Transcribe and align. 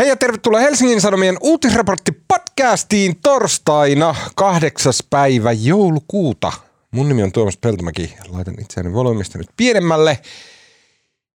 Hei 0.00 0.08
ja 0.08 0.16
tervetuloa 0.16 0.60
Helsingin 0.60 1.00
Sanomien 1.00 1.36
uutisraportti 1.40 2.12
podcastiin 2.28 3.20
torstaina 3.22 4.14
8. 4.36 4.92
päivä 5.10 5.52
joulukuuta. 5.52 6.52
Mun 6.90 7.08
nimi 7.08 7.22
on 7.22 7.32
Tuomas 7.32 7.56
Peltomäki. 7.56 8.16
Laitan 8.28 8.54
itseäni 8.60 8.92
volyymista 8.92 9.38
nyt 9.38 9.46
pienemmälle. 9.56 10.18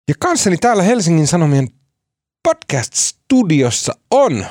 Ja 0.07 0.13
kanssani 0.19 0.57
täällä 0.57 0.83
Helsingin 0.83 1.27
Sanomien 1.27 1.67
podcast-studiossa 2.47 3.93
on 4.11 4.45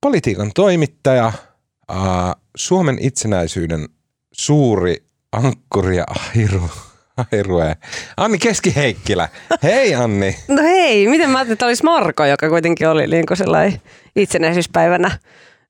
politiikan 0.00 0.50
toimittaja, 0.54 1.32
Suomen 2.56 2.98
itsenäisyyden 3.00 3.88
suuri 4.32 4.96
ankkuri 5.32 5.96
ja 5.96 6.06
ahirue, 7.16 7.76
Anni 8.16 8.38
Keskiheikkilä. 8.38 9.28
Hei 9.62 9.94
Anni. 9.94 10.36
No 10.48 10.62
hei, 10.62 11.08
miten 11.08 11.30
mä 11.30 11.38
ajattelin, 11.38 11.52
että 11.52 11.66
olisi 11.66 11.84
Marko, 11.84 12.24
joka 12.24 12.48
kuitenkin 12.48 12.88
oli 12.88 13.06
niin 13.06 13.26
kuin 13.26 13.38
sellainen 13.38 13.80
itsenäisyyspäivänä 14.16 15.18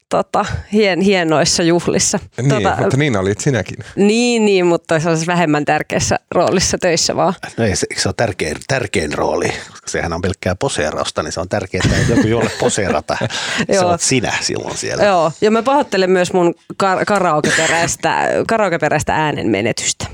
tota, 0.09 0.45
hien, 0.73 1.01
hienoissa 1.01 1.63
juhlissa. 1.63 2.19
Niin, 2.37 2.49
tota, 2.49 2.77
mutta 2.79 2.97
niin 2.97 3.17
olit 3.17 3.41
sinäkin. 3.41 3.77
Niin, 3.97 4.45
niin, 4.45 4.67
mutta 4.67 5.01
se 5.01 5.09
olisi 5.09 5.27
vähemmän 5.27 5.65
tärkeässä 5.65 6.19
roolissa 6.31 6.79
töissä 6.79 7.17
vaan. 7.17 7.35
No 7.57 7.65
ei, 7.65 7.77
se, 7.77 7.87
se 7.97 8.09
on 8.09 8.15
tärkein, 8.15 8.57
tärkein 8.67 9.15
rooli, 9.15 9.49
koska 9.71 9.91
sehän 9.91 10.13
on 10.13 10.23
pelkkää 10.23 10.55
poseerausta, 10.55 11.23
niin 11.23 11.33
se 11.33 11.41
on 11.41 11.49
tärkeää, 11.49 11.85
että 12.01 12.13
joku 12.13 12.29
jolle 12.29 12.51
poseerata. 12.61 13.17
se 13.73 13.81
olet 13.81 14.01
sinä 14.01 14.33
silloin 14.41 14.77
siellä. 14.77 15.05
Joo, 15.05 15.33
ja 15.41 15.51
mä 15.51 15.63
pahoittelen 15.63 16.11
myös 16.11 16.33
mun 16.33 16.55
kar- 16.83 17.05
karaokeperäistä, 17.07 18.29
karaokeperäistä 18.49 19.15
äänen 19.15 19.49
menetystä. 19.49 20.07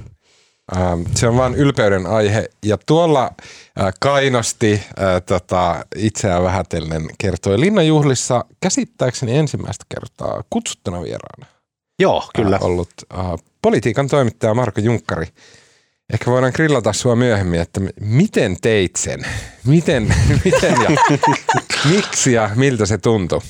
Ähm, 0.76 1.02
Se 1.14 1.28
on 1.28 1.36
vain 1.36 1.54
ylpeyden 1.54 2.06
aihe. 2.06 2.48
Ja 2.62 2.78
tuolla 2.86 3.22
äh, 3.80 3.92
kainosti 4.00 4.72
äh, 4.72 5.22
tota, 5.26 5.84
itseään 5.96 6.42
vähätellen 6.42 7.10
kertoi 7.18 7.60
Linnanjuhlissa 7.60 8.44
käsittääkseni 8.60 9.36
ensimmäistä 9.38 9.84
kertaa 9.88 10.42
kutsuttuna 10.50 11.02
vieraana 11.02 11.46
Joo, 11.98 12.30
kyllä. 12.36 12.56
äh, 12.56 12.62
ollut 12.62 12.90
äh, 13.14 13.24
politiikan 13.62 14.08
toimittaja 14.08 14.54
Marko 14.54 14.80
Junkkari. 14.80 15.26
Ehkä 16.12 16.30
voidaan 16.30 16.52
grillata 16.54 16.92
sua 16.92 17.16
myöhemmin, 17.16 17.60
että 17.60 17.80
miten 18.00 18.56
teit 18.62 18.96
sen? 18.96 19.20
Miten, 19.66 20.14
miten 20.44 20.74
ja 20.82 20.90
miksi 21.94 22.32
ja 22.32 22.50
miltä 22.54 22.86
se 22.86 22.98
tuntui? 22.98 23.40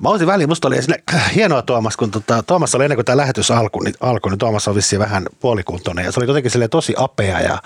Mä 0.00 0.08
olisin 0.08 0.26
väliin, 0.26 0.48
musta 0.48 0.68
oli 0.68 0.78
esille, 0.78 1.02
hienoa 1.34 1.62
Tuomas, 1.62 1.96
kun 1.96 2.10
tota, 2.10 2.42
Tuomas 2.42 2.74
oli 2.74 2.84
ennen 2.84 2.96
kuin 2.96 3.04
tämä 3.04 3.16
lähetys 3.16 3.50
alkoi, 3.50 3.84
niin, 3.84 3.94
alkoi, 4.00 4.32
niin 4.32 4.38
Tuomas 4.38 4.68
on 4.68 4.74
vissiin 4.74 5.00
vähän 5.00 5.26
puolikuntoinen 5.40 6.04
ja 6.04 6.12
se 6.12 6.20
oli 6.20 6.26
jotenkin 6.26 6.50
silleen 6.50 6.70
tosi 6.70 6.94
apea 6.96 7.40
ja 7.40 7.58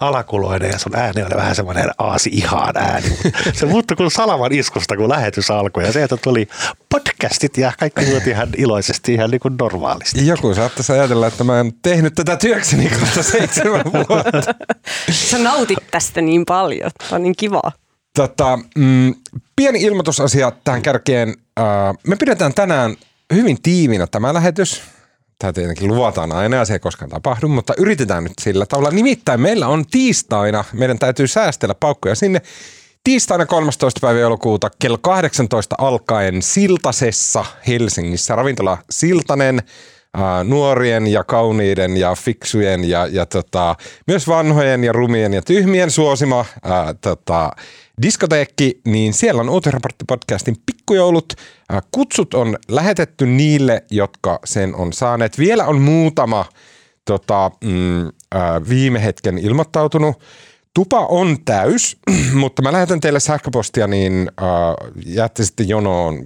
alakuloinen 0.00 0.70
ja 0.70 0.78
sun 0.78 0.96
ääni 0.96 1.22
oli 1.22 1.36
vähän 1.36 1.54
semmoinen 1.54 1.90
aasi 1.98 2.30
ihan 2.32 2.76
ääni. 2.76 3.18
Se 3.58 3.66
muuttui 3.66 3.96
kuin 3.96 4.10
salaman 4.10 4.52
iskusta, 4.52 4.96
kun 4.96 5.08
lähetys 5.08 5.50
alkoi 5.50 5.84
ja 5.84 5.92
sieltä 5.92 6.16
tuli 6.16 6.48
podcastit 6.88 7.56
ja 7.56 7.72
kaikki 7.78 8.06
muut 8.06 8.26
ihan 8.26 8.48
iloisesti, 8.56 9.14
ihan 9.14 9.30
niin 9.30 9.40
kuin 9.40 9.54
normaalisti. 9.60 10.26
Joku 10.26 10.54
saattaisi 10.54 10.92
ajatella, 10.92 11.26
että 11.26 11.44
mä 11.44 11.60
en 11.60 11.72
tehnyt 11.82 12.14
tätä 12.14 12.36
työkseni 12.36 12.90
kohta 13.00 13.22
seitsemän 13.22 13.84
vuotta. 13.84 14.54
Sä 15.10 15.38
nautit 15.38 15.78
tästä 15.90 16.20
niin 16.20 16.44
paljon, 16.44 16.90
tämä 16.98 17.16
on 17.16 17.22
niin 17.22 17.36
kivaa. 17.36 17.72
Tota, 18.18 18.58
mm, 18.78 19.14
pieni 19.56 19.82
ilmoitusasia 19.82 20.52
tähän 20.64 20.82
kärkeen. 20.82 21.28
Äh, 21.60 21.64
me 22.06 22.16
pidetään 22.16 22.54
tänään 22.54 22.96
hyvin 23.34 23.62
tiivinä 23.62 24.06
tämä 24.06 24.34
lähetys. 24.34 24.82
Tämä 25.38 25.52
tietenkin 25.52 25.88
luvataan 25.88 26.32
aina 26.32 26.56
ja 26.56 26.64
se 26.64 26.72
ei 26.72 26.78
koskaan 26.78 27.10
tapahdu, 27.10 27.48
mutta 27.48 27.74
yritetään 27.78 28.24
nyt 28.24 28.32
sillä 28.40 28.66
tavalla. 28.66 28.90
Nimittäin 28.90 29.40
meillä 29.40 29.68
on 29.68 29.86
tiistaina, 29.86 30.64
meidän 30.72 30.98
täytyy 30.98 31.26
säästellä 31.26 31.74
paukkoja 31.74 32.14
sinne. 32.14 32.42
Tiistaina 33.04 33.46
13. 33.46 34.00
päivä 34.00 34.20
joulukuuta 34.20 34.70
kello 34.78 34.98
18 34.98 35.76
alkaen 35.78 36.42
Siltasessa 36.42 37.44
Helsingissä. 37.66 38.36
Ravintola 38.36 38.78
Siltanen, 38.90 39.62
ää, 40.18 40.44
nuorien 40.44 41.06
ja 41.06 41.24
kauniiden 41.24 41.96
ja 41.96 42.14
fiksujen 42.14 42.84
ja, 42.84 43.06
ja 43.06 43.26
tota, 43.26 43.76
myös 44.06 44.28
vanhojen 44.28 44.84
ja 44.84 44.92
rumien 44.92 45.34
ja 45.34 45.42
tyhmien 45.42 45.90
suosima 45.90 46.44
ää, 46.62 46.94
tota, 46.94 47.50
diskoteekki, 48.02 48.80
niin 48.84 49.14
siellä 49.14 49.40
on 49.40 49.48
Uutisraportti-podcastin 49.48 50.56
pikkujoulut. 50.66 51.34
Ää, 51.68 51.82
Kutsut 51.90 52.34
on 52.34 52.56
lähetetty 52.68 53.26
niille, 53.26 53.84
jotka 53.90 54.38
sen 54.44 54.74
on 54.74 54.92
saaneet. 54.92 55.38
Vielä 55.38 55.64
on 55.64 55.80
muutama 55.80 56.44
tota, 57.04 57.50
mm, 57.64 58.06
ää, 58.32 58.60
viime 58.68 59.04
hetken 59.04 59.38
ilmoittautunut. 59.38 60.16
Tupa 60.74 61.06
on 61.06 61.36
täys, 61.44 61.96
mutta 62.40 62.62
mä 62.62 62.72
lähetän 62.72 63.00
teille 63.00 63.20
sähköpostia, 63.20 63.86
niin 63.86 64.30
äh, 64.42 64.46
jäätte 65.06 65.44
sitten 65.44 65.68
jonoon. 65.68 66.24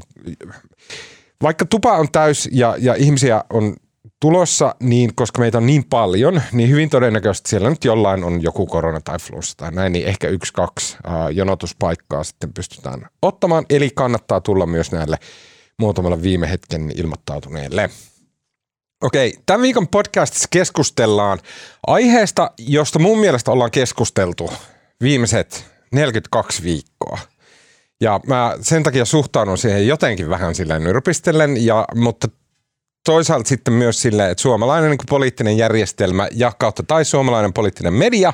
Vaikka 1.42 1.64
tupa 1.64 1.92
on 1.92 2.08
täys 2.12 2.48
ja, 2.52 2.76
ja 2.78 2.94
ihmisiä 2.94 3.44
on 3.50 3.76
tulossa, 4.22 4.74
niin 4.80 5.14
koska 5.14 5.40
meitä 5.40 5.58
on 5.58 5.66
niin 5.66 5.84
paljon, 5.84 6.42
niin 6.52 6.70
hyvin 6.70 6.90
todennäköisesti 6.90 7.50
siellä 7.50 7.70
nyt 7.70 7.84
jollain 7.84 8.24
on 8.24 8.42
joku 8.42 8.66
korona 8.66 9.00
tai 9.00 9.18
flunssa 9.18 9.56
tai 9.56 9.70
näin, 9.72 9.92
niin 9.92 10.06
ehkä 10.06 10.28
yksi, 10.28 10.52
kaksi 10.52 10.96
äh, 11.06 11.12
jonotuspaikkaa 11.30 12.24
sitten 12.24 12.52
pystytään 12.52 13.06
ottamaan. 13.22 13.66
Eli 13.70 13.90
kannattaa 13.94 14.40
tulla 14.40 14.66
myös 14.66 14.92
näille 14.92 15.18
muutamalla 15.78 16.22
viime 16.22 16.50
hetken 16.50 16.92
ilmoittautuneelle. 16.96 17.90
Okei, 19.02 19.34
tämän 19.46 19.62
viikon 19.62 19.88
podcastissa 19.88 20.48
keskustellaan 20.50 21.38
aiheesta, 21.86 22.50
josta 22.58 22.98
mun 22.98 23.18
mielestä 23.18 23.50
ollaan 23.50 23.70
keskusteltu 23.70 24.52
viimeiset 25.00 25.64
42 25.92 26.62
viikkoa. 26.62 27.18
Ja 28.00 28.20
mä 28.26 28.56
sen 28.60 28.82
takia 28.82 29.04
suhtaudun 29.04 29.58
siihen 29.58 29.86
jotenkin 29.86 30.28
vähän 30.28 30.54
silleen 30.54 30.84
nyrpistellen, 30.84 31.66
ja, 31.66 31.84
mutta 31.94 32.28
toisaalta 33.04 33.48
sitten 33.48 33.74
myös 33.74 34.02
silleen, 34.02 34.30
että 34.30 34.42
suomalainen 34.42 34.90
niin 34.90 34.98
poliittinen 35.08 35.58
järjestelmä 35.58 36.28
ja 36.32 36.52
kautta 36.58 36.82
tai 36.82 37.04
suomalainen 37.04 37.52
poliittinen 37.52 37.94
media 37.94 38.32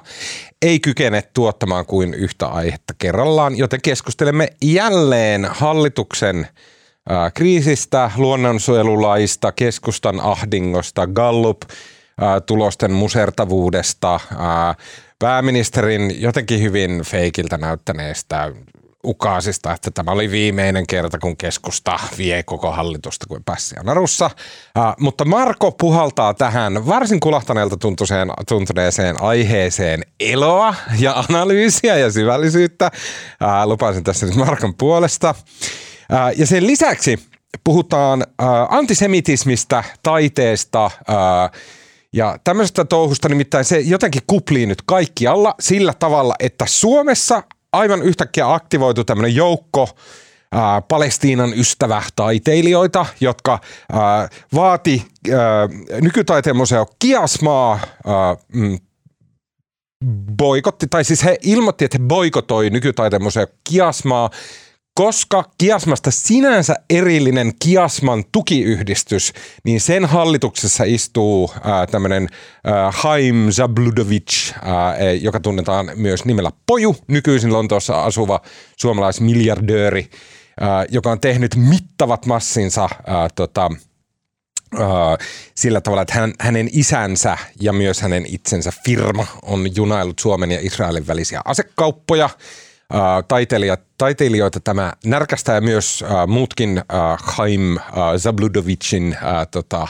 ei 0.63 0.81
kykene 0.81 1.23
tuottamaan 1.35 1.87
kuin 1.87 2.15
yhtä 2.15 2.47
aihetta 2.47 2.95
kerrallaan, 2.99 3.59
joten 3.59 3.81
keskustelemme 3.83 4.49
jälleen 4.63 5.45
hallituksen 5.51 6.47
kriisistä, 7.35 8.11
luonnonsuojelulaista, 8.17 9.53
keskustan 9.53 10.21
ahdingosta, 10.21 11.07
Gallup 11.07 11.63
ää, 12.21 12.41
tulosten 12.41 12.93
musertavuudesta, 12.93 14.21
ää, 14.39 14.75
pääministerin 15.19 16.23
jotenkin 16.23 16.63
hyvin 16.63 17.03
feikiltä 17.03 17.59
näyttäneestä 17.59 18.53
ukaasista, 19.05 19.73
että 19.73 19.91
tämä 19.91 20.11
oli 20.11 20.31
viimeinen 20.31 20.87
kerta, 20.87 21.19
kun 21.19 21.37
keskusta 21.37 21.99
vie 22.19 22.43
koko 22.43 22.71
hallitusta 22.73 23.27
kuin 23.29 23.45
pässiä 23.45 23.81
narussa. 23.85 24.31
Ää, 24.77 24.95
mutta 25.01 25.25
Marko 25.25 25.73
puhaltaa 25.73 26.35
tähän 26.35 26.87
varsin 26.87 27.21
kulahtaneelta 27.21 27.77
tuntuneeseen 28.49 29.23
aiheeseen 29.23 30.03
eloa 30.21 30.75
ja 30.99 31.25
analyysiä 31.29 31.97
ja 31.97 32.13
syvällisyyttä. 32.13 32.91
Ää, 33.41 33.67
lupasin 33.67 34.05
tässä 34.05 34.27
nyt 34.27 34.35
Markon 34.35 34.75
puolesta. 34.75 35.35
Ää, 36.11 36.33
ja 36.33 36.47
sen 36.47 36.67
lisäksi 36.67 37.19
puhutaan 37.65 38.25
ää, 38.39 38.67
antisemitismistä, 38.71 39.85
taiteesta, 40.03 40.91
ää, 41.09 41.51
ja 42.13 42.39
tämmöisestä 42.45 42.85
touhusta 42.85 43.29
nimittäin 43.29 43.65
se 43.65 43.79
jotenkin 43.81 44.23
kuplii 44.27 44.67
nyt 44.67 44.83
kaikkialla 44.87 45.55
sillä 45.61 45.95
tavalla, 45.99 46.35
että 46.41 46.65
Suomessa 46.69 47.43
aivan 47.79 48.03
yhtäkkiä 48.03 48.55
aktivoitu 48.55 49.05
tämmöinen 49.05 49.35
joukko 49.37 49.89
ää, 50.53 50.81
Palestiinan 50.81 51.53
ystävätaiteilijoita, 51.59 53.07
jotka 53.21 53.59
ää, 53.93 54.29
vaati 54.55 55.07
ää, 55.33 55.69
nykytaiteen 56.01 56.57
museo 56.57 56.87
Kiasmaa 56.99 57.79
ää, 58.07 58.37
mm, 58.55 58.79
boikotti, 60.37 60.87
tai 60.87 61.05
siis 61.05 61.25
he 61.25 61.39
ilmoitti, 61.43 61.85
että 61.85 61.99
he 62.01 62.05
boikotoi 62.07 62.71
nykytaiteen 62.71 63.23
museo 63.23 63.47
Kiasmaa, 63.71 64.31
koska 64.99 65.45
Kiasmasta 65.59 66.11
sinänsä 66.11 66.75
erillinen 66.91 67.53
Kiasman 67.63 68.25
tukiyhdistys, 68.33 69.33
niin 69.65 69.81
sen 69.81 70.05
hallituksessa 70.05 70.85
istuu 70.85 71.51
ää, 71.65 71.87
tämmöinen 71.87 72.29
ää, 72.65 72.93
Haim 72.95 73.51
Zabludovic, 73.51 74.53
e, 74.99 75.13
joka 75.13 75.41
tunnetaan 75.41 75.91
myös 75.95 76.25
nimellä 76.25 76.53
Poju, 76.67 76.97
nykyisin 77.09 77.53
Lontoossa 77.53 78.05
asuva 78.05 78.41
suomalaismiljardööri, 78.77 80.11
ää, 80.61 80.85
joka 80.89 81.11
on 81.11 81.21
tehnyt 81.21 81.57
mittavat 81.57 82.27
massinsa 82.27 82.89
ää, 83.07 83.29
tota, 83.35 83.71
sillä 85.55 85.81
tavalla, 85.81 86.03
että 86.03 86.15
hän, 86.15 86.33
hänen 86.41 86.69
isänsä 86.73 87.39
ja 87.61 87.73
myös 87.73 88.01
hänen 88.01 88.27
itsensä 88.27 88.73
firma 88.85 89.27
on 89.43 89.77
junaillut 89.77 90.19
Suomen 90.19 90.51
ja 90.51 90.59
Israelin 90.63 91.07
välisiä 91.07 91.41
asekauppoja. 91.45 92.31
Taiteilijat, 93.29 93.81
taiteilijoita 93.99 94.61
tämä 94.61 94.93
närkästää 95.05 95.61
myös 95.61 96.05
ää, 96.09 96.27
muutkin 96.27 96.83
ää, 96.89 97.17
Haim 97.23 97.79
ää, 97.79 98.19
Zabludovicin 98.19 99.17
ää, 99.23 99.47
tota, 99.47 99.89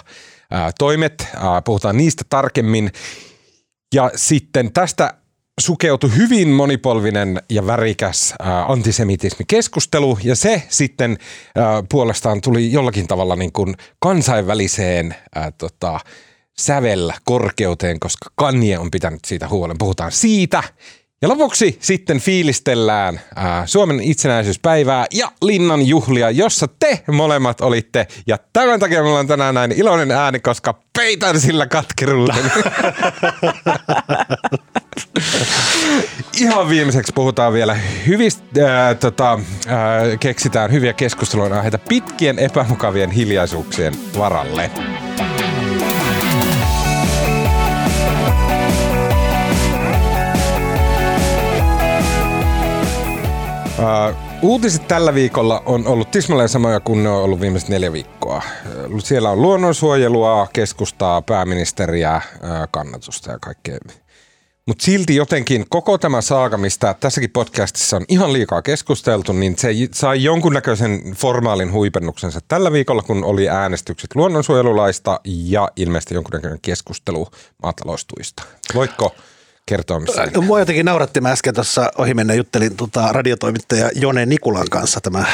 ää, 0.51 0.71
toimet. 0.79 1.29
Ää, 1.37 1.63
puhutaan 1.63 1.97
niistä 1.97 2.25
tarkemmin. 2.31 2.93
Ja 3.95 4.11
sitten 4.15 4.73
tästä 4.73 5.15
sukeutui 5.61 6.17
hyvin 6.17 6.49
monipolvinen 6.49 7.43
ja 7.51 7.67
värikäs 7.67 8.35
äh, 8.41 8.71
antisemitismikeskustelu 8.71 10.19
ja 10.25 10.37
se 10.37 10.63
sitten 10.69 11.11
äh, 11.59 11.65
puolestaan 11.91 12.41
tuli 12.41 12.73
jollakin 12.73 13.07
tavalla 13.07 13.37
niin 13.37 13.53
kuin 13.53 13.75
kansainväliseen 13.99 15.15
äh, 15.37 15.53
tota, 15.59 16.01
sävellä 16.59 17.15
korkeuteen, 17.25 18.01
koska 18.01 18.31
Kanye 18.35 18.79
on 18.79 18.91
pitänyt 18.91 19.25
siitä 19.25 19.49
huolen. 19.49 19.79
Puhutaan 19.79 20.13
siitä. 20.13 20.63
Ja 21.23 21.29
lopuksi 21.29 21.79
sitten 21.81 22.21
fiilistellään 22.21 23.21
ää, 23.37 23.67
Suomen 23.67 24.01
itsenäisyyspäivää 24.01 25.07
ja 25.13 25.33
Linnan 25.43 25.87
juhlia, 25.87 26.31
jossa 26.31 26.67
te 26.79 27.03
molemmat 27.13 27.61
olitte. 27.61 28.07
Ja 28.27 28.39
tämän 28.53 28.81
takia 28.81 29.03
mulla 29.03 29.19
on 29.19 29.27
tänään 29.27 29.55
näin 29.55 29.73
iloinen 29.73 30.11
ääni, 30.11 30.41
koska 30.41 30.81
peitän 30.99 31.41
sillä 31.41 31.67
katkerulla. 31.67 32.35
Ihan 36.41 36.69
viimeiseksi 36.69 37.13
puhutaan 37.15 37.53
vielä 37.53 37.77
hyvistä, 38.07 38.85
ää, 38.87 38.95
tota, 38.95 39.39
ää, 39.67 40.17
keksitään 40.21 40.73
hyviä 40.73 40.93
keskustelun 40.93 41.53
aiheita 41.53 41.79
pitkien 41.79 42.39
epämukavien 42.39 43.11
hiljaisuuksien 43.11 43.95
varalle. 44.19 44.71
Uutiset 54.43 54.89
tällä 54.89 55.15
viikolla 55.15 55.63
on 55.67 55.87
ollut 55.87 56.11
tismalleen 56.11 56.49
samoja 56.49 56.81
kuin 56.81 57.03
ne 57.03 57.09
on 57.09 57.23
ollut 57.23 57.41
viimeiset 57.41 57.69
neljä 57.69 57.93
viikkoa. 57.93 58.43
Siellä 58.99 59.31
on 59.31 59.43
luonnonsuojelua, 59.43 60.49
keskustaa, 60.53 61.23
pääministeriä, 61.23 62.17
uh, 62.35 62.69
kannatusta 62.71 63.31
ja 63.31 63.39
kaikkea. 63.39 63.79
Mutta 64.67 64.85
silti 64.85 65.17
jotenkin 65.17 65.65
koko 65.69 65.99
tämä 65.99 66.21
saaga, 66.21 66.57
mistä 66.57 66.95
tässäkin 67.01 67.31
podcastissa 67.31 67.97
on 67.97 68.05
ihan 68.09 68.33
liikaa 68.33 68.63
keskusteltu, 68.63 69.33
niin 69.33 69.59
se 69.59 69.69
sai 69.93 70.25
jonkunnäköisen 70.25 71.15
formaalin 71.17 71.73
huipennuksensa 71.73 72.41
tällä 72.49 72.73
viikolla, 72.73 73.03
kun 73.03 73.25
oli 73.25 73.49
äänestykset 73.49 74.15
luonnonsuojelulaista 74.15 75.21
ja 75.25 75.69
ilmeisesti 75.77 76.15
jonkunnäköinen 76.15 76.59
keskustelu 76.63 77.29
maataloustuista. 77.63 78.43
Voitko 78.75 79.15
kertoa 79.69 80.01
missä? 80.01 80.29
No, 80.35 80.43
mua 80.43 80.59
jotenkin 80.59 80.87
nauratti. 80.87 81.21
Mä 81.21 81.31
äsken 81.31 81.55
tuossa 81.55 81.93
mennä 82.15 82.35
juttelin 82.35 82.77
tota, 82.77 83.09
radiotoimittaja 83.13 83.91
Jone 83.95 84.27
Nikulan 84.27 84.67
kanssa 84.71 85.01
tämä 85.01 85.25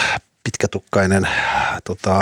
pitkätukkainen, 0.45 1.29
tota, 1.85 2.15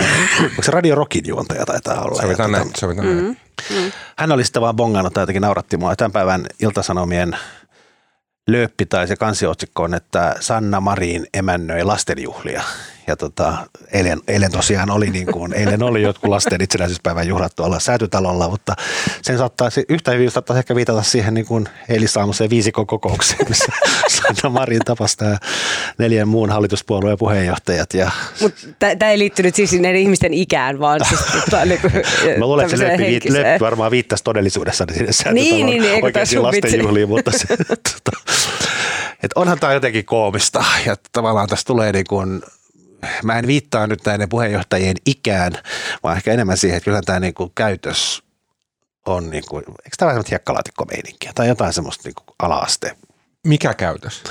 onko 0.43 0.61
se 0.61 0.71
Radio 0.71 0.95
Rockin 0.95 1.23
juontaja 1.27 1.65
taitaa 1.65 2.01
olla. 2.01 2.21
Sovitaan 2.21 2.51
näin, 2.51 2.67
tota, 2.67 2.79
sovitaan 2.79 3.07
mm-hmm. 3.07 3.23
näin. 3.69 3.83
Mm. 3.85 3.91
Hän 4.17 4.31
oli 4.31 4.43
sitten 4.43 4.61
vaan 4.61 4.75
bongannut, 4.75 5.13
tai 5.13 5.21
jotenkin 5.21 5.41
nauratti 5.41 5.77
mua. 5.77 5.95
Tämän 5.95 6.11
päivän 6.11 6.45
Iltasanomien 6.59 7.37
lööppi 8.47 8.85
tai 8.85 9.07
se 9.07 9.15
kansiotsikko 9.15 9.83
on, 9.83 9.93
että 9.93 10.35
Sanna 10.39 10.81
Marin 10.81 11.27
emännöi 11.33 11.83
lastenjuhlia 11.83 12.63
ja 13.07 13.15
tota, 13.15 13.57
eilen, 13.93 14.21
eilen, 14.27 14.51
tosiaan 14.51 14.91
oli 14.91 15.09
niin 15.09 15.25
kuin, 15.25 15.53
eilen 15.53 15.83
oli 15.83 16.01
jotkut 16.01 16.29
lasten 16.29 16.61
itsenäisyyspäivän 16.61 17.27
juhlat 17.27 17.55
tuolla 17.55 17.79
säätytalolla, 17.79 18.49
mutta 18.49 18.75
sen 19.21 19.37
saattaa, 19.37 19.69
yhtä 19.89 20.11
hyvin 20.11 20.31
saattaa 20.31 20.57
ehkä 20.57 20.75
viitata 20.75 21.03
siihen 21.03 21.33
niin 21.33 21.45
kuin 21.45 21.69
eilisaamuiseen 21.89 22.49
viisikon 22.49 22.87
kokoukseen, 22.87 23.45
missä 23.49 23.65
Sanna 24.15 24.59
Marin 24.59 24.81
tapasi 24.85 25.17
neljän 25.97 26.27
muun 26.27 26.49
hallituspuolueen 26.49 27.17
puheenjohtajat. 27.17 27.93
Ja... 27.93 28.11
Mutta 28.41 28.61
tämä 28.79 29.11
ei 29.11 29.19
liittynyt 29.19 29.55
siis 29.55 29.73
näiden 29.73 30.01
ihmisten 30.01 30.33
ikään, 30.33 30.79
vaan 30.79 31.05
siis 31.05 31.21
tota, 31.45 31.65
niin 31.65 31.81
kuin, 31.81 31.93
Mä 32.37 32.45
luulen, 32.45 32.65
että 32.65 32.77
se 32.77 32.87
löppi, 32.87 33.03
viit, 33.03 33.29
löppi 33.29 33.59
varmaan 33.59 33.91
viittasi 33.91 34.23
todellisuudessa 34.23 34.85
sinne 35.09 35.33
niin, 35.33 35.65
niin, 35.65 35.81
niin, 35.81 36.03
oikein 36.03 36.43
lastenjuhliin, 36.43 37.09
mutta 37.09 37.31
se, 37.31 37.47
tota, 37.67 38.11
että 39.23 39.39
onhan 39.39 39.59
tämä 39.59 39.73
jotenkin 39.73 40.05
koomista 40.05 40.65
ja 40.85 40.95
tavallaan 41.11 41.49
tässä 41.49 41.65
tulee 41.65 41.91
niin 41.91 42.05
kuin 42.09 42.41
mä 43.23 43.39
en 43.39 43.47
viittaa 43.47 43.87
nyt 43.87 44.05
näiden 44.05 44.29
puheenjohtajien 44.29 44.95
ikään, 45.05 45.53
vaan 46.03 46.17
ehkä 46.17 46.33
enemmän 46.33 46.57
siihen, 46.57 46.77
että 46.77 46.85
kyllä 46.85 47.01
tämä 47.01 47.19
niin 47.19 47.33
kuin 47.33 47.51
käytös 47.55 48.23
on, 49.05 49.29
niin 49.29 49.43
kuin, 49.49 49.63
eikö 49.67 49.95
tämä 49.97 50.09
vähän 50.09 50.23
hiekkalaatikkomeininkiä 50.29 51.31
tai 51.35 51.47
jotain 51.47 51.73
semmoista 51.73 52.01
niin 52.05 52.15
kuin 52.15 52.35
ala-aste. 52.39 52.95
Mikä 53.43 53.73
käytös? 53.73 54.23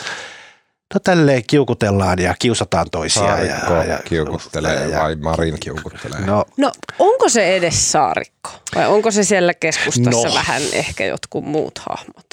No 0.95 1.01
tälleen 1.01 1.43
kiukutellaan 1.47 2.19
ja 2.19 2.35
kiusataan 2.39 2.91
toisia. 2.91 3.23
Saarikko 3.23 3.75
ja, 3.75 3.85
ja 3.85 3.99
kiukuttelee 4.05 4.89
ja, 4.89 4.99
vai 4.99 5.17
Marin 5.17 5.61
kiukuttelee? 5.61 6.21
No, 6.21 6.45
no 6.57 6.73
onko 6.99 7.29
se 7.29 7.57
edes 7.57 7.93
Saarikko 7.93 8.51
vai 8.75 8.87
onko 8.87 9.11
se 9.11 9.25
siellä 9.25 9.55
keskustassa 9.55 10.29
no. 10.29 10.35
vähän 10.35 10.63
ehkä 10.73 11.05
jotkut 11.05 11.45
muut 11.45 11.79
hahmot? 11.79 12.27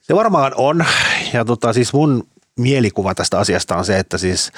Se 0.00 0.14
varmaan 0.14 0.52
on 0.56 0.84
ja 1.32 1.44
tota, 1.44 1.72
siis 1.72 1.92
mun 1.92 2.28
mielikuva 2.58 3.14
tästä 3.14 3.38
asiasta 3.38 3.76
on 3.76 3.84
se, 3.84 3.98
että 3.98 4.18
siis– 4.18 4.52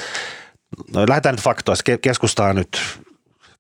no 0.93 1.05
lähdetään 1.09 1.35
nyt 1.35 1.45
faktoista. 1.45 1.99
Keskustaa 2.03 2.53
nyt 2.53 2.81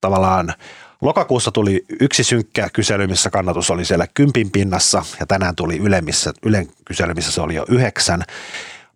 tavallaan 0.00 0.55
Lokakuussa 1.00 1.50
tuli 1.50 1.85
yksi 2.00 2.25
synkkä 2.25 2.69
kysely, 2.73 3.06
missä 3.06 3.31
kannatus 3.31 3.70
oli 3.70 3.85
siellä 3.85 4.06
kympin 4.14 4.50
pinnassa 4.50 5.03
ja 5.20 5.26
tänään 5.26 5.56
tuli 5.56 5.79
Yle, 5.79 6.00
missä, 6.00 6.32
Ylen 6.43 6.69
kysely, 6.85 7.14
missä 7.14 7.32
se 7.32 7.41
oli 7.41 7.55
jo 7.55 7.64
yhdeksän. 7.69 8.23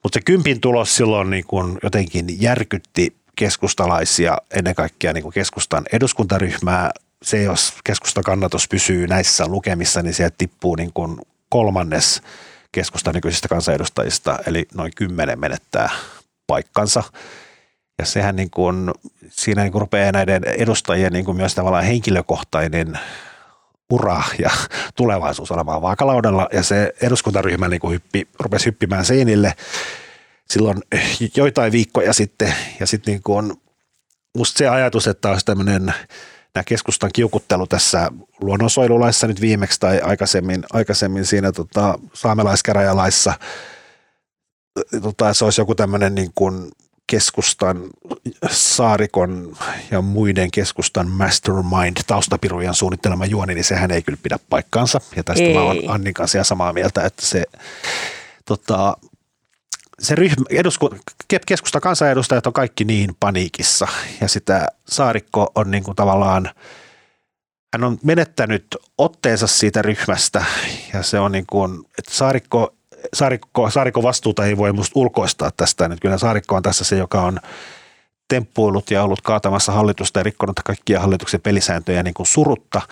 Mutta 0.02 0.16
se 0.16 0.20
kympin 0.24 0.60
tulos 0.60 0.96
silloin 0.96 1.30
niin 1.30 1.44
kuin 1.46 1.78
jotenkin 1.82 2.42
järkytti 2.42 3.16
keskustalaisia, 3.36 4.38
ennen 4.54 4.74
kaikkea 4.74 5.12
niin 5.12 5.22
kuin 5.22 5.32
keskustan 5.32 5.84
eduskuntaryhmää. 5.92 6.90
Se, 7.22 7.42
jos 7.42 7.74
keskustan 7.84 8.24
kannatus 8.24 8.68
pysyy 8.68 9.06
näissä 9.06 9.46
lukemissa, 9.46 10.02
niin 10.02 10.14
sieltä 10.14 10.34
tippuu 10.38 10.76
niin 10.76 10.92
kuin 10.94 11.18
kolmannes 11.48 12.22
keskustan 12.72 13.14
nykyisistä 13.14 13.48
kansanedustajista, 13.48 14.38
eli 14.46 14.66
noin 14.74 14.92
kymmenen 14.96 15.40
menettää 15.40 15.90
paikkansa. 16.46 17.02
Ja 18.00 18.06
sehän 18.06 18.36
niin 18.36 18.50
kuin, 18.50 18.90
siinä 19.30 19.62
niin 19.62 19.72
kuin 19.72 19.80
rupeaa 19.80 20.12
näiden 20.12 20.44
edustajien 20.44 21.12
niin 21.12 21.24
kuin 21.24 21.36
myös 21.36 21.54
tavallaan 21.54 21.84
henkilökohtainen 21.84 22.98
ura 23.90 24.22
ja 24.38 24.50
tulevaisuus 24.96 25.50
olemaan 25.50 25.82
vaakalaudalla. 25.82 26.48
Ja 26.52 26.62
se 26.62 26.94
eduskuntaryhmä 27.02 27.68
niin 27.68 27.80
kuin 27.80 27.92
hyppi, 27.92 28.28
rupesi 28.38 28.66
hyppimään 28.66 29.04
seinille 29.04 29.54
silloin 30.50 30.78
joitain 31.36 31.72
viikkoja 31.72 32.12
sitten. 32.12 32.54
Ja 32.80 32.86
sitten 32.86 33.12
niin 33.12 33.22
kuin 33.22 33.52
musta 34.36 34.58
se 34.58 34.68
ajatus, 34.68 35.06
että 35.06 35.28
olisi 35.28 35.46
tämmöinen 35.46 35.94
nämä 36.54 36.64
keskustan 36.64 37.10
kiukuttelu 37.12 37.66
tässä 37.66 38.10
luonnonsuojelulaissa 38.40 39.26
nyt 39.26 39.40
viimeksi 39.40 39.80
tai 39.80 40.00
aikaisemmin, 40.00 40.64
aikaisemmin 40.72 41.26
siinä 41.26 41.52
tota, 41.52 41.98
saamelaiskäräjälaissa, 42.12 43.32
tota, 45.02 45.34
se 45.34 45.44
olisi 45.44 45.60
joku 45.60 45.74
tämmöinen 45.74 46.14
niin 46.14 46.30
kuin 46.34 46.70
keskustan, 47.10 47.82
Saarikon 48.50 49.56
ja 49.90 50.00
muiden 50.00 50.50
keskustan 50.50 51.08
mastermind 51.08 51.96
taustapirujen 52.06 52.74
suunnittelema 52.74 53.26
juoni, 53.26 53.54
niin 53.54 53.64
sehän 53.64 53.90
ei 53.90 54.02
kyllä 54.02 54.18
pidä 54.22 54.38
paikkaansa. 54.50 55.00
Ja 55.16 55.24
tästä 55.24 55.44
ei. 55.44 55.54
mä 55.54 55.60
olen 55.60 55.90
Annin 55.90 56.14
kanssa 56.14 56.44
samaa 56.44 56.72
mieltä, 56.72 57.04
että 57.04 57.26
se, 57.26 57.44
tota, 58.44 58.96
se 59.98 60.14
ryhmä, 60.14 60.44
edusku, 60.50 60.90
keskusta 61.46 61.80
kansanedustajat 61.80 62.46
on 62.46 62.52
kaikki 62.52 62.84
niin 62.84 63.16
paniikissa 63.20 63.86
ja 64.20 64.28
sitä 64.28 64.68
Saarikko 64.88 65.52
on 65.54 65.70
niin 65.70 65.82
kuin 65.82 65.96
tavallaan, 65.96 66.50
hän 67.72 67.84
on 67.84 67.98
menettänyt 68.04 68.66
otteensa 68.98 69.46
siitä 69.46 69.82
ryhmästä 69.82 70.44
ja 70.92 71.02
se 71.02 71.18
on 71.18 71.32
niin 71.32 71.46
kuin, 71.46 71.78
että 71.98 72.14
Saarikko 72.14 72.74
Saarikko, 73.14 73.70
Saarikko 73.70 74.02
vastuuta 74.02 74.46
ei 74.46 74.56
voi 74.56 74.72
musta 74.72 74.92
ulkoistaa 74.94 75.50
tästä. 75.56 75.88
Nyt 75.88 76.00
kyllä 76.00 76.18
Saarikko 76.18 76.56
on 76.56 76.62
tässä 76.62 76.84
se, 76.84 76.96
joka 76.96 77.22
on 77.22 77.40
temppuillut 78.28 78.90
ja 78.90 79.02
ollut 79.02 79.20
kaatamassa 79.20 79.72
hallitusta 79.72 80.18
ja 80.20 80.22
rikkonut 80.22 80.60
kaikkia 80.64 81.00
hallituksen 81.00 81.40
pelisääntöjä 81.40 82.02
niin 82.02 82.14
kuin 82.14 82.26
surutta. 82.26 82.82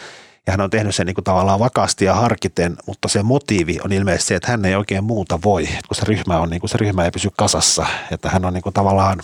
Ja 0.46 0.52
hän 0.52 0.60
on 0.60 0.70
tehnyt 0.70 0.94
sen 0.94 1.06
niin 1.06 1.14
kuin 1.14 1.24
tavallaan 1.24 1.58
vakaasti 1.58 2.04
ja 2.04 2.14
harkiten, 2.14 2.76
mutta 2.86 3.08
se 3.08 3.22
motiivi 3.22 3.78
on 3.84 3.92
ilmeisesti 3.92 4.28
se, 4.28 4.34
että 4.34 4.50
hän 4.50 4.64
ei 4.64 4.74
oikein 4.74 5.04
muuta 5.04 5.38
voi, 5.44 5.68
kun 5.88 5.96
se 5.96 6.02
ryhmä, 6.04 6.38
on, 6.38 6.50
niin 6.50 6.60
kuin 6.60 6.70
se 6.70 6.78
ryhmä 6.78 7.04
ei 7.04 7.10
pysy 7.10 7.28
kasassa. 7.36 7.86
Että 8.10 8.30
hän 8.30 8.44
on 8.44 8.54
niin 8.54 8.62
kuin 8.62 8.72
tavallaan... 8.72 9.18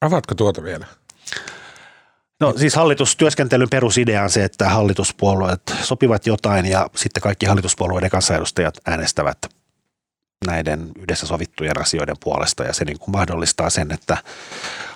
Avaatko 0.00 0.34
tuota 0.34 0.62
vielä? 0.62 0.86
No 2.40 2.54
siis 2.56 2.74
hallitustyöskentelyn 2.74 3.70
perusidea 3.70 4.22
on 4.22 4.30
se, 4.30 4.44
että 4.44 4.68
hallituspuolueet 4.68 5.62
sopivat 5.82 6.26
jotain 6.26 6.66
ja 6.66 6.90
sitten 6.96 7.22
kaikki 7.22 7.46
hallituspuolueiden 7.46 8.10
kansanedustajat 8.10 8.74
äänestävät 8.86 9.38
näiden 10.46 10.90
yhdessä 10.98 11.26
sovittujen 11.26 11.80
asioiden 11.80 12.16
puolesta. 12.24 12.64
Ja 12.64 12.72
se 12.72 12.84
niin 12.84 12.98
kuin 12.98 13.12
mahdollistaa 13.12 13.70
sen, 13.70 13.92
että 13.92 14.16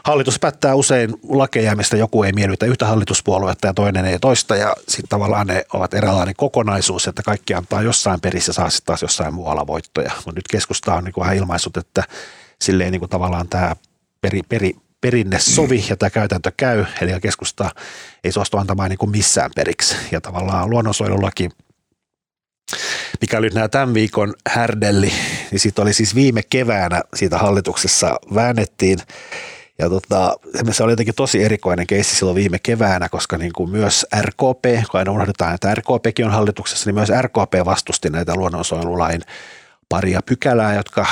hallitus 0.05 0.39
päättää 0.39 0.75
usein 0.75 1.15
lakeja, 1.29 1.77
mistä 1.77 1.97
joku 1.97 2.23
ei 2.23 2.33
miellytä 2.33 2.67
yhtä 2.67 2.87
hallituspuoluetta 2.87 3.67
ja 3.67 3.75
toinen 3.75 4.05
ei 4.05 4.19
toista. 4.19 4.57
Ja 4.57 4.77
sitten 4.89 5.09
tavallaan 5.09 5.47
ne 5.47 5.65
ovat 5.73 5.95
eräänlainen 5.95 6.37
kokonaisuus, 6.37 7.09
että 7.09 7.23
kaikki 7.23 7.55
antaa 7.55 7.83
jossain 7.83 8.21
perissä 8.21 8.53
saa 8.53 8.71
sitten 8.71 8.87
taas 8.87 9.03
jossain 9.03 9.35
muualla 9.35 9.67
voittoja. 9.67 10.13
Mutta 10.17 10.39
nyt 10.39 10.49
keskusta 10.51 10.95
on 10.95 11.05
niin 11.05 11.13
kuin 11.13 11.23
vähän 11.23 11.37
ilmaissut, 11.37 11.77
että 11.77 12.05
silleen 12.61 12.93
niin 12.93 13.01
kuin 13.01 13.11
tavallaan 13.11 13.49
tämä 13.49 13.77
peri, 14.21 14.41
peri, 14.49 14.77
perinne 15.01 15.39
sovi 15.39 15.85
ja 15.89 15.97
tämä 15.97 16.11
käytäntö 16.11 16.53
käy, 16.57 16.85
eli 17.01 17.21
keskusta 17.21 17.71
ei 18.25 18.33
suostu 18.33 18.59
antamaan 18.59 18.91
niin 18.91 18.99
kuin 18.99 19.11
missään 19.11 19.51
periksi. 19.57 19.97
Ja 20.13 20.21
tavallaan 20.21 20.71
luonnonsuojelulaki 20.71 21.49
mikä 23.21 23.39
oli 23.39 23.49
nämä 23.49 23.69
tämän 23.69 23.95
viikon 23.95 24.35
härdelli, 24.49 25.13
niin 25.51 25.61
siitä 25.61 25.83
oli 25.83 25.93
siis 25.93 26.15
viime 26.15 26.43
keväänä 26.51 27.03
siitä 27.15 27.39
hallituksessa 27.39 28.19
väännettiin 28.35 28.99
ja 29.79 29.89
tota, 29.89 30.37
se 30.71 30.83
oli 30.83 30.93
jotenkin 30.93 31.15
tosi 31.15 31.45
erikoinen 31.45 31.87
keissi 31.87 32.17
silloin 32.17 32.35
viime 32.35 32.59
keväänä, 32.59 33.09
koska 33.09 33.39
niin 33.39 33.53
kuin 33.53 33.71
myös 33.71 34.07
RKP, 34.21 34.65
kun 34.91 34.99
aina 34.99 35.13
unohdetaan, 35.13 35.55
että 35.55 35.75
RKPkin 35.75 36.27
on 36.27 36.33
hallituksessa, 36.33 36.89
niin 36.89 36.95
myös 36.95 37.09
RKP 37.23 37.65
vastusti 37.65 38.11
näitä 38.11 38.35
luonnonsuojelulain 38.35 39.23
paria 39.89 40.21
pykälää, 40.27 40.75
jotka 40.75 41.07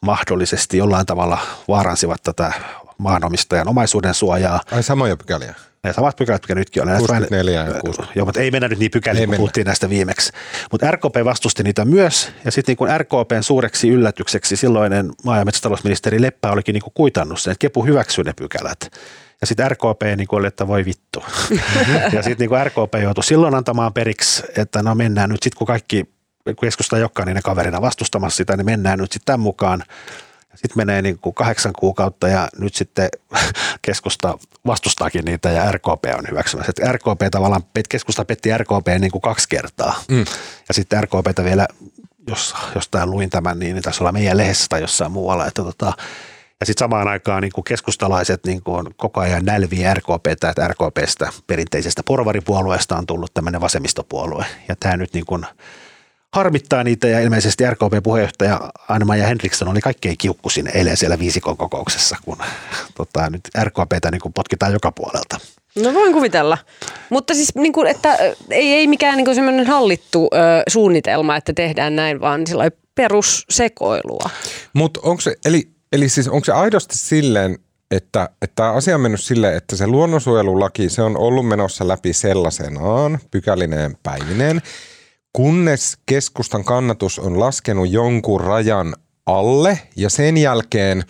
mahdollisesti 0.00 0.78
jollain 0.78 1.06
tavalla 1.06 1.38
vaaransivat 1.68 2.22
tätä 2.22 2.52
maanomistajan 2.98 3.68
omaisuuden 3.68 4.14
suojaa. 4.14 4.60
Ai 4.72 4.82
samoja 4.82 5.16
pykäliä. 5.16 5.54
Ne 5.84 5.92
samat 5.92 6.16
pykälät, 6.16 6.42
mikä 6.42 6.54
nytkin 6.54 6.82
on. 6.82 6.98
64 6.98 7.64
ja 7.64 7.80
60. 7.80 8.18
Joo, 8.18 8.26
mutta 8.26 8.40
ei 8.40 8.50
mennä 8.50 8.68
nyt 8.68 8.78
niin 8.78 8.90
pykäliin, 8.90 9.28
kun 9.28 9.36
puhuttiin 9.36 9.66
näistä 9.66 9.88
viimeksi. 9.88 10.32
Mutta 10.72 10.90
RKP 10.90 11.16
vastusti 11.24 11.62
niitä 11.62 11.84
myös, 11.84 12.32
ja 12.44 12.50
sitten 12.50 12.76
niin 12.80 13.00
RKPn 13.00 13.42
suureksi 13.42 13.88
yllätykseksi 13.88 14.56
silloinen 14.56 15.12
maa- 15.24 15.38
ja 15.38 15.44
metsätalousministeri 15.44 16.22
Leppä 16.22 16.50
olikin 16.50 16.72
niin 16.72 16.82
kuin 16.82 16.92
kuitannut 16.94 17.40
sen, 17.40 17.52
että 17.52 17.60
Kepu 17.60 17.84
hyväksyi 17.84 18.24
ne 18.24 18.32
pykälät. 18.32 18.78
Ja 19.40 19.46
sitten 19.46 19.70
RKP 19.70 20.02
niin 20.16 20.28
oli, 20.32 20.46
että 20.46 20.68
voi 20.68 20.84
vittu. 20.84 21.24
ja 22.12 22.22
sitten 22.22 22.48
niin 22.48 22.66
RKP 22.66 22.94
joutui 23.02 23.24
silloin 23.24 23.54
antamaan 23.54 23.92
periksi, 23.92 24.42
että 24.56 24.82
no 24.82 24.94
mennään 24.94 25.30
nyt 25.30 25.42
sitten 25.42 25.58
kun 25.58 25.66
kaikki 25.66 26.04
keskusta 26.60 26.98
jokainen 26.98 27.42
kaverina 27.42 27.80
vastustamassa 27.80 28.36
sitä, 28.36 28.56
niin 28.56 28.66
mennään 28.66 28.98
nyt 28.98 29.12
sitten 29.12 29.26
tämän 29.26 29.40
mukaan. 29.40 29.82
Sitten 30.54 30.76
menee 30.76 31.02
niin 31.02 31.18
kuin 31.18 31.34
kahdeksan 31.34 31.72
kuukautta 31.78 32.28
ja 32.28 32.48
nyt 32.58 32.74
sitten 32.74 33.08
keskusta 33.86 34.38
vastustaakin 34.66 35.24
niitä 35.24 35.50
ja 35.50 35.72
RKP 35.72 36.04
on 36.18 36.24
hyväksymässä. 36.30 36.70
Että 36.70 36.92
RKP 36.92 37.20
tavallaan, 37.30 37.62
keskusta 37.88 38.24
petti 38.24 38.58
RKP 38.58 38.86
niin 38.98 39.12
kuin 39.12 39.22
kaksi 39.22 39.48
kertaa. 39.48 40.02
Mm. 40.08 40.24
Ja 40.68 40.74
sitten 40.74 41.02
RKPtä 41.02 41.44
vielä, 41.44 41.68
jos 42.28 42.54
jostain 42.74 43.10
luin 43.10 43.30
tämän, 43.30 43.58
niin 43.58 43.82
tässä 43.82 44.04
olla 44.04 44.12
meidän 44.12 44.36
lehdessä 44.36 44.66
tai 44.68 44.80
jossain 44.80 45.12
muualla. 45.12 45.46
Että 45.46 45.62
tota, 45.62 45.92
ja 46.60 46.66
sitten 46.66 46.84
samaan 46.84 47.08
aikaan 47.08 47.42
niin 47.42 47.52
kuin 47.52 47.64
keskustalaiset 47.64 48.46
niin 48.46 48.62
kuin 48.62 48.94
koko 48.96 49.20
ajan 49.20 49.44
nälvii 49.44 49.94
RKPtä, 49.94 50.48
että 50.50 50.68
RKPstä 50.68 51.32
perinteisestä 51.46 52.02
porvaripuolueesta 52.02 52.96
on 52.96 53.06
tullut 53.06 53.34
tämmöinen 53.34 53.60
vasemmistopuolue. 53.60 54.46
Ja 54.68 54.76
tämä 54.76 54.96
nyt 54.96 55.14
niin 55.14 55.26
kuin– 55.26 55.46
harmittaa 56.34 56.84
niitä 56.84 57.08
ja 57.08 57.20
ilmeisesti 57.20 57.64
RKP-puheenjohtaja 57.70 58.60
Anna-Maija 58.88 59.26
Henriksson 59.26 59.68
oli 59.68 59.80
kaikkein 59.80 60.18
kiukkusin 60.18 60.70
eilen 60.74 60.96
siellä 60.96 61.18
viisikon 61.18 61.56
kokouksessa, 61.56 62.16
kun 62.24 62.36
tota, 62.94 63.30
nyt 63.30 63.40
RKPtä 63.64 64.10
niin 64.10 64.20
kuin 64.20 64.32
potkitaan 64.32 64.72
joka 64.72 64.92
puolelta. 64.92 65.38
No 65.82 65.94
voin 65.94 66.12
kuvitella. 66.12 66.58
Mutta 67.10 67.34
siis, 67.34 67.54
niin 67.54 67.72
kuin, 67.72 67.86
että 67.86 68.18
ei, 68.50 68.72
ei 68.72 68.86
mikään 68.86 69.16
niin 69.16 69.34
semmoinen 69.34 69.66
hallittu 69.66 70.28
ö, 70.32 70.36
suunnitelma, 70.68 71.36
että 71.36 71.52
tehdään 71.52 71.96
näin, 71.96 72.20
vaan 72.20 72.46
sillä 72.46 72.70
perussekoilua. 72.94 74.30
Mutta 74.72 75.00
onko 75.02 75.20
se, 75.20 75.36
eli, 75.44 75.68
eli 75.92 76.08
siis 76.08 76.28
onko 76.28 76.44
se 76.44 76.52
aidosti 76.52 76.98
silleen, 76.98 77.58
että, 77.90 78.28
että 78.42 78.54
tämä 78.56 78.72
asia 78.72 78.94
on 78.94 79.00
mennyt 79.00 79.20
silleen, 79.20 79.56
että 79.56 79.76
se 79.76 79.86
luonnonsuojelulaki, 79.86 80.88
se 80.88 81.02
on 81.02 81.16
ollut 81.16 81.48
menossa 81.48 81.88
läpi 81.88 82.12
sellaisenaan, 82.12 83.18
pykälineen 83.30 83.96
päivineen, 84.02 84.62
kunnes 85.36 85.98
keskustan 86.06 86.64
kannatus 86.64 87.18
on 87.18 87.40
laskenut 87.40 87.90
jonkun 87.90 88.40
rajan 88.40 88.94
alle 89.26 89.78
ja 89.96 90.10
sen 90.10 90.36
jälkeen 90.36 91.04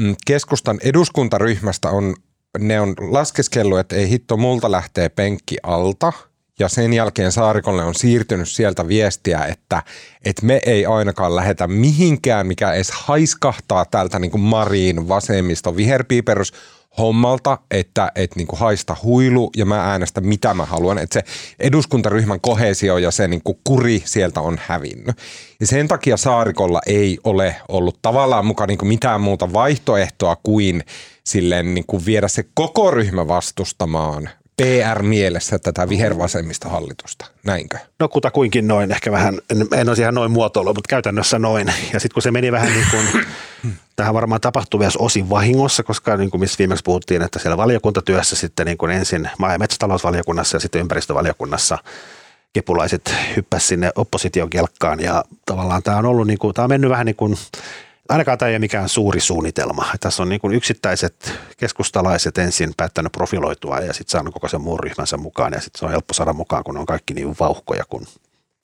mm, 0.00 0.16
keskustan 0.26 0.78
eduskuntaryhmästä 0.82 1.90
on, 1.90 2.14
ne 2.58 2.80
on 2.80 2.94
laskeskellut, 3.00 3.78
että 3.78 3.96
ei 3.96 4.10
hitto 4.10 4.36
multa 4.36 4.70
lähtee 4.70 5.08
penkki 5.08 5.56
alta. 5.62 6.12
Ja 6.58 6.68
sen 6.68 6.92
jälkeen 6.92 7.32
Saarikolle 7.32 7.84
on 7.84 7.94
siirtynyt 7.94 8.48
sieltä 8.48 8.88
viestiä, 8.88 9.44
että, 9.44 9.82
että 10.24 10.46
me 10.46 10.60
ei 10.66 10.86
ainakaan 10.86 11.36
lähetä 11.36 11.66
mihinkään, 11.66 12.46
mikä 12.46 12.72
edes 12.72 12.90
haiskahtaa 12.90 13.84
täältä 13.84 14.18
niin 14.18 14.30
kuin 14.30 14.40
Mariin 14.40 15.08
vasemmisto 15.08 15.76
viherpiiperus 15.76 16.52
hommalta, 16.98 17.58
että 17.70 18.12
et 18.14 18.36
niinku 18.36 18.56
haista 18.56 18.96
huilu 19.02 19.50
ja 19.56 19.66
mä 19.66 19.90
äänestä 19.90 20.20
mitä 20.20 20.54
mä 20.54 20.64
haluan. 20.64 20.98
Että 20.98 21.14
se 21.14 21.24
eduskuntaryhmän 21.58 22.40
kohesio 22.40 22.98
ja 22.98 23.10
se 23.10 23.28
niinku 23.28 23.60
kuri 23.64 24.02
sieltä 24.04 24.40
on 24.40 24.60
hävinnyt. 24.66 25.16
Ja 25.60 25.66
sen 25.66 25.88
takia 25.88 26.16
Saarikolla 26.16 26.80
ei 26.86 27.18
ole 27.24 27.56
ollut 27.68 27.98
tavallaan 28.02 28.46
mukaan 28.46 28.68
niinku 28.68 28.84
mitään 28.84 29.20
muuta 29.20 29.52
vaihtoehtoa 29.52 30.36
kuin 30.42 30.84
silleen 31.24 31.74
niinku 31.74 32.04
viedä 32.06 32.28
se 32.28 32.44
koko 32.54 32.90
ryhmä 32.90 33.28
vastustamaan 33.28 34.30
PR-mielessä 34.60 35.58
tätä 35.58 35.88
vihervasemmista 35.88 36.68
hallitusta, 36.68 37.26
näinkö? 37.44 37.78
No 37.98 38.08
kutakuinkin 38.08 38.68
noin, 38.68 38.92
ehkä 38.92 39.12
vähän, 39.12 39.38
en, 39.76 39.88
olisi 39.88 40.02
ihan 40.02 40.14
noin 40.14 40.30
muotoilu, 40.30 40.74
mutta 40.74 40.88
käytännössä 40.88 41.38
noin. 41.38 41.72
Ja 41.92 42.00
sitten 42.00 42.14
kun 42.14 42.22
se 42.22 42.30
meni 42.30 42.52
vähän 42.52 42.72
niin 42.72 42.86
kuin, 42.90 43.26
tähän 43.96 44.14
varmaan 44.14 44.40
tapahtui 44.40 44.78
myös 44.78 44.96
osin 44.96 45.30
vahingossa, 45.30 45.82
koska 45.82 46.16
niin 46.16 46.30
kuin 46.30 46.40
missä 46.40 46.58
viimeksi 46.58 46.84
puhuttiin, 46.84 47.22
että 47.22 47.38
siellä 47.38 47.56
valiokuntatyössä 47.56 48.36
sitten 48.36 48.66
niin 48.66 48.78
kuin 48.78 48.92
ensin 48.92 49.30
maa- 49.38 49.52
ja 49.52 49.58
metsätalousvaliokunnassa 49.58 50.56
ja 50.56 50.60
sitten 50.60 50.80
ympäristövaliokunnassa 50.80 51.78
kepulaiset 52.52 53.14
hyppäsivät 53.36 53.68
sinne 53.68 53.90
opposition 53.96 54.50
kelkkaan 54.50 55.00
ja 55.00 55.24
tavallaan 55.46 55.82
tämä 55.82 55.96
on 55.96 56.06
ollut 56.06 56.26
niin 56.26 56.38
kuin, 56.38 56.54
tämä 56.54 56.64
on 56.64 56.70
mennyt 56.70 56.90
vähän 56.90 57.06
niin 57.06 57.16
kuin 57.16 57.36
ainakaan 58.10 58.38
tämä 58.38 58.48
ei 58.48 58.52
ole 58.52 58.58
mikään 58.58 58.88
suuri 58.88 59.20
suunnitelma. 59.20 59.86
Tässä 60.00 60.22
on 60.22 60.28
niin 60.28 60.40
kuin 60.40 60.54
yksittäiset 60.54 61.32
keskustalaiset 61.56 62.38
ensin 62.38 62.72
päättänyt 62.76 63.12
profiloitua 63.12 63.78
ja 63.78 63.92
sitten 63.92 64.10
saanut 64.10 64.34
koko 64.34 64.48
sen 64.48 64.60
muun 64.60 64.80
ryhmänsä 64.80 65.16
mukaan 65.16 65.52
ja 65.52 65.60
sitten 65.60 65.78
se 65.78 65.84
on 65.84 65.90
helppo 65.90 66.14
saada 66.14 66.32
mukaan, 66.32 66.64
kun 66.64 66.76
on 66.76 66.86
kaikki 66.86 67.14
niin 67.14 67.36
vauhkoja 67.40 67.84
kuin 67.84 68.06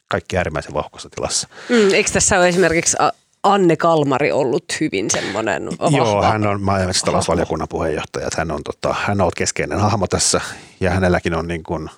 kaikki 0.09 0.37
äärimmäisen 0.37 0.75
vauhkossa 0.75 1.11
tilassa. 1.11 1.49
Mm, 1.69 1.95
eikö 1.95 2.11
tässä 2.11 2.39
ole 2.39 2.49
esimerkiksi 2.49 2.97
Anne 3.43 3.77
Kalmari 3.77 4.33
ollut 4.33 4.65
hyvin 4.81 5.11
semmoinen 5.11 5.69
vahva? 5.81 5.97
Joo, 5.97 6.23
hän 6.23 6.47
on 6.47 6.63
maa- 6.63 6.79
ja 6.79 6.87
metsätalousvaliokunnan 6.87 7.69
puheenjohtaja. 7.69 8.29
Hän 8.37 8.51
on, 8.51 8.63
tota, 8.63 8.95
hän 8.99 9.21
on 9.21 9.31
keskeinen 9.37 9.81
hahmo 9.81 10.07
tässä 10.07 10.41
ja 10.81 10.91
hänelläkin 10.91 11.35
on 11.35 11.49
niin 11.49 11.63
kuin, 11.63 11.91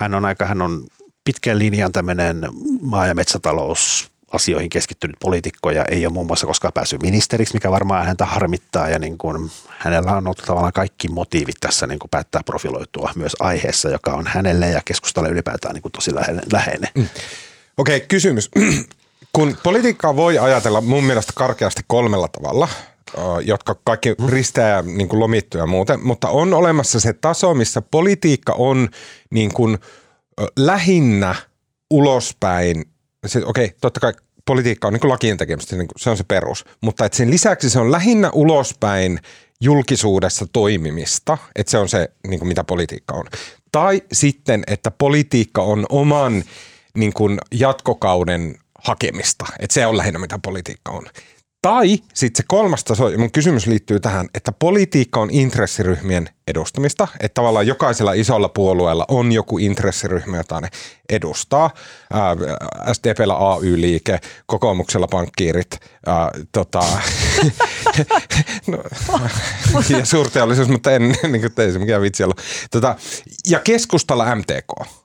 hän 0.00 0.14
on 0.14 0.24
aika, 0.24 0.46
hän 0.46 0.62
on 0.62 0.86
pitkän 1.24 1.58
linjan 1.58 1.92
tämmöinen 1.92 2.48
maa- 2.80 3.06
ja 3.06 3.14
metsätalous 3.14 4.10
asioihin 4.30 4.70
keskittynyt 4.70 5.16
poliitikko 5.20 5.70
ja 5.70 5.84
ei 5.84 6.06
ole 6.06 6.12
muun 6.12 6.26
muassa 6.26 6.46
koskaan 6.46 6.72
päässyt 6.72 7.02
ministeriksi, 7.02 7.54
mikä 7.54 7.70
varmaan 7.70 8.06
häntä 8.06 8.24
harmittaa 8.24 8.88
ja 8.88 8.98
niin 8.98 9.18
kuin 9.18 9.50
hänellä 9.68 10.12
on 10.12 10.26
ollut 10.26 10.42
tavallaan 10.46 10.72
kaikki 10.72 11.08
motiivit 11.08 11.56
tässä 11.60 11.86
niin 11.86 11.98
kuin 11.98 12.10
päättää 12.10 12.42
profiloitua 12.46 13.12
myös 13.16 13.36
aiheessa, 13.40 13.88
joka 13.88 14.12
on 14.12 14.26
hänelle 14.26 14.68
ja 14.68 14.80
keskustalle 14.84 15.28
ylipäätään 15.28 15.74
niin 15.74 15.82
kuin 15.82 15.92
tosi 15.92 16.14
läheinen. 16.52 16.90
Mm. 16.94 17.08
Okei, 17.76 17.96
okay, 17.96 18.06
kysymys. 18.06 18.50
Kun 19.32 19.56
politiikkaa 19.62 20.16
voi 20.16 20.38
ajatella 20.38 20.80
mun 20.80 21.04
mielestä 21.04 21.32
karkeasti 21.36 21.82
kolmella 21.86 22.28
tavalla, 22.28 22.68
jotka 23.44 23.76
kaikki 23.84 24.14
risteää 24.28 24.82
niin 24.82 25.08
kuin 25.08 25.20
lomittuja 25.20 25.66
muuten, 25.66 26.06
mutta 26.06 26.28
on 26.28 26.54
olemassa 26.54 27.00
se 27.00 27.12
taso, 27.12 27.54
missä 27.54 27.82
politiikka 27.82 28.52
on 28.52 28.88
niin 29.30 29.54
kuin 29.54 29.78
lähinnä 30.56 31.34
ulospäin 31.90 32.84
se, 33.26 33.44
okei, 33.44 33.64
okay, 33.64 33.76
totta 33.80 34.00
kai 34.00 34.12
politiikka 34.44 34.88
on 34.88 34.92
niin 34.92 35.00
kuin 35.00 35.10
lakien 35.10 35.36
tekemistä, 35.36 35.76
niin 35.76 35.88
kuin, 35.88 36.00
se 36.00 36.10
on 36.10 36.16
se 36.16 36.24
perus, 36.24 36.64
mutta 36.80 37.04
että 37.04 37.16
sen 37.16 37.30
lisäksi 37.30 37.70
se 37.70 37.78
on 37.78 37.92
lähinnä 37.92 38.30
ulospäin 38.32 39.18
julkisuudessa 39.60 40.46
toimimista, 40.52 41.38
että 41.56 41.70
se 41.70 41.78
on 41.78 41.88
se, 41.88 42.10
niin 42.28 42.38
kuin 42.38 42.48
mitä 42.48 42.64
politiikka 42.64 43.14
on. 43.14 43.26
Tai 43.72 44.02
sitten, 44.12 44.62
että 44.66 44.90
politiikka 44.90 45.62
on 45.62 45.86
oman 45.88 46.44
niin 46.96 47.12
kuin 47.12 47.38
jatkokauden 47.52 48.58
hakemista, 48.78 49.44
että 49.58 49.74
se 49.74 49.86
on 49.86 49.96
lähinnä 49.96 50.18
mitä 50.18 50.38
politiikka 50.38 50.92
on. 50.92 51.06
Tai 51.62 51.98
sitten 52.14 52.36
se 52.36 52.44
kolmas 52.48 52.84
taso, 52.84 53.10
mun 53.18 53.32
kysymys 53.32 53.66
liittyy 53.66 54.00
tähän, 54.00 54.28
että 54.34 54.52
politiikka 54.52 55.20
on 55.20 55.30
intressiryhmien 55.30 56.28
edustamista, 56.48 57.08
että 57.20 57.34
tavallaan 57.34 57.66
jokaisella 57.66 58.12
isolla 58.12 58.48
puolueella 58.48 59.04
on 59.08 59.32
joku 59.32 59.58
intressiryhmä, 59.58 60.36
jota 60.36 60.60
ne 60.60 60.68
edustaa. 61.08 61.70
Ää, 62.12 62.36
SDPllä 62.92 63.34
AY-liike, 63.34 64.20
kokoomuksella 64.46 65.08
pankkiirit, 65.08 65.80
ää, 66.06 66.30
tota, 66.52 66.80
no, 68.66 68.78
ja 69.88 70.04
suurteollisuus, 70.06 70.68
mutta 70.68 70.92
en 70.92 71.02
niin 71.32 71.40
kuin 71.40 71.54
teisi 71.54 71.78
mikään 71.78 72.02
vitsi 72.02 72.24
ollut. 72.24 72.40
Tota, 72.70 72.96
ja 73.48 73.60
keskustalla 73.60 74.34
MTK. 74.34 74.99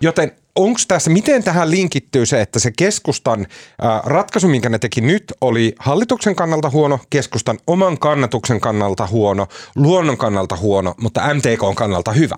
Joten 0.00 0.32
onko 0.54 0.80
tässä, 0.88 1.10
miten 1.10 1.44
tähän 1.44 1.70
linkittyy 1.70 2.26
se, 2.26 2.40
että 2.40 2.58
se 2.58 2.70
keskustan 2.78 3.46
ää, 3.82 4.02
ratkaisu, 4.04 4.48
minkä 4.48 4.68
ne 4.68 4.78
teki 4.78 5.00
nyt, 5.00 5.32
oli 5.40 5.74
hallituksen 5.78 6.36
kannalta 6.36 6.70
huono, 6.70 7.00
keskustan 7.10 7.58
oman 7.66 7.98
kannatuksen 7.98 8.60
kannalta 8.60 9.06
huono, 9.06 9.46
luonnon 9.76 10.16
kannalta 10.16 10.56
huono, 10.56 10.94
mutta 11.00 11.34
MTK 11.34 11.76
kannalta 11.76 12.12
hyvä? 12.12 12.36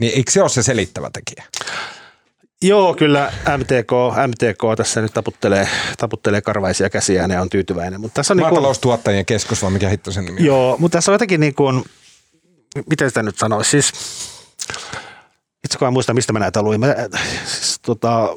Niin 0.00 0.12
eikö 0.16 0.30
se 0.30 0.40
ole 0.40 0.48
se 0.48 0.62
selittävä 0.62 1.10
tekijä? 1.12 1.44
Joo, 2.62 2.94
kyllä 2.94 3.32
MTK, 3.58 3.92
MTK 4.26 4.76
tässä 4.76 5.00
nyt 5.00 5.14
taputtelee, 5.14 5.68
taputtelee 5.98 6.40
karvaisia 6.40 6.90
käsiä 6.90 7.26
ja 7.26 7.42
on 7.42 7.48
tyytyväinen. 7.48 8.00
Mutta 8.00 8.14
tässä 8.14 8.32
on 8.32 8.36
niinku- 8.36 8.54
Maataloustuottajien 8.54 9.16
niin 9.16 9.26
kuin, 9.26 9.34
keskus, 9.34 9.62
vai 9.62 9.70
mikä 9.70 9.88
hitto 9.88 10.10
sen 10.10 10.24
nimi 10.24 10.44
Joo, 10.44 10.76
mutta 10.78 10.98
tässä 10.98 11.10
on 11.10 11.14
jotenkin 11.14 11.40
niin 11.40 11.54
kuin, 11.54 11.84
miten 12.90 13.10
sitä 13.10 13.22
nyt 13.22 13.38
sanoisi, 13.38 13.70
siis 13.70 13.92
itse 15.70 15.78
kun 15.78 15.86
en 15.88 15.92
muista, 15.92 16.14
mistä 16.14 16.32
mä 16.32 16.38
näitä 16.38 16.62
luin. 16.62 16.80
Mä, 16.80 16.94
siis, 17.44 17.78
tota, 17.86 18.28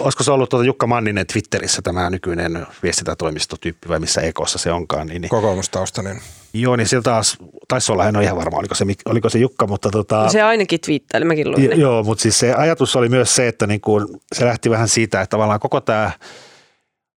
olisiko 0.00 0.24
se 0.24 0.30
ollut 0.30 0.50
tuota 0.50 0.64
Jukka 0.64 0.86
Manninen 0.86 1.26
Twitterissä 1.26 1.82
tämä 1.82 2.10
nykyinen 2.10 2.66
viestintätoimistotyyppi 2.82 3.88
vai 3.88 4.00
missä 4.00 4.20
ekossa 4.20 4.58
se 4.58 4.72
onkaan. 4.72 5.06
Niin, 5.06 5.22
niin, 5.22 5.30
Kokoomustaustainen. 5.30 6.20
joo, 6.54 6.76
niin 6.76 6.88
sieltä 6.88 7.04
taas, 7.10 7.36
taisi 7.68 7.92
olla, 7.92 8.08
en 8.08 8.16
ole 8.16 8.24
ihan 8.24 8.36
varma, 8.36 8.58
oliko 8.58 8.74
se, 8.74 8.84
oliko 9.06 9.28
se 9.28 9.38
Jukka, 9.38 9.66
mutta 9.66 9.90
tota, 9.90 10.28
Se 10.28 10.42
ainakin 10.42 10.80
twiittaili, 10.80 11.24
mäkin 11.24 11.50
luin. 11.50 11.64
Jo- 11.64 11.76
Joo, 11.76 12.02
mutta 12.02 12.22
siis 12.22 12.38
se 12.38 12.54
ajatus 12.54 12.96
oli 12.96 13.08
myös 13.08 13.36
se, 13.36 13.48
että 13.48 13.66
niin 13.66 13.80
kuin, 13.80 14.06
se 14.34 14.44
lähti 14.44 14.70
vähän 14.70 14.88
siitä, 14.88 15.20
että 15.20 15.30
tavallaan 15.30 15.60
koko 15.60 15.80
tämä 15.80 16.10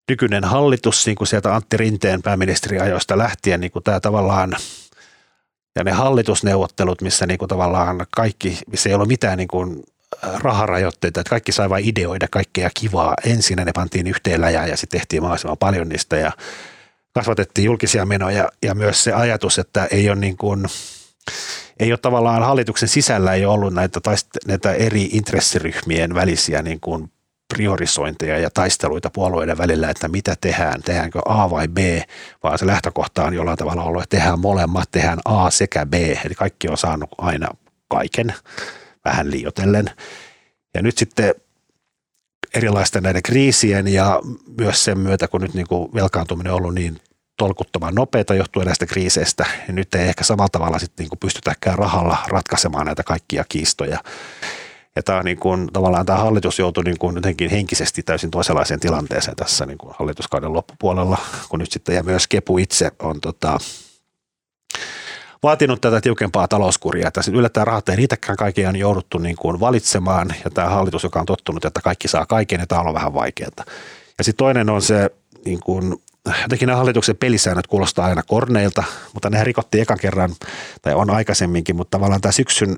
nykyinen 0.10 0.44
hallitus 0.44 1.06
niin 1.06 1.16
kuin 1.16 1.28
sieltä 1.28 1.56
Antti 1.56 1.78
Rinteen 1.78 2.22
pääministeriajoista 2.22 3.18
lähtien, 3.18 3.60
niin 3.60 3.72
kuin 3.72 3.84
tämä 3.84 4.00
tavallaan 4.00 4.56
ja 5.76 5.84
ne 5.84 5.92
hallitusneuvottelut, 5.92 7.02
missä 7.02 7.26
niin 7.26 7.38
kuin 7.38 7.50
tavallaan 7.50 8.06
kaikki, 8.16 8.60
missä 8.72 8.90
ei 8.90 8.96
ollut 8.96 9.08
mitään 9.08 9.38
niin 9.38 9.48
kuin 9.48 9.84
raharajoitteita, 10.22 11.20
että 11.20 11.30
kaikki 11.30 11.52
sai 11.52 11.70
vain 11.70 11.86
ideoida 11.86 12.28
kaikkea 12.32 12.70
kivaa. 12.74 13.14
Ensin 13.26 13.58
ne 13.58 13.72
pantiin 13.74 14.08
yhteen 14.08 14.42
läjään 14.42 14.70
ja 14.70 14.78
sitten 14.78 15.00
tehtiin 15.00 15.22
mahdollisimman 15.22 15.58
paljon 15.58 15.90
niistä 15.90 16.18
ja 16.18 16.32
kasvatettiin 17.14 17.66
julkisia 17.66 18.06
menoja 18.06 18.50
ja 18.64 18.76
myös 18.76 19.04
se 19.04 19.14
ajatus, 19.14 19.60
että 19.60 19.88
ei 19.92 20.10
ole 20.10 20.20
niin 20.20 20.38
kuin, 20.38 20.66
ei 21.80 21.92
ole 21.92 22.00
tavallaan 22.02 22.44
hallituksen 22.44 22.90
sisällä 22.90 23.34
ei 23.34 23.46
ollut 23.46 23.74
näitä, 23.74 24.00
näitä 24.48 24.74
eri 24.74 25.04
intressiryhmien 25.04 26.16
välisiä 26.16 26.62
niin 26.62 26.80
kuin 26.80 27.12
priorisointeja 27.53 28.39
ja 28.39 28.50
taisteluita 28.50 29.10
puolueiden 29.10 29.58
välillä, 29.58 29.89
että 29.89 30.08
mitä 30.08 30.36
tehdään, 30.41 30.82
tehdäänkö 30.82 31.20
A 31.25 31.50
vai 31.50 31.68
B, 31.68 31.77
vaan 32.44 32.60
se 32.60 32.68
lähtökohta 32.68 33.24
on 33.24 33.34
jollain 33.34 33.58
tavalla 33.58 33.84
ollut, 33.84 34.03
että 34.03 34.18
tehdään 34.18 34.39
molemmat, 34.39 34.91
tehdään 34.91 35.20
A 35.25 35.50
sekä 35.50 35.86
B, 35.86 35.94
eli 35.94 36.36
kaikki 36.36 36.68
on 36.68 36.77
saanut 36.77 37.10
aina 37.18 37.48
kaiken 37.88 38.34
vähän 39.06 39.32
liiotellen. 39.32 39.91
Ja 40.74 40.82
nyt 40.82 40.98
sitten 40.98 41.36
erilaisten 42.53 43.03
näiden 43.03 43.24
kriisien 43.24 43.88
ja 43.88 44.22
myös 44.58 44.84
sen 44.84 45.00
myötä, 45.00 45.27
kun 45.27 45.41
nyt 45.41 45.53
niin 45.53 45.68
kuin 45.68 45.94
velkaantuminen 45.94 46.53
on 46.53 46.58
ollut 46.58 46.75
niin 46.75 46.98
tolkuttoman 47.38 47.96
nopeita 47.96 48.36
johtuen 48.36 48.65
näistä 48.65 48.86
kriiseistä, 48.86 49.46
niin 49.68 49.75
nyt 49.75 49.96
ei 49.96 50.08
ehkä 50.08 50.24
samalla 50.24 50.50
tavalla 50.50 50.79
sitten 50.79 51.03
niin 51.03 51.10
kuin 51.10 51.20
pystytäkään 51.20 51.77
rahalla 51.77 52.18
ratkaisemaan 52.27 52.86
näitä 52.86 53.03
kaikkia 53.03 53.44
kiistoja. 53.50 54.00
Ja 55.00 55.03
tämä 55.03 55.24
niin 55.24 55.38
kuin, 55.38 55.68
tavallaan 55.74 56.06
tämä 56.06 56.20
hallitus 56.20 56.60
joutui 56.60 56.84
niin 56.84 56.98
kuin 56.98 57.15
jotenkin 57.15 57.50
henkisesti 57.50 58.03
täysin 58.03 58.32
toisenlaiseen 58.32 58.79
tilanteeseen 58.79 59.36
tässä 59.36 59.65
niin 59.65 59.77
kuin 59.77 59.94
hallituskauden 60.00 60.53
loppupuolella, 60.53 61.18
kun 61.50 61.60
nyt 61.60 61.72
sitten 61.72 61.96
ja 61.96 62.03
myös 62.03 62.27
Kepu 62.27 62.58
itse 62.58 62.91
on 63.00 63.22
tota, 63.22 63.58
vaatinut 65.44 65.82
tätä 65.82 66.01
tiukempaa 66.01 66.48
talouskuria, 66.48 67.08
että 67.08 67.22
yllättäen 67.32 67.68
rahat 67.68 67.89
ei 67.89 67.96
riitäkään 67.96 68.38
kaikkia 68.38 68.70
on 68.70 68.75
jouduttu 68.75 69.18
niin 69.18 69.36
kuin 69.36 69.60
valitsemaan 69.60 70.34
ja 70.44 70.50
tämä 70.51 70.70
hallitus, 70.70 71.03
joka 71.03 71.20
on 71.20 71.25
tottunut, 71.25 71.65
että 71.65 71.82
kaikki 71.82 72.08
saa 72.08 72.25
kaiken, 72.25 72.60
ja 72.60 72.68
tämä 72.68 72.82
on 72.82 72.94
vähän 72.94 73.13
vaikeaa. 73.13 73.50
Ja 74.18 74.24
sitten 74.24 74.38
toinen 74.38 74.70
on 74.70 74.82
se, 74.82 75.10
niin 75.46 75.60
kuin, 75.60 75.96
jotenkin 76.41 76.68
nämä 76.68 76.77
hallituksen 76.77 77.18
pelisäännöt 77.18 77.68
kuulostaa 77.68 78.06
aina 78.06 78.24
korneilta, 78.24 78.84
mutta 79.13 79.29
nehän 79.29 79.46
rikottiin 79.46 79.82
ekan 79.82 80.00
kerran, 80.01 80.36
tai 80.82 80.94
on 80.94 81.10
aikaisemminkin, 81.10 81.75
mutta 81.75 81.98
tavallaan 81.98 82.22
tämä 82.22 82.32
syksyn 82.32 82.77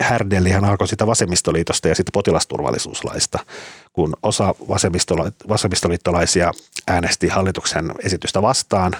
härdellihän 0.00 0.64
alkoi 0.64 0.88
sitä 0.88 1.06
vasemmistoliitosta 1.06 1.88
ja 1.88 1.94
sitten 1.94 2.12
potilasturvallisuuslaista, 2.12 3.38
kun 3.92 4.14
osa 4.22 4.54
vasemmistoliittolaisia 5.48 6.52
äänesti 6.88 7.28
hallituksen 7.28 7.92
esitystä 8.04 8.42
vastaan, 8.42 8.92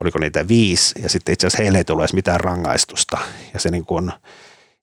oliko 0.00 0.18
niitä 0.18 0.48
viisi, 0.48 1.02
ja 1.02 1.08
sitten 1.08 1.32
itse 1.32 1.46
asiassa 1.46 1.62
heille 1.62 1.78
ei 1.78 1.84
tullut 1.84 2.02
edes 2.02 2.12
mitään 2.12 2.40
rangaistusta. 2.40 3.18
Ja 3.54 3.60
se, 3.60 3.70
niin 3.70 3.86
kuin, 3.86 4.12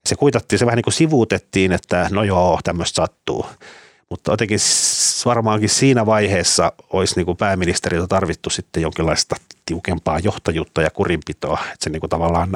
se 0.06 0.16
kuitattiin, 0.16 0.60
se 0.60 0.66
vähän 0.66 0.78
niin 0.78 0.84
kuin 0.84 0.94
sivuutettiin, 0.94 1.72
että 1.72 2.08
no 2.12 2.24
joo, 2.24 2.60
tämmöistä 2.64 2.96
sattuu. 2.96 3.46
Mutta 4.10 4.32
jotenkin 4.32 4.60
varmaankin 5.26 5.70
siinä 5.70 6.06
vaiheessa 6.06 6.72
olisi 6.90 7.16
niin 7.16 7.26
kuin 7.26 7.38
pääministeriltä 7.38 8.08
tarvittu 8.08 8.50
sitten 8.50 8.84
jonkinlaista 8.84 9.36
tiukempaa 9.66 10.20
johtajuutta 10.20 10.82
ja 10.82 10.90
kurinpitoa, 10.90 11.60
että 11.62 11.84
se 11.84 11.90
niin 11.90 12.00
kuin 12.00 12.10
tavallaan 12.10 12.50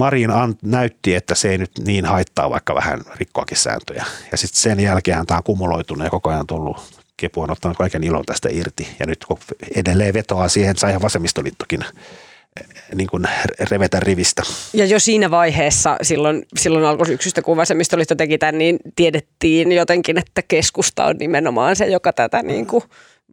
Marin 0.00 0.30
näytti, 0.62 1.14
että 1.14 1.34
se 1.34 1.50
ei 1.50 1.58
nyt 1.58 1.70
niin 1.86 2.04
haittaa 2.04 2.50
vaikka 2.50 2.74
vähän 2.74 3.00
rikkoakin 3.16 3.56
sääntöjä. 3.56 4.04
Ja 4.32 4.38
sitten 4.38 4.60
sen 4.60 4.80
jälkeen 4.80 5.26
tämä 5.26 5.38
on 5.38 5.44
kumuloitunut 5.44 6.04
ja 6.04 6.10
koko 6.10 6.30
ajan 6.30 6.46
tullut, 6.46 6.76
Kepu 7.16 7.40
on 7.40 7.50
ottanut 7.50 7.76
kaiken 7.76 8.04
ilon 8.04 8.24
tästä 8.24 8.48
irti. 8.52 8.88
Ja 9.00 9.06
nyt 9.06 9.24
kun 9.24 9.38
edelleen 9.76 10.14
vetoaa 10.14 10.48
siihen, 10.48 10.76
sai 10.76 10.90
ihan 10.90 11.02
vasemmistoliittokin 11.02 11.80
eh, 11.82 12.66
niin 12.94 13.08
kuin 13.08 13.24
revetä 13.70 14.00
rivistä. 14.00 14.42
Ja 14.72 14.84
jo 14.84 14.98
siinä 14.98 15.30
vaiheessa, 15.30 15.96
silloin, 16.02 16.46
silloin 16.56 16.84
alkoi 16.84 17.06
syksystä, 17.06 17.42
kun 17.42 17.56
vasemmistoliitto 17.56 18.14
teki 18.14 18.38
tämän, 18.38 18.58
niin 18.58 18.78
tiedettiin 18.96 19.72
jotenkin, 19.72 20.18
että 20.18 20.42
keskusta 20.42 21.04
on 21.04 21.16
nimenomaan 21.18 21.76
se, 21.76 21.86
joka 21.86 22.12
tätä 22.12 22.42
niin 22.42 22.66
kuin 22.66 22.84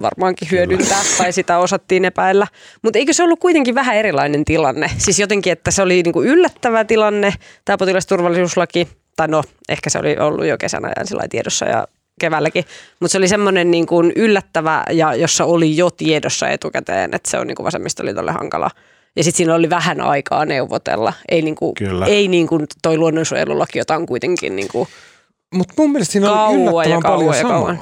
varmaankin 0.02 0.48
hyödyntää 0.52 1.02
tai 1.18 1.34
sitä 1.34 1.58
osattiin 1.58 2.06
epäillä. 2.06 2.48
Mutta 2.82 3.00
eikö 3.00 3.14
se 3.14 3.24
ollut 3.24 3.40
kuitenkin 3.40 3.76
vähän 3.76 3.96
erilainen 3.96 4.46
tilanne? 4.46 4.92
Siis 4.98 5.20
jotenkin, 5.20 5.54
että 5.54 5.72
se 5.72 5.82
oli 5.82 6.04
niin 6.04 6.14
kuin 6.14 6.28
yllättävä 6.28 6.86
tilanne, 6.86 7.34
tämä 7.66 7.78
potilasturvallisuuslaki, 7.78 8.88
tai 9.16 9.28
no 9.28 9.44
ehkä 9.70 9.90
se 9.90 10.00
oli 10.00 10.18
ollut 10.20 10.46
jo 10.46 10.58
kesän 10.58 10.86
ajan 10.86 11.08
sillä 11.08 11.24
tiedossa 11.30 11.66
ja 11.66 11.88
keväälläkin, 12.20 12.66
mutta 13.00 13.12
se 13.12 13.18
oli 13.18 13.28
semmoinen 13.28 13.72
niin 13.72 13.86
kuin 13.86 14.14
yllättävä 14.16 14.84
ja 14.92 15.16
jossa 15.16 15.46
oli 15.46 15.78
jo 15.78 15.92
tiedossa 15.92 16.50
etukäteen, 16.50 17.14
että 17.14 17.32
se 17.32 17.40
on 17.40 17.48
niin 17.48 17.56
kuin 17.56 17.66
vasemmistoliitolle 17.66 18.32
hankala. 18.32 18.70
Ja 19.16 19.24
sitten 19.24 19.38
siinä 19.38 19.56
oli 19.56 19.70
vähän 19.70 20.02
aikaa 20.02 20.46
neuvotella. 20.46 21.14
Ei, 21.30 21.42
niin 21.42 21.56
kuin, 21.56 21.74
Kyllä. 21.74 22.06
ei 22.06 22.28
niin 22.28 22.48
kuin 22.48 22.66
toi 22.82 22.98
luonnonsuojelulaki, 22.98 23.80
jota 23.80 23.96
on 23.96 24.06
kuitenkin 24.06 24.56
niin 24.56 24.68
kuin, 24.68 24.88
Mutta 25.54 25.74
mun 25.78 25.92
mielestä 25.92 26.12
siinä 26.12 26.46
oli 26.46 26.54
ja 26.54 26.62
yllättävän 26.62 27.02
kauan 27.02 27.20
paljon 27.20 27.36
samaa. 27.36 27.60
kauan. 27.60 27.80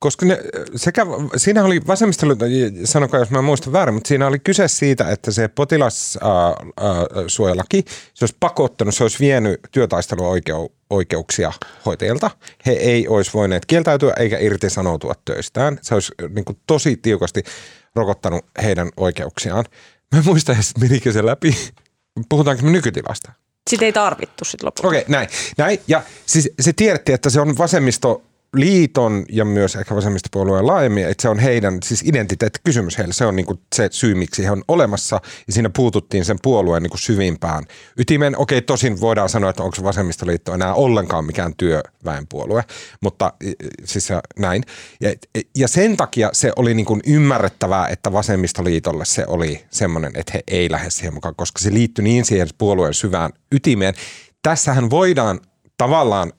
Koska 0.00 0.26
ne, 0.26 0.38
sekä, 0.76 1.06
siinä 1.36 1.64
oli 1.64 1.80
vasemmistoliitto, 1.86 2.44
sanokaa 2.84 3.20
jos 3.20 3.30
mä 3.30 3.42
muistan 3.42 3.72
väärin, 3.72 3.94
mutta 3.94 4.08
siinä 4.08 4.26
oli 4.26 4.38
kyse 4.38 4.68
siitä, 4.68 5.10
että 5.10 5.30
se 5.30 5.48
potilassuojelaki, 5.48 7.84
se 8.14 8.24
olisi 8.24 8.36
pakottanut, 8.40 8.94
se 8.94 9.04
olisi 9.04 9.18
vienyt 9.20 9.60
työtaisteluoikeuksia 9.70 11.52
hoitajilta. 11.86 12.30
He 12.66 12.72
ei 12.72 13.08
olisi 13.08 13.30
voineet 13.34 13.66
kieltäytyä 13.66 14.12
eikä 14.18 14.38
irtisanoutua 14.38 15.14
töistään. 15.24 15.78
Se 15.82 15.94
olisi 15.94 16.12
niin 16.34 16.44
kuin, 16.44 16.58
tosi 16.66 16.96
tiukasti 16.96 17.42
rokottanut 17.94 18.44
heidän 18.62 18.88
oikeuksiaan. 18.96 19.64
Mä 20.12 20.18
en 20.18 20.24
muista 20.24 20.52
edes, 20.52 20.72
menikö 20.80 21.12
se 21.12 21.26
läpi. 21.26 21.56
Puhutaanko 22.28 22.62
me 22.62 22.70
nykytilasta? 22.70 23.32
sitä 23.70 23.84
ei 23.84 23.92
tarvittu 23.92 24.44
sitten 24.44 24.66
lopulta. 24.66 24.88
Okei, 24.88 25.04
näin. 25.08 25.28
näin. 25.58 25.78
Ja 25.88 26.02
siis 26.26 26.50
se 26.60 26.72
tiedettiin, 26.72 27.14
että 27.14 27.30
se 27.30 27.40
on 27.40 27.58
vasemmistoliiton 28.56 29.24
ja 29.28 29.44
myös 29.44 29.76
ehkä 29.76 29.94
vasemmistopuolueen 29.94 30.66
laajemmin, 30.66 31.08
että 31.08 31.22
se 31.22 31.28
on 31.28 31.38
heidän 31.38 31.78
siis 31.84 32.02
identiteettikysymys 32.02 32.98
heille. 32.98 33.12
Se 33.12 33.26
on 33.26 33.36
niin 33.36 33.46
se 33.74 33.88
syy, 33.92 34.14
miksi 34.14 34.44
he 34.44 34.50
on 34.50 34.62
olemassa 34.68 35.20
ja 35.46 35.52
siinä 35.52 35.70
puututtiin 35.70 36.24
sen 36.24 36.38
puolueen 36.42 36.82
niin 36.82 36.98
syvimpään 36.98 37.64
ytimeen. 37.96 38.38
Okei, 38.38 38.62
tosin 38.62 39.00
voidaan 39.00 39.28
sanoa, 39.28 39.50
että 39.50 39.62
onko 39.62 39.76
se 39.76 39.82
vasemmistoliitto 39.82 40.54
enää 40.54 40.74
ollenkaan 40.74 41.24
mikään 41.24 41.54
työväenpuolue, 41.56 42.64
mutta 43.00 43.32
siis 43.84 44.08
näin. 44.38 44.62
Ja, 45.00 45.14
ja 45.56 45.68
sen 45.68 45.96
takia 45.96 46.30
se 46.32 46.52
oli 46.56 46.74
niin 46.74 46.86
kuin 46.86 47.00
ymmärrettävää, 47.06 47.88
että 47.88 48.12
vasemmistoliitolle 48.12 49.04
se 49.04 49.24
oli 49.26 49.64
semmoinen, 49.70 50.12
että 50.14 50.32
he 50.34 50.42
ei 50.48 50.70
lähde 50.70 50.90
siihen 50.90 51.14
mukaan, 51.14 51.34
koska 51.34 51.58
se 51.58 51.74
liittyi 51.74 52.02
niin 52.02 52.24
siihen 52.24 52.48
puolueen 52.58 52.94
syvään 52.94 53.30
ytimeen. 53.52 53.94
Tässähän 54.42 54.90
voidaan 54.90 55.40
tavallaan 55.76 56.32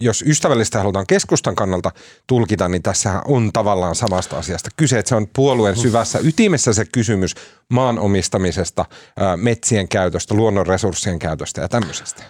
jos 0.00 0.24
ystävällistä 0.26 0.78
halutaan 0.78 1.06
keskustan 1.06 1.54
kannalta 1.54 1.90
tulkita, 2.26 2.68
niin 2.68 2.82
tässä 2.82 3.22
on 3.24 3.50
tavallaan 3.52 3.94
samasta 3.94 4.38
asiasta 4.38 4.70
kyse, 4.76 4.98
että 4.98 5.08
se 5.08 5.14
on 5.14 5.26
puolueen 5.36 5.76
syvässä 5.76 6.18
ytimessä 6.22 6.72
se 6.72 6.84
kysymys 6.84 7.34
maan 7.68 7.98
omistamisesta, 7.98 8.84
metsien 9.36 9.88
käytöstä, 9.88 10.34
luonnon 10.34 10.66
resurssien 10.66 11.18
käytöstä 11.18 11.60
ja 11.60 11.68
tämmöisestä. 11.68 12.22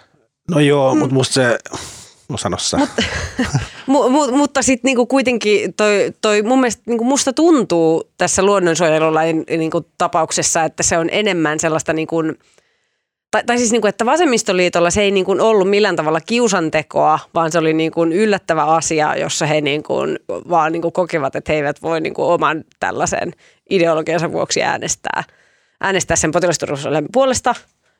No 0.51 0.59
joo, 0.59 0.95
mutta 0.95 1.13
musta 1.13 1.33
se, 1.33 1.57
no 2.29 2.37
sano 2.37 2.57
sä. 2.57 2.77
Mu- 3.87 4.09
mu- 4.09 4.31
mutta 4.37 4.61
sitten 4.61 4.89
niinku 4.89 5.05
kuitenkin 5.05 5.73
toi, 5.73 6.13
toi 6.21 6.41
mun 6.41 6.59
mielestä 6.59 6.83
niinku 6.85 7.03
musta 7.03 7.33
tuntuu 7.33 8.09
tässä 8.17 8.43
luonnonsuojelulain 8.43 9.43
niinku 9.57 9.85
tapauksessa, 9.97 10.63
että 10.63 10.83
se 10.83 10.97
on 10.97 11.09
enemmän 11.11 11.59
sellaista 11.59 11.93
niinku, 11.93 12.17
tai, 13.31 13.43
tai 13.45 13.57
siis 13.57 13.71
niinku, 13.71 13.87
että 13.87 14.05
vasemmistoliitolla 14.05 14.89
se 14.89 15.01
ei 15.01 15.11
niinku 15.11 15.35
ollut 15.39 15.69
millään 15.69 15.95
tavalla 15.95 16.21
kiusantekoa, 16.21 17.19
vaan 17.33 17.51
se 17.51 17.57
oli 17.57 17.73
niinku 17.73 18.03
yllättävä 18.03 18.63
asia, 18.63 19.15
jossa 19.15 19.45
he 19.45 19.61
niinku 19.61 19.95
vaan 20.49 20.71
niinku 20.71 20.91
kokivat, 20.91 21.35
että 21.35 21.51
he 21.51 21.57
eivät 21.57 21.81
voi 21.81 22.01
niinku 22.01 22.23
oman 22.23 22.63
tällaisen 22.79 23.31
ideologiansa 23.69 24.31
vuoksi 24.31 24.63
äänestää, 24.63 25.23
äänestää 25.81 26.17
sen 26.17 26.31
potilasturvallisuuden 26.31 27.05
puolesta, 27.13 27.55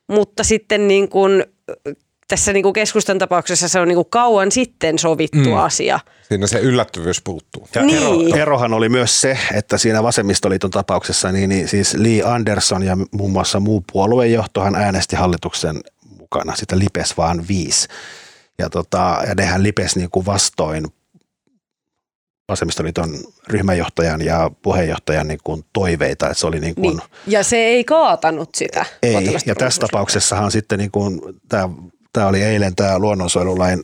mutta 0.08 0.44
sitten 0.44 0.88
niin 0.88 1.10
kuin, 1.10 1.46
tässä 2.28 2.54
niin 2.54 2.64
kuin 2.64 2.74
keskustan 2.74 3.18
tapauksessa 3.18 3.68
se 3.68 3.80
on 3.80 3.88
niin 3.88 3.96
kuin 3.96 4.10
kauan 4.10 4.52
sitten 4.52 5.00
sovittu 5.00 5.38
mm. 5.50 5.58
asia. 5.58 6.00
Siinä 6.28 6.48
se 6.48 6.60
yllättävyys 6.60 7.22
puuttuu. 7.22 7.68
Ja 7.76 7.82
Niin. 7.82 8.28
ero, 8.28 8.42
erohan 8.42 8.74
oli 8.74 8.90
myös 8.90 9.22
se, 9.22 9.38
että 9.54 9.78
siinä 9.78 10.04
vasemmistoliiton 10.04 10.72
tapauksessa 10.72 11.32
niin, 11.32 11.50
niin 11.50 11.68
siis 11.68 11.94
Lee 11.94 12.24
Anderson 12.24 12.84
ja 12.84 12.98
muun 13.12 13.32
muassa 13.32 13.60
muu 13.60 13.84
puoluejohtohan 13.92 14.76
äänesti 14.76 15.16
hallituksen 15.16 15.82
mukana. 16.20 16.56
Sitä 16.56 16.80
lipes 16.80 17.18
vaan 17.18 17.48
viisi. 17.48 17.88
Ja, 18.60 18.70
tota, 18.70 19.18
ja 19.28 19.36
nehän 19.36 19.64
lipes 19.64 19.96
niin 19.96 20.10
kuin 20.10 20.26
vastoin 20.26 20.86
vasemmistoliiton 22.50 23.10
ryhmänjohtajan 23.48 24.22
ja 24.22 24.52
puheenjohtajan 24.62 25.28
niin 25.28 25.40
kuin 25.44 25.66
toiveita, 25.74 26.26
että 26.26 26.40
se 26.40 26.48
oli 26.48 26.60
niin 26.60 26.76
kuin, 26.76 26.98
Niin. 26.98 27.10
Ja 27.28 27.44
se 27.44 27.58
ei 27.58 27.84
kaatanut 27.84 28.56
sitä. 28.56 28.86
ei, 29.04 29.38
ja 29.46 29.56
tässä 29.56 29.80
tapauksessahan 29.82 30.52
sitten 30.52 30.80
niin 30.80 30.92
kuin, 30.92 31.22
tämä, 31.50 31.70
tämä 32.14 32.28
oli 32.28 32.44
eilen 32.44 32.76
tämä 32.76 33.00
luonnonsuojelulain 33.00 33.84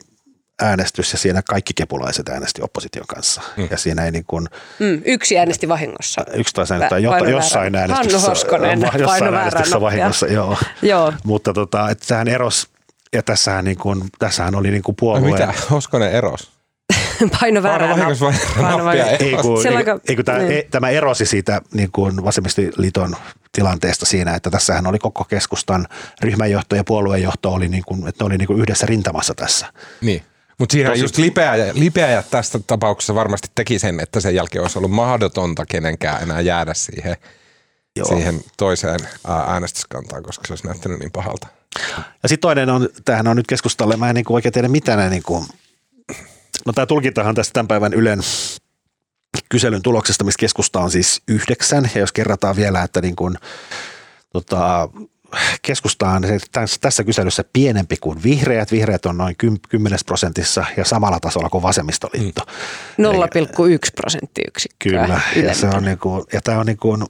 äänestys 0.62 1.12
ja 1.12 1.18
siinä 1.18 1.42
kaikki 1.42 1.74
kepulaiset 1.76 2.30
äänesti 2.30 2.62
opposition 2.62 3.06
kanssa. 3.08 3.42
Mm. 3.58 3.68
Ja 3.72 3.78
siinä 3.78 4.06
ei 4.06 4.12
niin 4.12 4.26
kuin, 4.28 4.48
Mm, 4.80 5.02
yksi 5.06 5.38
äänesti 5.38 5.68
vahingossa. 5.68 6.26
yksi 6.34 6.54
taisi 6.54 6.74
Vä- 6.74 6.76
äänestää 6.76 7.00
jo, 7.00 7.10
paino 7.10 7.30
jossain 7.30 7.76
äänestyksessä, 7.76 8.18
Hannu 8.20 8.30
Hoskonen 8.30 8.80
paino 8.82 8.98
jossain 9.00 9.34
äänestyksessä 9.34 9.82
vahingossa, 9.82 10.28
joo. 10.28 10.58
Joo. 10.82 11.14
Mutta 11.24 11.54
tota, 11.54 11.90
että 11.90 12.06
tähän 12.08 12.28
eros, 12.28 12.68
ja 13.14 13.24
tässähän, 13.24 13.66
niin 13.66 13.78
kuin, 13.78 14.04
tässähän 14.20 14.56
oli 14.56 14.72
niin 14.72 14.84
kuin 14.84 14.94
Ai 14.94 15.00
puolueen... 15.00 15.34
mitä? 15.34 15.54
Hoskonen 15.72 16.12
eros. 16.12 16.52
Paino 17.20 17.32
Paino 17.40 17.64
väärää 17.64 17.98
nappia. 17.98 18.16
Paino 18.62 18.70
nappia. 18.84 18.84
väärää. 18.86 19.18
Ei 19.20 19.36
kun, 19.42 19.64
ei, 20.08 20.16
kun 20.16 20.26
tämä, 20.26 20.38
niin. 20.38 20.52
ei, 20.52 20.68
tämä 20.72 20.90
erosi 20.90 21.26
siitä 21.26 21.62
niin 21.74 21.90
kuin 21.92 22.24
vasemmistoliiton 22.24 23.16
tilanteesta 23.58 24.06
siinä, 24.06 24.36
että 24.36 24.50
tässähän 24.50 24.88
oli 24.88 25.00
koko 25.00 25.24
keskustan 25.24 25.88
ryhmänjohto 26.22 26.76
ja 26.76 26.84
puoluejohto 26.84 27.54
oli, 27.54 27.68
niin 27.68 27.84
kuin, 27.86 28.08
että 28.08 28.24
ne 28.24 28.26
oli 28.26 28.38
niin 28.38 28.48
kuin 28.48 28.60
yhdessä 28.60 28.86
rintamassa 28.86 29.34
tässä. 29.36 29.74
Niin. 30.02 30.24
Mutta 30.60 30.74
siinä 30.74 30.90
Tosi- 30.90 31.02
just 31.02 31.18
lipeäjät, 31.18 31.76
lipeäjät 31.76 32.30
tästä 32.30 32.60
tapauksessa 32.68 33.16
varmasti 33.16 33.48
teki 33.56 33.80
sen, 33.80 34.00
että 34.00 34.20
sen 34.20 34.36
jälkeen 34.36 34.62
olisi 34.62 34.78
ollut 34.78 34.92
mahdotonta 34.92 35.66
kenenkään 35.66 36.24
enää 36.24 36.42
jäädä 36.42 36.74
siihen, 36.74 37.16
Joo. 37.96 38.08
siihen 38.08 38.42
toiseen 38.58 39.00
ää, 39.28 39.44
äänestyskantaan, 39.48 40.24
koska 40.24 40.48
se 40.48 40.54
olisi 40.54 40.68
näyttänyt 40.68 41.00
niin 41.00 41.12
pahalta. 41.12 41.48
Ja 42.24 42.30
sitten 42.30 42.42
toinen 42.42 42.70
on, 42.70 42.90
tämähän 43.06 43.28
on 43.28 43.36
nyt 43.36 43.48
keskustalle, 43.48 43.98
mä 43.98 44.10
en 44.10 44.16
niin 44.16 44.26
kuin 44.26 44.36
oikein 44.36 44.54
tiedä 44.54 44.68
mitä 44.68 44.96
ne 44.96 45.10
niin 45.10 45.24
kuin, 45.24 45.46
no 46.66 46.74
tämä 46.74 46.86
tulkintahan 46.86 47.36
tästä 47.36 47.54
tämän 47.54 47.68
päivän 47.68 47.94
Ylen 47.94 48.20
kyselyn 49.50 49.82
tuloksesta, 49.82 50.24
missä 50.24 50.40
keskusta 50.40 50.80
on 50.80 50.92
siis 50.92 51.22
yhdeksän, 51.28 51.90
ja 51.96 52.02
jos 52.02 52.12
kerrataan 52.12 52.56
vielä, 52.56 52.84
että 52.84 53.02
niin 53.02 53.16
kuin, 53.16 53.36
tota, 54.34 54.90
keskusta 55.62 56.10
on 56.10 56.24
tässä, 56.82 57.04
kyselyssä 57.04 57.44
pienempi 57.54 57.98
kuin 58.02 58.24
vihreät, 58.24 58.72
vihreät 58.72 59.06
on 59.06 59.18
noin 59.18 59.36
10 59.70 60.00
prosentissa 60.06 60.66
ja 60.78 60.86
samalla 60.86 61.20
tasolla 61.20 61.50
kuin 61.50 61.64
vasemmistoliitto. 61.64 62.42
0,1 62.42 62.48
prosenttiyksikköä. 63.96 65.06
Kyllä, 65.06 65.22
ja, 65.36 65.56
se 65.56 65.68
on 65.68 65.84
niin 65.84 65.98
kuin, 65.98 66.24
ja 66.34 66.42
tämä 66.42 66.60
on 66.60 66.66
niin 66.66 66.78
kuin, 66.78 67.04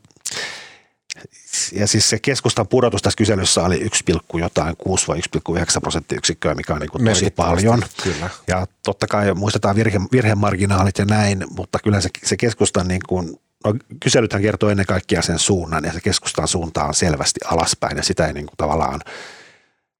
ja 1.73 1.87
siis 1.87 2.09
se 2.09 2.19
keskustan 2.19 2.67
pudotus 2.67 3.01
tässä 3.01 3.17
kyselyssä 3.17 3.63
oli 3.63 3.79
1, 3.79 4.03
jotain 4.33 4.77
6 4.77 5.07
vai 5.07 5.19
1,9 5.37 5.81
prosenttiyksikköä, 5.81 6.55
mikä 6.55 6.73
on 6.73 6.79
niin 6.79 6.89
kuin 6.89 7.05
tosi 7.05 7.29
paljon. 7.29 7.81
Kyllä. 8.03 8.29
Ja 8.47 8.67
totta 8.83 9.07
kai 9.07 9.33
muistetaan 9.33 9.75
virhe, 9.75 9.99
virhemarginaalit 10.11 10.97
ja 10.97 11.05
näin, 11.05 11.45
mutta 11.49 11.79
kyllä 11.83 12.01
se, 12.01 12.09
se 12.23 12.37
keskustan 12.37 12.87
niin 12.87 13.01
kuin, 13.09 13.39
no 13.65 13.75
kyselythän 14.03 14.41
kertoo 14.41 14.69
ennen 14.69 14.85
kaikkea 14.85 15.21
sen 15.21 15.39
suunnan 15.39 15.83
ja 15.83 15.93
se 15.93 16.01
keskustan 16.01 16.47
suunta 16.47 16.83
on 16.83 16.93
selvästi 16.93 17.39
alaspäin 17.45 17.97
ja 17.97 18.03
sitä 18.03 18.27
ei 18.27 18.33
niin 18.33 18.45
kuin 18.45 18.57
tavallaan 18.57 19.01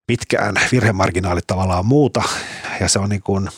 mitkään 0.08 0.56
virhemarginaalit 0.72 1.48
tavallaan 1.48 1.86
muuta 1.86 2.24
ja 2.80 2.88
se 2.88 3.00
on 3.00 3.10
niin 3.10 3.24
kuin, 3.24 3.50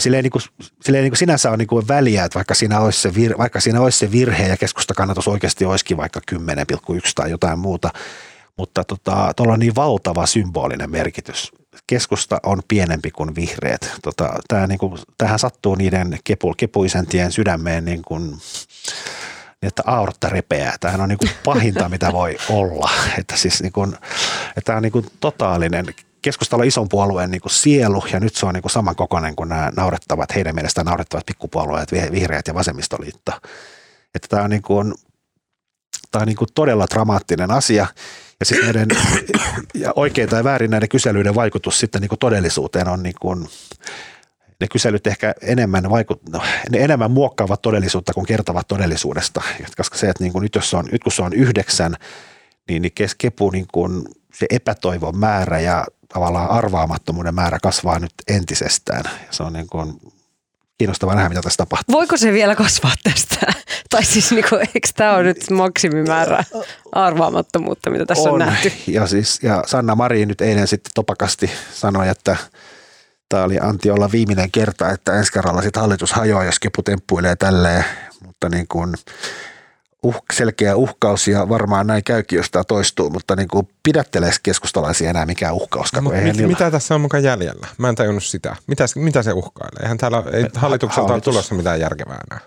sillä 0.00 0.16
ei, 0.16 0.22
niin 0.22 0.30
kuin, 0.30 0.42
sillä 0.84 0.98
ei 0.98 1.02
niin 1.02 1.10
kuin 1.10 1.18
sinänsä 1.18 1.48
ole 1.48 1.56
niin 1.56 1.68
kuin 1.68 1.88
väliä, 1.88 2.24
että 2.24 2.36
vaikka 2.36 2.54
siinä, 2.54 2.80
olisi 2.80 3.00
se 3.00 3.14
vir, 3.14 3.38
vaikka 3.38 3.60
siinä 3.60 3.80
olisi 3.80 3.98
se 3.98 4.12
virhe 4.12 4.48
ja 4.48 4.56
keskustakannatus 4.56 5.28
oikeasti 5.28 5.64
olisikin 5.64 5.96
vaikka 5.96 6.20
10,1 6.32 6.36
tai 7.14 7.30
jotain 7.30 7.58
muuta, 7.58 7.90
mutta 8.56 8.84
tota, 8.84 9.32
tuolla 9.36 9.52
on 9.52 9.60
niin 9.60 9.74
valtava 9.74 10.26
symbolinen 10.26 10.90
merkitys. 10.90 11.52
Keskusta 11.86 12.40
on 12.42 12.62
pienempi 12.68 13.10
kuin 13.10 13.34
vihreät. 13.34 13.92
Tota, 14.02 14.40
tää 14.48 14.66
niinku, 14.66 14.98
tähän 15.18 15.38
sattuu 15.38 15.74
niiden 15.74 16.18
kepu, 16.24 16.54
kepuisentien 16.56 17.32
sydämeen 17.32 17.84
niin 17.84 18.02
kuin, 18.02 18.22
niin 18.30 19.68
että 19.68 19.82
aortta 19.86 20.28
repeää. 20.28 20.76
Tämähän 20.80 21.00
on 21.00 21.08
niin 21.08 21.18
kuin 21.18 21.30
pahinta, 21.44 21.88
mitä 21.88 22.12
voi 22.12 22.36
olla. 22.50 22.90
Että 23.18 23.36
siis 23.36 23.62
niin 23.62 23.72
kuin, 23.72 23.94
että 24.48 24.60
tämä 24.64 24.76
on 24.76 24.82
niin 24.82 24.92
kuin 24.92 25.06
totaalinen 25.20 25.86
keskustalla 26.22 26.62
on 26.62 26.68
ison 26.68 26.88
puolueen 26.88 27.30
niin 27.30 27.40
kuin 27.40 27.52
sielu 27.52 28.04
ja 28.12 28.20
nyt 28.20 28.36
se 28.36 28.46
on 28.46 28.54
niin 28.54 28.62
kuin 28.62 28.72
samankokoinen 28.72 29.36
kuin 29.36 29.48
nämä 29.48 29.70
naurettavat, 29.76 30.34
heidän 30.34 30.54
mielestään 30.54 30.86
naurettavat 30.86 31.26
pikkupuolueet, 31.26 31.92
vi- 31.92 32.12
vihreät 32.12 32.46
ja 32.46 32.54
vasemmistoliitto. 32.54 33.32
Että 34.14 34.28
tämä 34.28 34.42
on, 34.42 34.50
niin 34.50 34.62
kuin, 34.62 34.94
tämä 36.10 36.20
on 36.22 36.26
niin 36.26 36.36
kuin 36.36 36.48
todella 36.54 36.86
dramaattinen 36.90 37.50
asia. 37.50 37.86
Ja 38.40 38.46
sitten 38.46 38.64
näiden, 38.64 38.88
ja 39.74 39.92
oikein 39.96 40.28
tai 40.28 40.44
väärin 40.44 40.70
näiden 40.70 40.88
kyselyiden 40.88 41.34
vaikutus 41.34 41.80
sitten 41.80 42.00
niin 42.00 42.08
kuin 42.08 42.18
todellisuuteen 42.18 42.88
on 42.88 43.02
niin 43.02 43.14
kuin, 43.20 43.48
ne 44.60 44.68
kyselyt 44.68 45.06
ehkä 45.06 45.34
enemmän, 45.42 45.90
vaikut, 45.90 46.28
no, 46.28 46.42
ne 46.70 46.78
enemmän 46.78 47.10
muokkaavat 47.10 47.62
todellisuutta 47.62 48.12
kuin 48.12 48.26
kertovat 48.26 48.68
todellisuudesta. 48.68 49.42
Koska 49.76 49.98
se, 49.98 50.08
että 50.08 50.24
niin 50.24 50.32
kuin 50.32 50.42
nyt, 50.42 50.54
jos 50.54 50.74
on, 50.74 50.88
nyt 50.92 51.02
kun 51.02 51.12
se 51.12 51.22
on 51.22 51.32
yhdeksän, 51.32 51.94
niin, 52.68 52.82
niin 52.82 52.92
kepu 53.18 53.50
niin 53.50 53.66
kuin 53.72 54.04
se 54.34 54.46
epätoivon 54.50 55.18
määrä 55.18 55.60
ja 55.60 55.84
tavallaan 56.14 56.50
arvaamattomuuden 56.50 57.34
määrä 57.34 57.58
kasvaa 57.62 57.98
nyt 57.98 58.12
entisestään. 58.28 59.04
Ja 59.04 59.28
se 59.30 59.42
on 59.42 59.52
niin 59.52 59.66
kuin 59.66 60.00
kiinnostavaa 60.78 61.14
nähdä, 61.14 61.28
mitä 61.28 61.42
tässä 61.42 61.56
tapahtuu. 61.56 61.96
Voiko 61.96 62.16
se 62.16 62.32
vielä 62.32 62.54
kasvaa 62.54 62.94
tästä? 63.02 63.46
tai 63.90 64.04
siis 64.04 64.32
niinku, 64.32 64.54
eikö 64.56 64.88
tämä 64.96 65.14
ole 65.14 65.22
nyt 65.22 65.50
maksimimäärä 65.50 66.44
arvaamattomuutta, 66.92 67.90
mitä 67.90 68.06
tässä 68.06 68.28
on, 68.28 68.32
on 68.32 68.38
nähty? 68.38 68.72
Ja, 68.86 69.06
siis, 69.06 69.38
ja 69.42 69.62
Sanna 69.66 69.94
Marin 69.94 70.28
nyt 70.28 70.40
eilen 70.40 70.68
sitten 70.68 70.90
topakasti 70.94 71.50
sanoi, 71.72 72.08
että 72.08 72.36
tämä 73.28 73.44
oli 73.44 73.58
Antti 73.58 73.90
olla 73.90 74.12
viimeinen 74.12 74.50
kerta, 74.50 74.90
että 74.90 75.18
ensi 75.18 75.32
kerralla 75.32 75.62
sitten 75.62 75.80
hallitus 75.80 76.12
hajoaa, 76.12 76.44
jos 76.44 76.58
kepu 76.58 76.82
temppuilee 76.82 77.36
tälleen. 77.36 77.84
Mutta 78.26 78.48
niin 78.48 78.68
kuin 78.68 78.94
uh, 80.02 80.16
selkeä 80.32 80.76
uhkaus 80.76 81.28
ja 81.28 81.48
varmaan 81.48 81.86
näin 81.86 82.04
käykin, 82.04 82.36
jos 82.36 82.50
tämä 82.50 82.64
toistuu, 82.64 83.10
mutta 83.10 83.36
niin 83.36 83.48
kuin 83.48 83.68
pidättelee 83.82 84.30
keskustalaisia 84.42 85.10
enää 85.10 85.26
mikään 85.26 85.54
uhkaus. 85.54 85.92
No, 85.92 86.00
mit, 86.00 86.22
niillä- 86.22 86.46
mitä 86.46 86.70
tässä 86.70 86.94
on 86.94 87.00
mukaan 87.00 87.22
jäljellä? 87.22 87.66
Mä 87.78 87.88
en 87.88 87.94
tajunnut 87.94 88.24
sitä. 88.24 88.56
Mitä, 88.66 88.86
se- 88.86 89.00
mitä 89.00 89.22
se 89.22 89.32
uhkailee? 89.32 89.82
Eihän 89.82 89.98
täällä 89.98 90.22
ei 90.32 90.44
hallitukselta 90.54 91.02
ole 91.02 91.08
hallitus- 91.10 91.24
tulossa 91.24 91.54
mitään 91.54 91.80
järkevää 91.80 92.18
enää. 92.30 92.40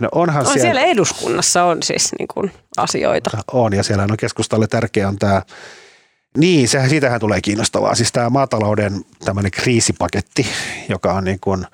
no 0.00 0.08
onhan 0.12 0.46
On 0.46 0.52
siellä 0.52 0.80
eduskunnassa 0.80 1.64
on 1.64 1.82
siis 1.82 2.08
niinku 2.18 2.50
asioita. 2.76 3.30
On, 3.52 3.72
ja 3.72 3.82
siellä 3.82 4.02
on 4.02 4.16
keskustalle 4.16 4.66
tärkeä 4.66 5.08
on 5.08 5.18
tämä, 5.18 5.42
niin 6.36 6.68
se, 6.68 6.88
siitähän 6.88 7.20
tulee 7.20 7.40
kiinnostavaa. 7.40 7.94
Siis 7.94 8.12
tämä 8.12 8.30
maatalouden 8.30 9.00
tämmöinen 9.24 9.50
kriisipaketti, 9.50 10.46
joka 10.88 11.12
on 11.12 11.24
niin 11.24 11.40
kuin, 11.40 11.66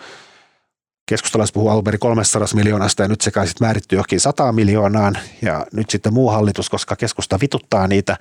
keskustalaiset 1.07 1.55
puhuu 1.55 1.69
alun 1.69 1.85
perin 1.85 2.01
300 2.01 2.49
miljoonasta 2.55 3.03
ja 3.03 3.09
nyt 3.09 3.21
se 3.21 3.31
kai 3.31 3.47
sitten 3.47 3.66
määrittyy 3.66 3.97
johonkin 3.97 4.21
100 4.21 4.53
miljoonaan. 4.53 5.19
Ja 5.42 5.66
nyt 5.73 5.90
sitten 5.90 6.14
muu 6.14 6.31
hallitus, 6.31 6.71
koska 6.71 6.97
keskusta 6.97 7.38
vituttaa 7.40 7.88
niitä, 7.88 8.16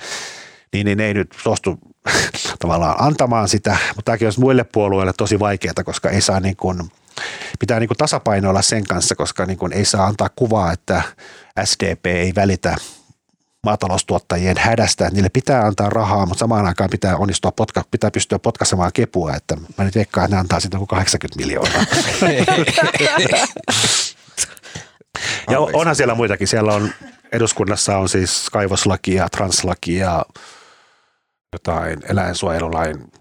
niin, 0.74 0.86
niin 0.86 1.00
ei 1.00 1.13
nyt 1.13 1.36
suostu 1.43 1.80
tavallaan 2.62 2.95
antamaan 3.00 3.50
sitä, 3.50 3.78
mutta 3.95 4.06
tämäkin 4.06 4.28
olisi 4.28 4.39
muille 4.39 4.63
puolueille 4.63 5.13
tosi 5.17 5.39
vaikeaa, 5.39 5.84
koska 5.86 6.10
ei 6.10 6.21
saa 6.21 6.39
niin 6.39 6.56
kuin, 6.56 6.91
pitää 7.60 7.80
niin 7.80 7.88
kuin 7.88 7.98
tasapainoilla 7.98 8.62
sen 8.62 8.84
kanssa, 8.84 9.15
koska 9.15 9.45
niin 9.45 9.58
kuin 9.58 9.74
ei 9.74 9.86
saa 9.86 10.06
antaa 10.06 10.30
kuvaa, 10.36 10.71
että 10.71 11.02
SDP 11.63 12.06
ei 12.06 12.32
välitä 12.36 12.76
maataloustuottajien 13.65 14.58
hädästä. 14.58 15.10
Niille 15.10 15.30
pitää 15.30 15.65
antaa 15.65 15.89
rahaa, 15.89 16.25
mutta 16.25 16.39
samaan 16.39 16.65
aikaan 16.65 16.89
pitää 16.89 17.17
onnistua 17.17 17.51
potka, 17.51 17.84
pitää 17.91 18.12
pystyä 18.12 18.39
potkaisemaan 18.39 18.91
kepua, 18.93 19.36
että 19.36 19.56
mä 19.78 19.84
nyt 19.86 19.95
veikkaan, 19.95 20.25
että 20.25 20.36
ne 20.36 20.39
antaa 20.39 20.60
sitten 20.60 20.78
joku 20.78 20.88
80 20.88 21.38
miljoonaa. 21.39 21.86
ja 25.49 25.60
on- 25.60 25.69
onhan 25.75 25.95
siellä 25.95 26.15
muitakin. 26.15 26.47
Siellä 26.47 26.73
on 26.73 26.89
eduskunnassa 27.32 27.97
on 27.97 28.10
siis 28.10 28.49
kaivoslaki 28.51 29.13
ja 29.15 29.30
translaki 29.30 29.95
ja 29.95 30.25
jotain 31.54 31.99
eläinsuojelulain 32.10 33.12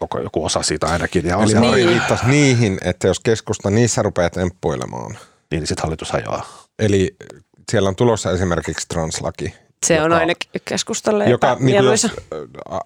koko 0.00 0.20
joku 0.20 0.44
osa 0.44 0.62
siitä 0.62 0.86
ainakin. 0.86 1.26
Ja 1.26 1.36
on 1.36 1.44
Eli 1.44 1.60
niin. 1.76 1.88
viittasi 1.88 2.26
niihin, 2.26 2.78
että 2.84 3.06
jos 3.06 3.20
keskusta 3.20 3.70
niissä 3.70 4.02
rupeaa 4.02 4.30
temppuilemaan. 4.30 5.18
niin 5.50 5.66
sitten 5.66 5.82
hallitus 5.82 6.10
hajoaa. 6.12 6.46
Eli 6.78 7.16
siellä 7.70 7.88
on 7.88 7.96
tulossa 7.96 8.30
esimerkiksi 8.30 8.88
translaki. 8.88 9.54
Se 9.86 10.00
on 10.02 10.10
joka- 10.10 10.16
ainakin 10.20 10.50
keskustalle 10.64 11.24
joka 11.24 11.56
niin 11.60 11.76
kuin 11.76 11.90
jos 11.90 12.06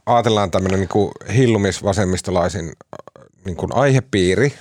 ajatellaan 0.06 0.50
tämmöinen 0.50 0.80
niin 0.80 1.10
hillumis 1.36 1.82
vasemmistolaisin 1.84 2.72
niin 3.44 3.56
kuin 3.56 3.74
aihepiiri 3.74 4.54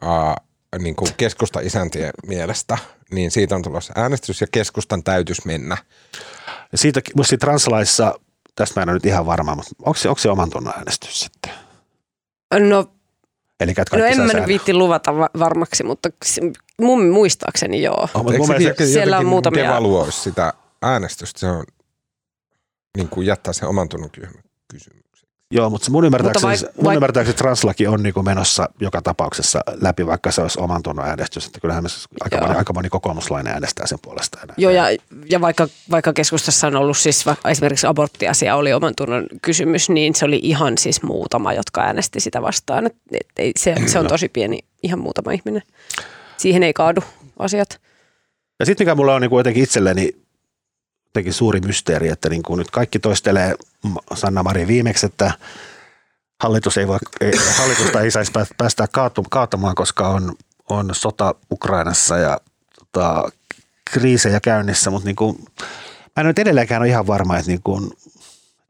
ää, 0.00 0.36
niin 0.78 0.96
kuin 0.96 1.10
keskusta-isäntien 1.16 2.10
mielestä, 2.26 2.78
niin 3.10 3.30
siitä 3.30 3.54
on 3.54 3.62
tulossa 3.62 3.92
äänestys 3.96 4.40
ja 4.40 4.46
keskustan 4.52 5.02
täytyisi 5.02 5.42
mennä. 5.44 5.76
Ja 6.72 6.78
siitä, 6.78 7.00
musta 7.16 7.28
siitä 7.28 7.46
translaissa, 7.46 8.14
tästä 8.56 8.80
mä 8.80 8.82
en 8.82 8.88
ole 8.88 8.94
nyt 8.96 9.06
ihan 9.06 9.26
varma, 9.26 9.54
mutta 9.54 9.70
onko 9.78 9.94
se, 9.98 10.08
onko 10.08 10.18
se 10.18 10.30
oman 10.30 10.50
tunnon 10.50 10.74
äänestys 10.76 11.20
sitten? 11.20 11.52
No, 12.68 12.84
Eli 13.60 13.70
että 13.70 13.96
no 13.96 14.04
en 14.04 14.20
mä 14.20 14.32
nyt 14.32 14.46
viitti 14.46 14.74
luvata 14.74 15.16
va- 15.16 15.30
varmaksi, 15.38 15.84
mutta 15.84 16.08
mun 16.80 17.08
muistaakseni 17.08 17.82
joo. 17.82 18.08
Oh, 18.14 18.22
mutta 18.22 18.38
mun 18.38 18.46
se 18.46 18.58
mielestä, 18.58 18.86
siellä 18.86 19.18
on 19.18 19.26
muutamia- 19.26 19.64
devaluoisi 19.64 20.20
sitä 20.20 20.52
äänestystä? 20.82 21.40
Se 21.40 21.46
on 21.46 21.64
niin 22.96 23.08
kuin 23.08 23.26
jättää 23.26 23.52
sen 23.52 23.68
oman 23.68 23.88
tunnon 23.88 24.10
kysymys. 24.10 25.04
Joo, 25.50 25.70
mutta 25.70 25.90
mun 25.90 26.04
ymmärtääkseni, 26.04 26.50
Mutta 26.52 26.66
vaik- 26.66 26.76
mun 26.76 26.86
vaik- 26.92 26.94
ymmärtääkseni 26.94 27.36
translaki 27.38 27.86
on 27.86 28.02
niin 28.02 28.14
kuin 28.14 28.24
menossa 28.24 28.68
joka 28.80 29.02
tapauksessa 29.02 29.60
läpi, 29.80 30.06
vaikka 30.06 30.30
se 30.30 30.40
olisi 30.42 30.60
oman 30.60 30.82
tunnon 30.82 31.06
äänestys. 31.08 31.46
Että 31.46 31.60
kyllähän 31.60 31.84
me 31.84 31.88
aika, 32.20 32.40
moni, 32.40 32.58
aika 32.58 32.72
moni 32.72 32.88
kokoomuslainen 32.88 33.52
äänestää 33.52 33.86
sen 33.86 33.98
puolesta. 34.02 34.38
enää. 34.42 34.54
Joo, 34.58 34.70
ja, 34.72 34.84
ja 35.30 35.40
vaikka, 35.40 35.68
vaikka 35.90 36.12
keskustassa 36.12 36.66
on 36.66 36.76
ollut 36.76 36.96
siis 36.98 37.24
esimerkiksi 37.50 37.86
aborttiasia 37.86 38.56
oli 38.56 38.72
oman 38.72 38.92
tunnon 38.96 39.26
kysymys, 39.42 39.88
niin 39.90 40.14
se 40.14 40.24
oli 40.24 40.40
ihan 40.42 40.78
siis 40.78 41.02
muutama, 41.02 41.52
jotka 41.52 41.80
äänesti 41.80 42.20
sitä 42.20 42.42
vastaan. 42.42 42.86
Et, 42.86 42.96
et, 43.12 43.26
ei, 43.38 43.52
se, 43.58 43.74
se 43.86 43.98
on 43.98 44.06
tosi 44.06 44.28
pieni, 44.28 44.58
ihan 44.82 44.98
muutama 44.98 45.32
ihminen. 45.32 45.62
Siihen 46.36 46.62
ei 46.62 46.72
kaadu 46.72 47.00
asiat. 47.38 47.80
Ja 48.60 48.66
sitten 48.66 48.84
mikä 48.84 48.94
mulla 48.94 49.14
on 49.14 49.20
niin 49.20 49.30
kuin 49.30 49.40
jotenkin 49.40 49.62
itselleni 49.62 50.23
jotenkin 51.14 51.32
suuri 51.32 51.60
mysteeri, 51.60 52.08
että 52.08 52.28
niin 52.28 52.42
kuin 52.42 52.58
nyt 52.58 52.70
kaikki 52.70 52.98
toistelee 52.98 53.54
Sanna 54.14 54.42
Mari 54.42 54.66
viimeksi, 54.66 55.06
että 55.06 55.32
hallitus 56.40 56.78
ei 56.78 56.88
voi, 56.88 56.98
ei, 57.20 57.32
hallitusta 57.58 58.00
ei 58.00 58.10
saisi 58.10 58.32
pää- 58.32 58.46
päästää 58.56 58.86
kaatu- 58.86 59.26
kaatamaan, 59.30 59.74
koska 59.74 60.08
on, 60.08 60.34
on 60.70 60.90
sota 60.92 61.34
Ukrainassa 61.50 62.18
ja 62.18 62.38
tota, 62.78 63.30
kriisejä 63.92 64.40
käynnissä, 64.40 64.90
mutta 64.90 65.06
niin 65.06 65.16
kuin, 65.16 65.44
mä 66.16 66.20
en 66.20 66.26
nyt 66.26 66.38
edelleenkään 66.38 66.82
ole 66.82 66.88
ihan 66.88 67.06
varma, 67.06 67.38
että 67.38 67.50
niin 67.50 67.62
kuin, 67.64 67.90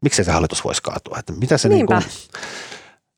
miksi 0.01 0.23
se 0.23 0.31
hallitus 0.31 0.63
voisi 0.63 0.81
kaatua. 0.83 1.17
Että 1.19 1.33
mitä 1.33 1.57
se 1.57 1.69
niin 1.69 1.75
Niinpä. 1.77 2.01
kuin, 2.01 2.11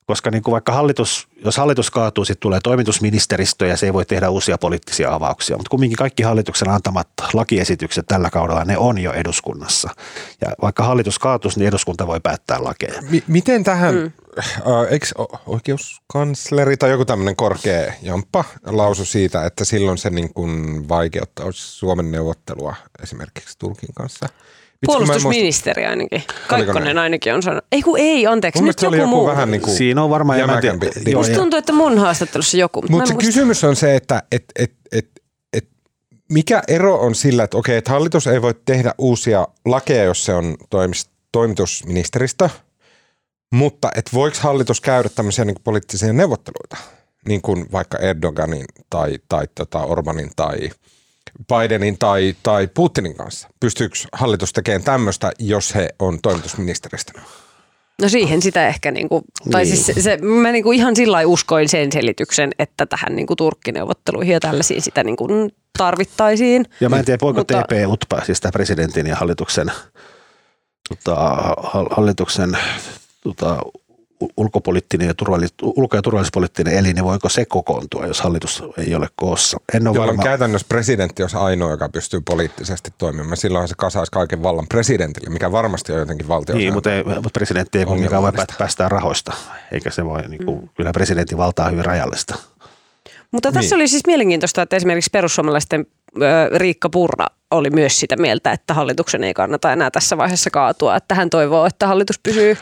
koska 0.08 0.30
niin 0.30 0.42
kuin 0.42 0.52
vaikka 0.52 0.72
hallitus, 0.72 1.28
jos 1.44 1.56
hallitus 1.56 1.90
kaatuu, 1.90 2.24
sitten 2.24 2.40
tulee 2.40 2.60
toimitusministeristö 2.62 3.66
ja 3.66 3.76
se 3.76 3.86
ei 3.86 3.92
voi 3.92 4.04
tehdä 4.04 4.30
uusia 4.30 4.58
poliittisia 4.58 5.14
avauksia. 5.14 5.56
Mutta 5.56 5.70
kumminkin 5.70 5.96
kaikki 5.96 6.22
hallituksen 6.22 6.70
antamat 6.70 7.08
lakiesitykset 7.32 8.06
tällä 8.06 8.30
kaudella, 8.30 8.64
ne 8.64 8.78
on 8.78 8.98
jo 8.98 9.12
eduskunnassa. 9.12 9.90
Ja 10.40 10.52
vaikka 10.62 10.82
hallitus 10.82 11.18
kaatuisi, 11.18 11.58
niin 11.58 11.68
eduskunta 11.68 12.06
voi 12.06 12.20
päättää 12.20 12.64
lakeja. 12.64 13.02
Mi- 13.10 13.24
miten 13.26 13.64
tähän, 13.64 13.94
mm. 13.94 14.12
äh, 14.38 14.92
eikö 14.92 15.06
oikeuskansleri 15.46 16.76
tai 16.76 16.90
joku 16.90 17.04
tämmöinen 17.04 17.36
korkea 17.36 17.92
jamppa 18.02 18.44
lausu 18.66 19.04
siitä, 19.04 19.46
että 19.46 19.64
silloin 19.64 19.98
se 19.98 20.10
niin 20.10 20.34
kuin 20.34 20.88
vaikeuttaisi 20.88 21.58
Suomen 21.58 22.12
neuvottelua 22.12 22.74
esimerkiksi 23.02 23.58
Turkin 23.58 23.94
kanssa? 23.94 24.28
Vitsi, 24.82 24.86
Puolustusministeri 24.86 25.86
ainakin. 25.86 26.22
Kaikkonen 26.48 26.98
ainakin 26.98 27.34
on 27.34 27.42
sanonut. 27.42 27.64
Ei 27.72 27.82
kun 27.82 27.98
ei, 27.98 28.26
anteeksi. 28.26 28.60
Mun 28.62 28.66
Nyt 28.68 28.82
joku 28.82 28.94
joku 28.96 29.08
muu. 29.08 29.26
vähän 29.26 29.50
niin 29.50 29.60
kuin 29.60 29.76
Siinä 29.76 30.02
on 30.04 30.10
varmaan, 30.10 30.38
jämäkämpi. 30.38 30.90
joo, 31.06 31.20
Musta 31.20 31.34
tuntuu, 31.36 31.58
että 31.58 31.72
mun 31.72 31.98
haastattelussa 31.98 32.56
joku. 32.56 32.82
mutta 32.82 33.02
en 33.02 33.06
se 33.06 33.12
muista. 33.12 33.26
kysymys 33.28 33.64
on 33.64 33.76
se, 33.76 33.96
että 33.96 34.22
et, 34.32 34.44
et, 34.58 34.72
et, 34.92 35.08
et, 35.52 35.68
mikä 36.32 36.62
ero 36.68 36.96
on 36.96 37.14
sillä, 37.14 37.44
että 37.44 37.56
okei, 37.56 37.76
että 37.76 37.90
hallitus 37.90 38.26
ei 38.26 38.42
voi 38.42 38.54
tehdä 38.64 38.94
uusia 38.98 39.48
lakeja, 39.64 40.04
jos 40.04 40.24
se 40.24 40.34
on 40.34 40.56
toimis, 40.70 41.10
toimitusministeristä, 41.32 42.50
mutta 43.52 43.90
et 43.96 44.10
voiko 44.14 44.36
hallitus 44.40 44.80
käydä 44.80 45.08
tämmöisiä 45.08 45.44
niin 45.44 45.56
poliittisia 45.64 46.12
neuvotteluita, 46.12 46.76
niin 47.28 47.42
kuin 47.42 47.66
vaikka 47.72 47.98
Erdoganin 47.98 48.64
tai, 48.90 49.18
tai 49.28 49.46
tota 49.54 49.78
Orbanin 49.78 50.30
tai 50.36 50.56
Bidenin 51.48 51.98
tai, 51.98 52.34
tai 52.42 52.68
Putinin 52.74 53.14
kanssa? 53.16 53.48
Pystyykö 53.60 53.94
hallitus 54.12 54.52
tekemään 54.52 54.82
tämmöistä, 54.82 55.32
jos 55.38 55.74
he 55.74 55.88
on 55.98 56.18
toimitusministeristä? 56.22 57.12
No 58.02 58.08
siihen 58.08 58.42
sitä 58.42 58.68
ehkä, 58.68 58.90
niinku, 58.90 59.22
tai 59.50 59.64
Niin. 59.64 59.76
siis 59.76 59.86
se, 59.86 60.02
se, 60.02 60.16
mä 60.16 60.52
niinku 60.52 60.72
ihan 60.72 60.96
sillä 60.96 61.12
lailla 61.12 61.32
uskoin 61.32 61.68
sen 61.68 61.92
selityksen, 61.92 62.50
että 62.58 62.86
tähän 62.86 63.16
niinku 63.16 63.36
Turkkineuvotteluihin 63.36 64.32
ja 64.32 64.40
tällaisiin 64.40 64.82
sitä 64.82 65.04
niinku 65.04 65.26
tarvittaisiin. 65.78 66.64
Ja 66.80 66.88
mä 66.88 66.98
en 66.98 67.04
tiedä, 67.04 67.18
voiko 67.22 67.40
Mutta- 67.40 67.62
TP 67.62 67.72
UTPA, 67.86 68.20
siis 68.24 68.40
tämä 68.40 68.52
presidentin 68.52 69.06
ja 69.06 69.16
hallituksen, 69.16 69.72
tota, 70.88 71.14
hal- 71.62 71.94
hallituksen 71.96 72.58
tota, 73.22 73.62
ulkopoliittinen 74.36 75.06
ja 75.08 75.14
turvallis, 75.14 75.54
ulko- 75.62 75.96
ja 75.96 76.02
turvallisuuspoliittinen 76.02 76.74
elin, 76.74 76.94
niin 76.94 77.04
voiko 77.04 77.28
se 77.28 77.44
kokoontua, 77.44 78.06
jos 78.06 78.20
hallitus 78.20 78.62
ei 78.78 78.94
ole 78.94 79.08
koossa? 79.16 79.56
En 79.74 79.88
ole 79.88 79.96
Jolloin 79.96 80.16
varma. 80.16 80.22
käytännössä 80.30 80.66
presidentti 80.68 81.22
olisi 81.22 81.36
ainoa, 81.36 81.70
joka 81.70 81.88
pystyy 81.88 82.20
poliittisesti 82.20 82.90
toimimaan. 82.98 83.36
Silloinhan 83.36 83.68
se 83.68 83.74
kasaisi 83.78 84.12
kaiken 84.12 84.42
vallan 84.42 84.66
presidentille, 84.68 85.30
mikä 85.30 85.52
varmasti 85.52 85.92
on 85.92 85.98
jotenkin 85.98 86.28
valtio. 86.28 86.54
Niin, 86.54 86.72
mutta, 86.72 86.92
ei, 86.94 87.04
mutta 87.04 87.30
presidentti 87.32 87.78
ei 87.78 87.84
kumminkaan 87.84 88.22
voi 88.22 88.32
päästää 88.58 88.88
rahoista, 88.88 89.32
eikä 89.72 89.90
se 89.90 90.04
voi, 90.04 90.22
niin 90.28 90.44
kuin, 90.44 90.70
kyllä 90.76 90.92
presidentin 90.92 91.38
valta 91.38 91.64
on 91.64 91.70
hyvin 91.72 91.84
rajallista. 91.84 92.34
Mutta 93.32 93.52
tässä 93.52 93.76
Niin. 93.76 93.82
oli 93.82 93.88
siis 93.88 94.06
mielenkiintoista, 94.06 94.62
että 94.62 94.76
esimerkiksi 94.76 95.10
perussuomalaisten 95.12 95.86
ö, 96.16 96.58
Riikka 96.58 96.88
Purra 96.90 97.26
oli 97.50 97.70
myös 97.70 98.00
sitä 98.00 98.16
mieltä, 98.16 98.52
että 98.52 98.74
hallituksen 98.74 99.24
ei 99.24 99.34
kannata 99.34 99.72
enää 99.72 99.90
tässä 99.90 100.16
vaiheessa 100.16 100.50
kaatua. 100.50 100.96
Että 100.96 101.14
hän 101.14 101.30
toivoo, 101.30 101.66
että 101.66 101.86
hallitus 101.86 102.18
pysyy 102.18 102.56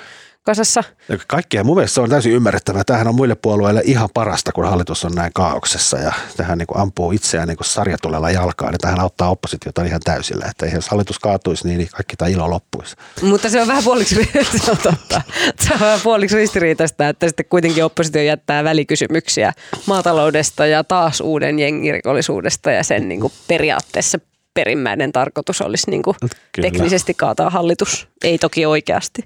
kasassa. 0.47 0.85
Kaikkea 1.27 1.65
mun 1.65 1.77
mielestä 1.77 1.95
se 1.95 2.01
on 2.01 2.11
täysin 2.11 2.33
ymmärrettävää. 2.33 2.85
Tämähän 2.85 3.09
on 3.09 3.15
muille 3.15 3.35
puolueille 3.35 3.83
ihan 3.85 4.09
parasta, 4.15 4.53
kun 4.53 4.65
hallitus 4.65 5.05
on 5.05 5.13
näin 5.13 5.31
kaauksessa 5.35 5.99
ja 5.99 6.13
tähän 6.37 6.59
niin 6.59 6.67
kuin 6.67 6.81
ampuu 6.81 7.13
itseään 7.13 7.49
niin 7.49 7.57
kuin 7.57 7.67
sarjatulella 7.67 8.31
jalkaan. 8.31 8.75
Ja 8.75 8.79
tähän 8.79 9.01
auttaa 9.01 9.31
oppositiota 9.31 9.85
ihan 9.85 10.01
täysillä. 10.05 10.47
Että 10.51 10.67
jos 10.67 10.89
hallitus 10.89 11.19
kaatuisi, 11.19 11.69
niin 11.69 11.89
kaikki 11.93 12.17
tämä 12.17 12.29
ilo 12.29 12.51
loppuisi. 12.51 12.97
Mutta 13.23 13.49
se 13.49 13.61
on 13.61 13.69
vähän 13.69 13.85
puoliksi, 13.85 14.15
se 14.65 14.71
on 14.71 14.79
totta. 14.83 15.23
Se 15.61 15.75
on 15.75 15.81
vähän 15.81 16.01
puoliksi 16.03 16.37
ristiriitaista, 16.37 17.09
että 17.09 17.29
sitten 17.29 17.47
kuitenkin 17.49 17.85
oppositio 17.85 18.23
jättää 18.23 18.65
välikysymyksiä 18.65 19.53
maataloudesta 19.87 20.67
ja 20.67 20.85
taas 20.85 21.21
uuden 21.21 21.59
jengirikollisuudesta 21.59 22.71
ja 22.71 22.85
sen 22.85 23.09
niin 23.09 23.21
kuin 23.21 23.33
periaatteessa 23.49 24.19
perimmäinen 24.57 25.13
tarkoitus 25.13 25.61
olisi 25.61 25.91
niin 25.91 26.03
kuin 26.03 26.17
teknisesti 26.63 27.15
kaataa 27.15 27.51
hallitus. 27.51 28.09
Ei 28.25 28.39
toki 28.39 28.67
oikeasti. 28.67 29.23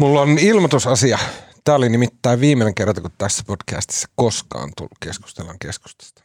Mulla 0.00 0.20
on 0.20 0.38
ilmoitusasia. 0.38 1.18
Tämä 1.64 1.76
oli 1.76 1.88
nimittäin 1.88 2.40
viimeinen 2.40 2.74
kerta, 2.74 3.00
kun 3.00 3.10
tässä 3.18 3.42
podcastissa 3.46 4.08
koskaan 4.14 4.70
tullut 4.76 4.92
keskustellaan 5.00 5.58
keskustasta. 5.58 6.22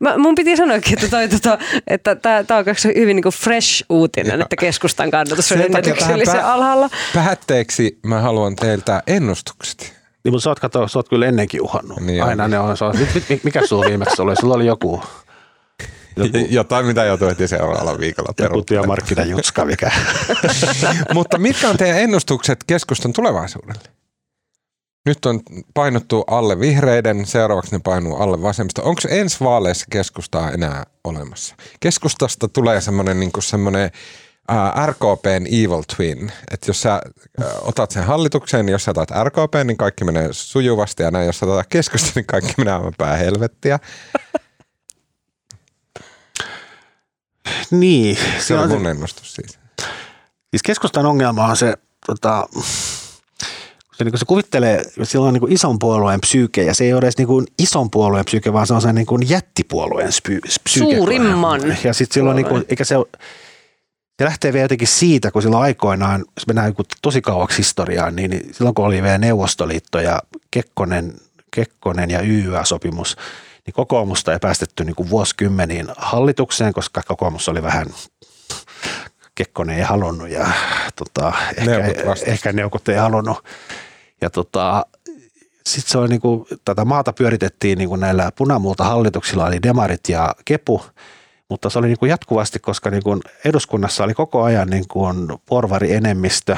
Mä, 0.00 0.18
mun 0.18 0.34
piti 0.34 0.56
sanoakin, 0.56 0.92
että 0.92 1.08
toi, 1.08 1.28
tota, 1.28 1.58
että 1.86 2.16
tämä 2.46 2.58
on 2.58 2.64
kaksi 2.64 2.88
hyvin 2.88 3.16
niin 3.16 3.22
kuin 3.22 3.32
fresh 3.32 3.84
uutinen, 3.88 4.42
että 4.42 4.56
keskustan 4.56 5.10
kannatus 5.10 5.52
on 5.52 5.60
ennätyksellisen 5.60 6.40
pä- 6.40 6.44
alhaalla. 6.44 6.90
Päätteeksi 7.14 7.98
mä 8.06 8.20
haluan 8.20 8.56
teiltä 8.56 9.02
ennustukset. 9.06 9.94
Niin, 10.24 10.32
mutta 10.32 10.42
sä 10.42 10.50
oot, 10.50 10.60
kato, 10.60 10.88
sä 10.88 10.98
oot 10.98 11.08
kyllä 11.08 11.26
ennenkin 11.26 11.62
uhannut. 11.62 11.96
Niin 11.96 12.06
Niin 12.06 12.22
on. 12.22 12.28
Aina 12.28 12.48
ne 12.48 12.58
on. 12.58 12.76
Mit, 12.98 13.28
mit, 13.28 13.44
mikä 13.44 13.66
sulla 13.66 13.84
viimeksi 13.88 14.22
oli? 14.22 14.36
Sulla 14.36 14.54
oli 14.54 14.66
joku, 14.66 15.02
joku, 16.16 16.38
Jotain, 16.50 16.86
mitä 16.86 17.04
joutuu 17.04 17.28
heti 17.28 17.48
seuraavalla 17.48 17.98
viikolla 17.98 18.34
joku 18.38 18.62
työmarkkinajutska, 18.62 19.64
mikä. 19.64 19.90
Mutta 21.14 21.38
mitkä 21.38 21.68
on 21.68 21.76
teidän 21.76 22.00
ennustukset 22.00 22.64
keskustan 22.64 23.12
tulevaisuudelle? 23.12 23.88
Nyt 25.06 25.26
on 25.26 25.40
painottu 25.74 26.24
alle 26.26 26.60
vihreiden, 26.60 27.26
seuraavaksi 27.26 27.76
ne 27.76 27.80
painuu 27.84 28.16
alle 28.16 28.42
vasemmista. 28.42 28.82
Onko 28.82 29.00
ensi 29.08 29.36
vaaleissa 29.40 29.86
keskustaa 29.90 30.50
enää 30.50 30.86
olemassa? 31.04 31.54
Keskustasta 31.80 32.48
tulee 32.48 32.80
semmoinen 32.80 33.20
niin 33.20 33.30
semmoinen 33.38 33.90
RKPn 34.86 35.46
evil 35.46 35.82
twin. 35.96 36.32
Että 36.50 36.70
jos 36.70 36.82
sä 36.82 37.02
otat 37.60 37.90
sen 37.90 38.04
hallituksen, 38.04 38.66
niin 38.66 38.72
jos 38.72 38.84
sä 38.84 38.90
otat 38.90 39.10
RKP, 39.24 39.54
niin 39.64 39.76
kaikki 39.76 40.04
menee 40.04 40.28
sujuvasti. 40.30 41.02
Ja 41.02 41.10
näin, 41.10 41.26
jos 41.26 41.38
sä 41.38 41.46
otat 41.46 41.66
keskusta, 41.68 42.10
niin 42.14 42.26
kaikki 42.26 42.54
menee 42.58 42.74
aivan 42.74 42.92
päin 42.98 43.20
niin. 47.72 48.18
Se 48.38 48.54
on 48.54 48.68
mun 48.68 48.86
ennustus 48.86 49.34
siis. 49.34 49.58
Siis 50.50 50.62
keskustan 50.62 51.06
ongelma 51.06 51.46
on 51.46 51.56
se, 51.56 51.74
tota, 52.06 52.48
se, 53.96 54.04
niin 54.04 54.18
se 54.18 54.24
kuvittelee, 54.24 54.84
sillä 55.02 55.26
on 55.26 55.34
niin 55.34 55.52
ison 55.52 55.78
puolueen 55.78 56.20
psyyke, 56.20 56.62
ja 56.62 56.74
se 56.74 56.84
ei 56.84 56.92
ole 56.92 56.98
edes 56.98 57.18
niin 57.18 57.46
ison 57.58 57.90
puolueen 57.90 58.24
psyyke, 58.24 58.52
vaan 58.52 58.66
se 58.66 58.74
on 58.74 58.82
se 58.82 58.92
niin 58.92 59.06
jättipuolueen 59.28 60.12
spy- 60.12 60.40
psyyke. 60.64 60.96
Suurimman 60.96 61.60
Ja 61.84 61.94
sitten 61.94 62.14
silloin, 62.14 62.36
niin 62.36 62.46
kuin, 62.46 62.64
eikä 62.68 62.84
se, 62.84 62.94
se 64.18 64.24
lähtee 64.24 64.52
vielä 64.52 64.64
jotenkin 64.64 64.88
siitä, 64.88 65.30
kun 65.30 65.42
silloin 65.42 65.62
aikoinaan, 65.62 66.24
jos 66.36 66.46
mennään 66.46 66.68
joku 66.68 66.82
tosi 67.02 67.20
kauaksi 67.20 67.58
historiaan, 67.58 68.16
niin, 68.16 68.30
niin 68.30 68.54
silloin 68.54 68.74
kun 68.74 68.84
oli 68.84 69.02
vielä 69.02 69.18
Neuvostoliitto 69.18 70.00
ja 70.00 70.22
Kekkonen, 70.50 71.14
Kekkonen 71.50 72.10
ja 72.10 72.20
YYA-sopimus, 72.20 73.16
niin 73.66 73.74
kokoomusta 73.74 74.32
ei 74.32 74.38
päästetty 74.38 74.84
niin 74.84 74.94
kuin 74.94 75.10
vuosikymmeniin 75.10 75.86
hallitukseen, 75.96 76.72
koska 76.72 77.02
kokoomus 77.06 77.48
oli 77.48 77.62
vähän 77.62 77.86
Kekkonen 79.34 79.76
ei 79.76 79.82
halunnut 79.82 80.28
ja 80.28 80.46
tota, 80.96 81.32
ehkä, 81.56 82.06
vastusti. 82.06 82.30
ehkä 82.30 82.52
neuvot 82.52 82.88
ei 82.88 82.96
halunnut. 82.96 83.44
Ja 84.20 84.30
tota, 84.30 84.86
sitten 85.66 85.92
se 85.92 85.98
on 85.98 86.10
niinku, 86.10 86.46
tätä 86.64 86.84
maata 86.84 87.12
pyöritettiin 87.12 87.78
niinku 87.78 87.96
näillä 87.96 88.32
punamulta 88.36 88.84
hallituksilla, 88.84 89.48
eli 89.48 89.62
demarit 89.62 90.08
ja 90.08 90.34
kepu, 90.44 90.82
mutta 91.48 91.70
se 91.70 91.78
oli 91.78 91.86
niinku 91.86 92.06
jatkuvasti, 92.06 92.58
koska 92.58 92.90
niinku 92.90 93.20
eduskunnassa 93.44 94.04
oli 94.04 94.14
koko 94.14 94.42
ajan 94.42 94.68
niinku 94.68 95.06
porvari 95.46 95.92
enemmistö 95.92 96.56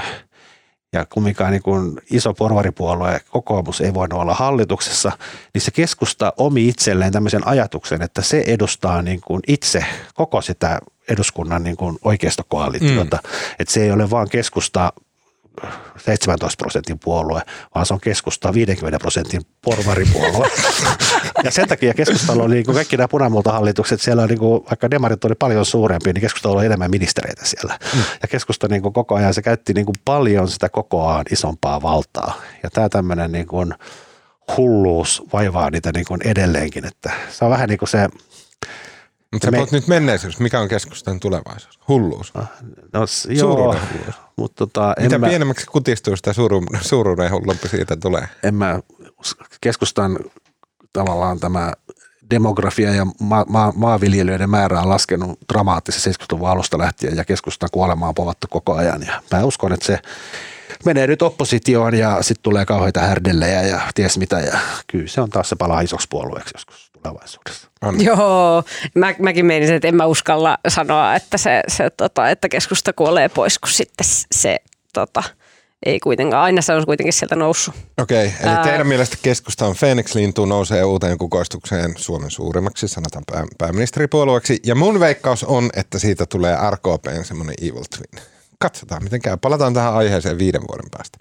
ja 0.94 1.07
kumminkaan 1.12 1.52
niin 1.52 1.62
kuin 1.62 2.00
iso 2.11 2.35
porvaripuolue 2.35 3.20
kokoomus 3.30 3.80
ei 3.80 3.94
voinut 3.94 4.20
olla 4.20 4.35
hallituksessa, 4.35 5.12
niin 5.54 5.62
se 5.62 5.70
keskusta 5.70 6.33
omi 6.37 6.68
itselleen 6.68 7.12
tämmöisen 7.12 7.46
ajatuksen, 7.46 8.02
että 8.02 8.22
se 8.22 8.44
edustaa 8.46 9.02
niin 9.02 9.20
kuin 9.20 9.40
itse 9.48 9.85
koko 10.14 10.40
sitä 10.40 10.80
eduskunnan 11.09 11.62
niin 11.62 11.76
kuin 11.76 11.98
oikeistokoalitiota. 12.04 13.16
Mm. 13.22 13.30
Että 13.59 13.74
se 13.74 13.83
ei 13.83 13.92
ole 13.92 14.11
vaan 14.11 14.28
keskusta 14.28 14.92
17 15.97 16.62
prosentin 16.62 16.99
puolue, 16.99 17.43
vaan 17.75 17.87
se 17.87 17.95
on 17.95 18.01
keskusta 18.01 18.55
50 18.55 18.99
prosentin 18.99 19.43
porvaripuolue. 19.64 20.51
ja 21.45 21.51
sen 21.51 21.69
takia 21.69 21.95
keskustalla 21.95 22.43
oli 22.43 22.55
niin 22.55 22.64
kuin 22.64 22.75
kaikki 22.75 22.97
nämä 22.97 23.09
punamultahallitukset, 23.09 24.01
siellä 24.01 24.23
on 24.23 24.29
niin 24.29 24.38
kuin, 24.38 24.64
vaikka 24.71 24.90
demarit 24.90 25.25
oli 25.25 25.35
paljon 25.35 25.67
suurempi, 25.67 26.12
niin 26.12 26.21
keskustalla 26.21 26.59
oli 26.59 26.67
enemmän 26.67 26.90
ministereitä 26.90 27.45
siellä. 27.45 27.79
Mm. 27.95 28.03
Ja 28.23 28.29
keskusta 28.29 28.69
niin 28.69 28.83
kuin 28.83 28.93
koko 28.93 29.14
ajan, 29.14 29.35
se 29.35 29.43
käytti 29.43 29.73
niin 29.75 29.87
kuin 29.87 29.97
paljon 30.05 30.49
sitä 30.49 30.69
kokoaan 30.69 31.25
isompaa 31.31 31.83
valtaa. 31.83 32.40
Ja 32.62 32.71
tämä 32.71 32.88
tämmöinen 32.88 33.33
niin 33.33 33.47
kuin 33.47 33.75
hulluus 34.57 35.23
vaivaa 35.33 35.71
niitä 35.71 35.90
niin 35.95 36.07
kuin 36.09 36.21
edelleenkin, 36.25 36.87
että 36.87 37.12
se 37.31 37.45
on 37.45 37.51
vähän 37.51 37.69
niin 37.69 37.79
kuin 37.79 37.88
se, 37.88 38.09
mutta 39.35 39.47
sä 39.47 39.51
me... 39.51 39.67
nyt 39.73 39.88
menneisyys. 39.88 40.40
Mikä 40.40 40.61
on 40.61 40.69
keskustan 40.69 41.21
tulevaisuus? 41.21 41.79
Hulluus. 41.88 42.35
No, 42.35 42.47
no 42.93 43.07
joo, 43.29 43.57
hulluus. 43.57 44.14
Mutta 44.37 44.66
tota, 44.66 44.94
Mitä 45.01 45.18
mä, 45.18 45.27
pienemmäksi 45.27 45.66
kutistuu, 45.66 46.16
sitä 46.16 46.33
suru, 46.33 46.62
suuruuden 46.81 47.33
hullumpi 47.33 47.68
siitä 47.68 47.97
tulee. 47.97 48.29
En 48.42 48.55
mä, 48.55 48.81
keskustan 49.61 50.18
tavallaan 50.92 51.40
tämä 51.40 51.73
demografia 52.31 52.94
ja 52.94 53.07
ma- 53.20 53.44
ma- 53.49 53.73
maanviljelijöiden 53.77 54.51
määrä 54.51 54.81
on 54.81 54.88
laskenut 54.88 55.38
dramaattisesti 55.53 56.11
70-luvun 56.11 56.49
alusta 56.49 56.79
lähtien 56.79 57.16
ja 57.16 57.25
keskustan 57.25 57.68
kuolemaa 57.73 58.09
on 58.09 58.14
povattu 58.14 58.47
koko 58.51 58.75
ajan. 58.75 59.03
Ja 59.03 59.23
mä 59.33 59.44
uskon, 59.44 59.73
että 59.73 59.87
se 59.87 59.99
menee 60.85 61.07
nyt 61.07 61.23
oppositioon 61.23 61.94
ja 61.94 62.23
sitten 62.23 62.42
tulee 62.42 62.66
kauheita 62.66 63.01
härdellejä 63.01 63.62
ja 63.62 63.81
ties 63.94 64.18
mitä 64.18 64.40
ja 64.40 64.59
kyllä 64.87 65.09
se 65.09 65.20
on 65.20 65.31
taas 65.31 65.49
se 65.49 65.57
palaa 65.57 65.81
isoksi 65.81 66.07
puolueeksi 66.11 66.55
joskus 66.55 66.93
tulevaisuudessa. 67.05 67.69
On. 67.83 68.05
Joo, 68.05 68.64
mä, 68.95 69.14
mäkin 69.19 69.47
menin, 69.47 69.73
että 69.73 69.88
en 69.88 69.97
mä 69.97 70.07
uskalla 70.07 70.59
sanoa, 70.69 71.14
että, 71.14 71.38
se, 71.38 71.62
se, 71.69 71.90
tota, 71.90 72.29
että 72.29 72.49
keskusta 72.49 72.93
kuolee 72.93 73.29
pois, 73.29 73.59
kun 73.59 73.69
sitten 73.69 74.07
se 74.35 74.59
tota, 74.93 75.23
ei 75.87 76.01
kuitenkaan, 76.01 76.43
aina 76.43 76.62
se 76.62 76.73
on 76.73 76.87
kuitenkin 76.87 77.12
sieltä 77.12 77.37
noussut. 77.37 77.75
Okei, 78.03 78.27
okay, 78.27 78.38
eli 78.43 78.51
Ää... 78.51 78.62
teidän 78.62 78.87
mielestä 78.87 79.17
keskusta 79.23 79.67
on 79.67 79.75
Phoenix-lintu, 79.77 80.45
nousee 80.45 80.85
uuteen 80.85 81.19
kukoistukseen 81.19 81.95
Suomen 81.97 82.31
suurimmaksi, 82.31 82.88
sanotaan 82.88 83.25
pää, 83.33 83.45
pääministeripuolueeksi. 83.59 84.61
Ja 84.67 84.75
mun 84.75 85.01
veikkaus 85.01 85.45
on, 85.45 85.71
että 85.77 85.99
siitä 85.99 86.27
tulee 86.27 86.57
RKPn 86.71 87.25
semmoinen 87.25 87.55
evil 87.62 87.85
twin. 87.97 88.25
Katsotaan 88.59 89.05
miten 89.05 89.23
käy. 89.23 89.37
Palataan 89.37 89.75
tähän 89.75 89.95
aiheeseen 89.95 90.38
viiden 90.38 90.62
vuoden 90.69 90.90
päästä. 90.90 91.19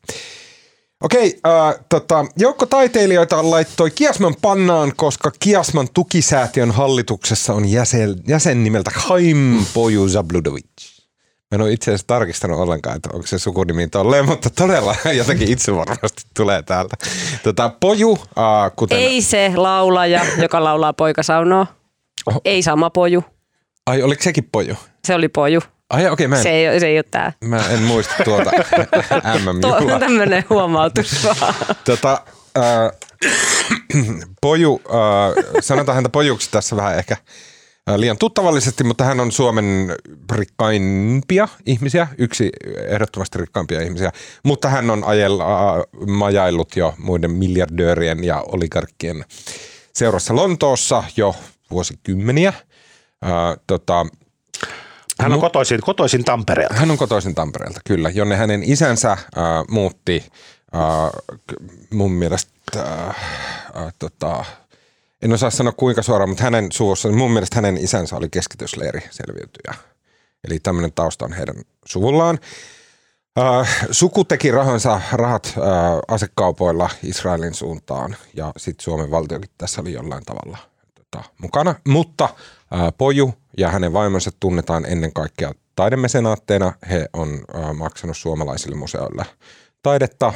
Okei, 1.03 1.39
äh, 1.47 1.85
tota, 1.89 2.25
joukko 2.37 2.65
taiteilijoita 2.65 3.51
laittoi 3.51 3.91
Kiasman 3.91 4.35
pannaan, 4.41 4.91
koska 4.95 5.31
Kiasman 5.39 5.87
tukisäätiön 5.93 6.71
hallituksessa 6.71 7.53
on 7.53 7.71
jäsen, 7.71 8.15
jäsen 8.27 8.63
nimeltä 8.63 8.91
Haim 8.95 9.65
Poju 9.73 10.09
Zabludovic. 10.09 10.65
Mä 11.51 11.55
en 11.55 11.61
ole 11.61 11.71
itse 11.71 11.91
asiassa 11.91 12.07
tarkistanut 12.07 12.59
ollenkaan, 12.59 12.95
että 12.95 13.09
onko 13.13 13.27
se 13.27 13.39
sukunimi 13.39 13.87
tolleen, 13.87 14.25
mutta 14.25 14.49
todella 14.49 14.95
jotenkin 15.17 15.51
itse 15.51 15.75
varmasti 15.75 16.23
tulee 16.35 16.61
täältä. 16.61 16.97
Tota, 17.43 17.71
poju, 17.79 18.17
äh, 18.37 18.71
kuten... 18.75 18.97
Ei 18.97 19.21
se 19.21 19.51
laulaja, 19.55 20.25
joka 20.41 20.63
laulaa 20.63 20.93
poikasaunoa. 20.93 21.67
Oho. 22.25 22.41
Ei 22.45 22.63
sama 22.63 22.89
Poju. 22.89 23.23
Ai, 23.85 24.01
oliko 24.01 24.23
sekin 24.23 24.49
Poju? 24.51 24.75
Se 25.07 25.15
oli 25.15 25.29
Poju. 25.29 25.61
Ai 25.93 26.08
okei, 26.10 26.25
okay, 26.25 26.43
se, 26.43 26.49
ei, 26.49 26.79
se 26.79 26.88
ei 26.88 26.97
ole 26.97 27.06
tää. 27.12 27.34
Mä 27.45 27.67
en 27.69 27.82
muista 27.82 28.13
tuota 28.23 28.51
mm 29.53 29.62
Tuo, 29.62 29.99
tämmönen 29.99 30.45
huomautus 30.49 31.23
vaan. 31.23 31.53
Tota, 31.86 32.21
äh, 32.58 32.91
poju, 34.41 34.82
äh, 34.86 35.43
sanotaan 35.60 35.95
häntä 35.95 36.10
pojuksi 36.10 36.51
tässä 36.51 36.75
vähän 36.75 36.97
ehkä 36.97 37.17
liian 37.95 38.17
tuttavallisesti, 38.17 38.84
mutta 38.84 39.03
hän 39.03 39.19
on 39.19 39.32
Suomen 39.32 39.95
rikkaimpia 40.32 41.47
ihmisiä, 41.65 42.08
yksi 42.17 42.49
ehdottomasti 42.88 43.39
rikkaimpia 43.39 43.82
ihmisiä, 43.82 44.12
mutta 44.43 44.69
hän 44.69 44.89
on 44.89 45.03
ajella, 45.03 45.75
äh, 45.75 45.84
majaillut 46.08 46.75
jo 46.75 46.93
muiden 46.97 47.32
miljardöörien 47.32 48.23
ja 48.23 48.43
oligarkkien 48.47 49.25
seurassa 49.93 50.36
Lontoossa 50.36 51.03
jo 51.17 51.36
vuosikymmeniä. 51.71 52.49
Äh, 52.49 53.58
tota, 53.67 54.06
hän 55.19 55.34
on 55.34 55.39
kotoisin, 55.39 55.82
kotoisin 55.82 56.23
Tampereelta. 56.23 56.76
Hän 56.76 56.91
on 56.91 56.97
kotoisin 56.97 57.36
Tampereelta, 57.36 57.80
kyllä, 57.88 58.10
jonne 58.10 58.36
hänen 58.36 58.63
isänsä 58.63 59.12
äh, 59.12 59.21
muutti 59.69 60.23
äh, 60.76 61.21
mun 61.93 62.12
mielestä, 62.12 62.52
äh, 62.78 63.10
äh, 63.76 63.93
tota, 63.99 64.45
en 65.21 65.34
osaa 65.34 65.49
sanoa 65.49 65.73
kuinka 65.78 66.02
suoraan, 66.02 66.30
mutta 66.30 66.43
hänen 66.43 66.71
suvussa, 66.71 67.10
mun 67.10 67.32
mielestä 67.32 67.56
hänen 67.56 67.78
isänsä 67.78 68.15
oli 68.15 68.30
keskitysleiri 68.30 69.02
selviytyjä. 69.12 69.73
Eli 70.47 70.60
tämmöinen 70.60 70.91
tausta 70.91 71.26
on 71.26 71.34
heidän 71.34 71.56
suvullaan. 71.86 72.39
Äh, 73.39 73.88
suku 73.91 74.23
teki 74.23 74.52
rahansa, 74.52 75.02
rahat 75.12 75.45
äh, 75.58 75.63
asekaupoilla 76.08 76.89
Israelin 77.04 77.54
suuntaan 77.54 78.15
ja 78.34 78.52
sitten 78.58 78.84
Suomen 78.84 79.12
valtiokin 79.12 79.49
tässä 79.58 79.82
oli 79.82 79.93
jollain 79.93 80.26
tavalla 80.26 80.58
tota, 80.95 81.23
mukana. 81.38 81.76
Mutta 81.88 82.30
Poju 82.97 83.33
ja 83.57 83.69
hänen 83.69 83.93
vaimonsa 83.93 84.31
tunnetaan 84.39 84.86
ennen 84.86 85.13
kaikkea 85.13 85.51
taidemesenaatteina. 85.75 86.73
He 86.89 87.05
on 87.13 87.41
maksanut 87.77 88.17
suomalaisille 88.17 88.75
museoille 88.75 89.25
taidetta, 89.83 90.33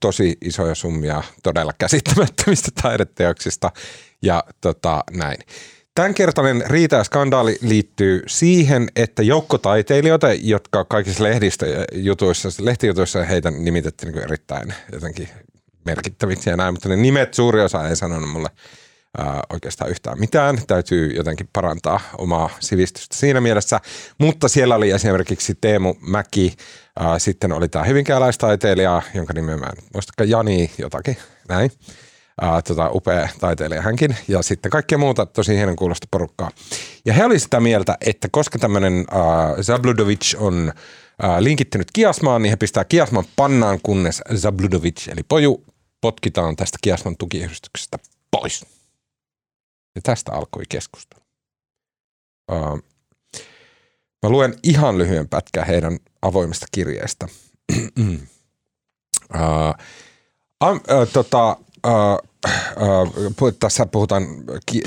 tosi 0.00 0.36
isoja 0.44 0.74
summia 0.74 1.22
todella 1.42 1.72
käsittämättömistä 1.78 2.70
taideteoksista 2.82 3.70
ja 4.22 4.44
tota, 4.60 5.04
näin. 5.10 5.38
Tämänkertainen 5.94 6.64
riita 6.66 6.96
ja 6.96 7.04
skandaali 7.04 7.58
liittyy 7.60 8.22
siihen, 8.26 8.88
että 8.96 9.22
joukkotaiteilijoita, 9.22 10.32
jotka 10.32 10.84
kaikissa 10.84 11.24
lehdistöjutuissa, 11.24 12.48
lehtijutuissa 12.60 13.24
heitä 13.24 13.50
nimitettiin 13.50 14.12
niin 14.12 14.24
erittäin 14.24 14.74
jotenkin 14.92 15.28
merkittäviksi 15.84 16.50
ja 16.50 16.56
näin, 16.56 16.74
mutta 16.74 16.88
ne 16.88 16.96
nimet 16.96 17.34
suuri 17.34 17.60
osa 17.60 17.88
ei 17.88 17.96
sanonut 17.96 18.30
mulle 18.30 18.48
oikeastaan 19.52 19.90
yhtään 19.90 20.20
mitään. 20.20 20.58
Täytyy 20.66 21.10
jotenkin 21.16 21.48
parantaa 21.52 22.00
omaa 22.18 22.50
sivistystä 22.60 23.16
siinä 23.16 23.40
mielessä. 23.40 23.80
Mutta 24.18 24.48
siellä 24.48 24.74
oli 24.74 24.90
esimerkiksi 24.90 25.58
Teemu 25.60 25.94
Mäki, 26.00 26.54
sitten 27.18 27.52
oli 27.52 27.68
tämä 27.68 27.84
hyvinkääläistaiteilija, 27.84 29.02
jonka 29.14 29.32
nimeä 29.32 29.56
mä 29.56 29.66
en 29.66 29.84
muistakaan, 29.94 30.30
Jani 30.30 30.70
jotakin, 30.78 31.16
näin. 31.48 31.72
Tota, 32.68 32.90
upea 32.90 33.28
taiteilija 33.40 33.82
hänkin, 33.82 34.16
ja 34.28 34.42
sitten 34.42 34.70
kaikkea 34.70 34.98
muuta 34.98 35.26
tosi 35.26 35.56
hienon 35.56 35.76
kuulosta 35.76 36.06
porukkaa. 36.10 36.50
Ja 37.04 37.12
he 37.12 37.24
olivat 37.24 37.42
sitä 37.42 37.60
mieltä, 37.60 37.98
että 38.06 38.28
koska 38.30 38.58
tämmöinen 38.58 39.04
Zabludovic 39.62 40.34
on 40.38 40.72
ää, 41.22 41.42
linkittynyt 41.42 41.88
Kiasmaan, 41.92 42.42
niin 42.42 42.50
he 42.50 42.56
pistää 42.56 42.84
Kiasman 42.84 43.24
pannaan, 43.36 43.78
kunnes 43.82 44.22
Zabludovic, 44.34 45.08
eli 45.08 45.22
poju, 45.22 45.64
potkitaan 46.00 46.56
tästä 46.56 46.78
Kiasman 46.82 47.16
tukiyhdistyksestä 47.16 47.98
pois. 48.30 48.66
Ja 49.94 50.00
tästä 50.02 50.32
alkoi 50.32 50.62
keskustelu. 50.68 51.24
Uh, 52.52 52.82
mä 54.22 54.30
luen 54.30 54.54
ihan 54.62 54.98
lyhyen 54.98 55.28
pätkän 55.28 55.66
heidän 55.66 55.98
avoimesta 56.22 56.66
kirjeestä. 56.72 57.28
uh, 57.98 58.10
uh, 60.64 61.08
tota, 61.12 61.56
uh, 61.86 62.30
uh, 63.42 63.52
tässä 63.60 63.86
puhutaan 63.86 64.24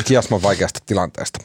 Kiasman 0.05 0.41
vaikeasta 0.41 0.79
tilanteesta. 0.85 1.39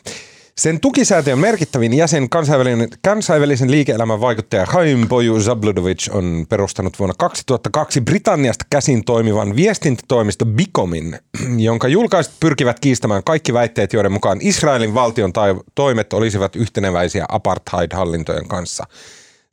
Sen 0.58 0.80
tukisäätiön 0.80 1.38
merkittävin 1.38 1.94
jäsen, 1.94 2.30
kansainvälinen, 2.30 2.88
kansainvälisen 3.02 3.70
liike-elämän 3.70 4.20
vaikuttaja 4.20 4.66
Chaim 4.66 5.08
Boju 5.08 5.40
Zabludovic 5.40 6.08
on 6.10 6.46
perustanut 6.48 6.98
vuonna 6.98 7.14
2002 7.18 8.00
Britanniasta 8.00 8.64
käsin 8.70 9.04
toimivan 9.04 9.56
viestintätoimisto 9.56 10.46
Bicomin, 10.46 11.18
jonka 11.56 11.88
julkaiset 11.88 12.32
pyrkivät 12.40 12.80
kiistämään 12.80 13.24
kaikki 13.24 13.52
väitteet, 13.52 13.92
joiden 13.92 14.12
mukaan 14.12 14.38
Israelin 14.40 14.94
valtion 14.94 15.32
toimet 15.74 16.12
olisivat 16.12 16.56
yhteneväisiä 16.56 17.26
apartheid-hallintojen 17.28 18.48
kanssa. 18.48 18.84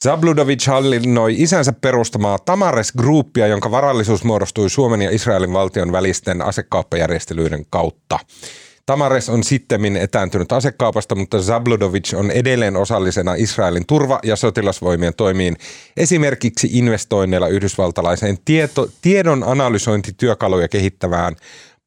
Zabludovic 0.04 0.68
hallinnoi 0.68 1.36
isänsä 1.38 1.74
perustamaa 1.74 2.40
Tamares 2.40 2.92
Groupia, 2.92 3.48
jonka 3.48 3.72
varallisuus 3.72 4.24
muodostui 4.24 4.70
Suomen 4.70 5.02
ja 5.02 5.12
Israelin 5.12 5.54
valtion 5.54 5.92
välisten 5.92 6.42
asekauppajärjestelyiden 6.42 7.66
kautta. 7.70 8.20
Tamares 8.86 9.30
on 9.30 9.44
sittemmin 9.44 9.98
etääntynyt 9.98 10.52
asekaupasta, 10.52 11.16
mutta 11.16 11.42
Zabludovic 11.42 12.14
on 12.14 12.32
edelleen 12.32 12.78
osallisena 12.78 13.34
Israelin 13.34 13.86
turva- 13.86 14.20
ja 14.24 14.36
sotilasvoimien 14.36 15.14
toimiin 15.18 15.58
esimerkiksi 15.98 16.70
investoinneilla 16.72 17.48
yhdysvaltalaiseen 17.48 18.38
tieto, 18.46 18.90
tiedon 19.02 19.44
analysointityökaluja 19.44 20.68
kehittävään 20.68 21.36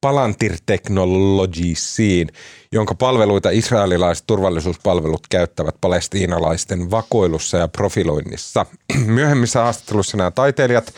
Palantir 0.01 0.57
Technologiesiin, 0.65 2.27
jonka 2.71 2.95
palveluita 2.95 3.49
israelilaiset 3.49 4.27
turvallisuuspalvelut 4.27 5.27
käyttävät 5.29 5.75
palestiinalaisten 5.81 6.91
vakoilussa 6.91 7.57
ja 7.57 7.67
profiloinnissa. 7.67 8.65
Myöhemmissä 9.05 9.59
haastattelussa 9.59 10.17
nämä 10.17 10.31
taiteilijat 10.31 10.93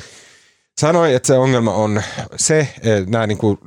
sanoi, 0.81 1.13
että 1.13 1.27
se 1.27 1.37
ongelma 1.37 1.73
on 1.73 2.01
se, 2.35 2.67
että 2.83 3.11
nämä 3.11 3.27
niin 3.27 3.37
kuin 3.37 3.57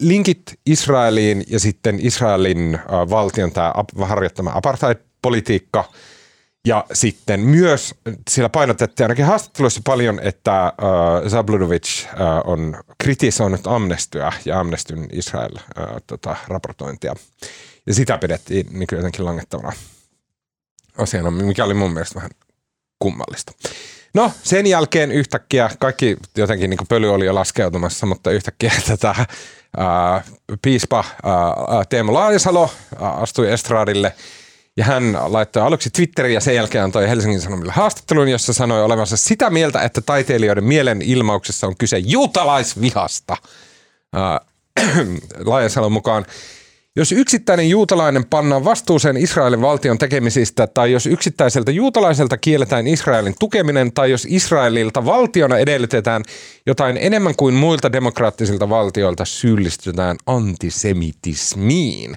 linkit 0.00 0.40
Israeliin 0.66 1.44
ja 1.48 1.60
sitten 1.60 1.98
Israelin 2.00 2.74
äh, 2.74 2.82
valtion 3.10 3.52
tämä 3.52 3.72
harjoittama 4.00 4.52
apartheid-politiikka 4.54 5.84
Ja 6.66 6.84
sitten 6.92 7.40
myös 7.40 7.94
siellä 8.30 8.48
painotettiin 8.48 9.04
ainakin 9.04 9.24
haastatteluissa 9.24 9.80
paljon, 9.84 10.20
että 10.22 10.64
äh, 10.64 10.72
Zabludovic 11.28 12.04
äh, 12.06 12.12
on 12.44 12.76
kritisoinut 12.98 13.66
Amnestyä 13.66 14.32
ja 14.44 14.60
Amnestyn 14.60 15.08
Israel 15.12 15.56
äh, 15.56 15.86
tota, 16.06 16.36
raportointia. 16.48 17.14
Ja 17.86 17.94
sitä 17.94 18.18
pidettiin 18.18 18.66
niin 18.70 18.86
kuin 18.86 18.96
jotenkin 18.96 19.24
langettavana 19.24 19.72
asiana, 20.98 21.30
mikä 21.30 21.64
oli 21.64 21.74
mun 21.74 21.92
mielestä 21.92 22.14
vähän 22.14 22.30
kummallista. 22.98 23.52
No 24.14 24.32
sen 24.42 24.66
jälkeen 24.66 25.12
yhtäkkiä 25.12 25.70
kaikki 25.78 26.16
jotenkin 26.36 26.70
niin 26.70 26.88
pöly 26.88 27.14
oli 27.14 27.26
jo 27.26 27.34
laskeutumassa, 27.34 28.06
mutta 28.06 28.30
yhtäkkiä 28.30 28.72
tätä 28.88 29.26
ää, 29.76 30.22
piispa 30.62 31.04
ää, 31.22 31.84
Teemu 31.88 32.14
Laajasalo 32.14 32.70
astui 32.98 33.52
estraadille 33.52 34.12
ja 34.76 34.84
hän 34.84 35.18
laittoi 35.26 35.62
aluksi 35.62 35.90
Twitteriin 35.90 36.34
ja 36.34 36.40
sen 36.40 36.54
jälkeen 36.54 36.84
antoi 36.84 37.08
Helsingin 37.08 37.40
Sanomille 37.40 37.72
haastattelun, 37.72 38.28
jossa 38.28 38.52
sanoi 38.52 38.82
olevansa 38.82 39.16
sitä 39.16 39.50
mieltä, 39.50 39.82
että 39.82 40.00
taiteilijoiden 40.00 40.64
mielen 40.64 41.02
ilmauksessa 41.02 41.66
on 41.66 41.76
kyse 41.76 41.98
juutalaisvihasta. 41.98 43.36
Laajasalon 45.44 45.92
mukaan 45.92 46.26
jos 46.96 47.12
yksittäinen 47.12 47.70
juutalainen 47.70 48.24
pannaan 48.24 48.64
vastuuseen 48.64 49.16
Israelin 49.16 49.60
valtion 49.60 49.98
tekemisistä, 49.98 50.66
tai 50.66 50.92
jos 50.92 51.06
yksittäiseltä 51.06 51.70
juutalaiselta 51.70 52.36
kielletään 52.36 52.86
Israelin 52.86 53.34
tukeminen, 53.38 53.92
tai 53.92 54.10
jos 54.10 54.26
Israelilta 54.30 55.04
valtiona 55.04 55.58
edellytetään 55.58 56.22
jotain 56.66 56.96
enemmän 57.00 57.36
kuin 57.36 57.54
muilta 57.54 57.92
demokraattisilta 57.92 58.68
valtioilta, 58.68 59.24
syyllistytään 59.24 60.16
antisemitismiin. 60.26 62.14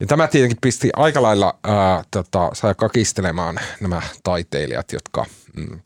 Ja 0.00 0.06
tämä 0.06 0.28
tietenkin 0.28 0.58
pisti 0.60 0.90
aika 0.96 1.22
lailla 1.22 1.58
ää, 1.64 2.04
tota, 2.10 2.50
sai 2.52 2.74
kakistelemaan 2.74 3.58
nämä 3.80 4.02
taiteilijat, 4.24 4.92
jotka 4.92 5.24
mm, 5.56 5.80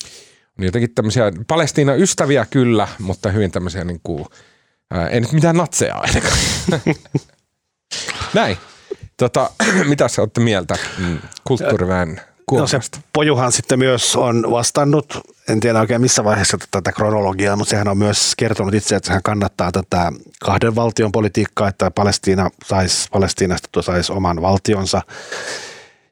on 0.59 0.65
jotenkin 0.65 0.95
tämmöisiä 0.95 1.33
Palestiina 1.47 1.95
ystäviä 1.95 2.47
kyllä, 2.51 2.89
mutta 2.99 3.31
hyvin 3.31 3.51
tämmöisiä 3.51 3.85
niin 3.85 4.01
kuin, 4.03 4.27
ää, 4.91 5.09
ei 5.09 5.21
nyt 5.21 5.33
mitään 5.33 5.57
natseja 5.57 5.95
ainakaan. 5.95 6.39
Näin. 8.35 8.57
Tota, 9.17 9.51
mitä 9.89 10.09
sä 10.09 10.23
olette 10.23 10.41
mieltä 10.41 10.79
mm, 10.99 11.19
kulttuuriväen 11.45 12.21
No 12.53 12.67
se 12.67 12.79
Pojuhan 13.13 13.53
sitten 13.53 13.79
myös 13.79 14.17
on 14.17 14.51
vastannut, 14.51 15.21
en 15.49 15.61
tiedä 15.61 15.81
oikein 15.81 16.01
missä 16.01 16.25
vaiheessa 16.25 16.59
tätä 16.71 16.93
kronologiaa, 16.93 17.57
mutta 17.57 17.71
sehän 17.71 17.89
on 17.89 17.99
myös 17.99 18.33
kertonut 18.37 18.75
itse, 18.75 18.97
että 18.97 19.13
hän 19.13 19.23
kannattaa 19.23 19.73
tätä 19.73 20.13
kahden 20.41 20.75
valtion 20.75 21.13
politiikkaa, 21.13 21.69
että 21.69 21.91
Palestiina 21.91 22.51
sais, 22.65 23.09
Palestiinasta 23.13 23.83
saisi 23.83 24.13
oman 24.13 24.43
valtionsa. 24.43 25.03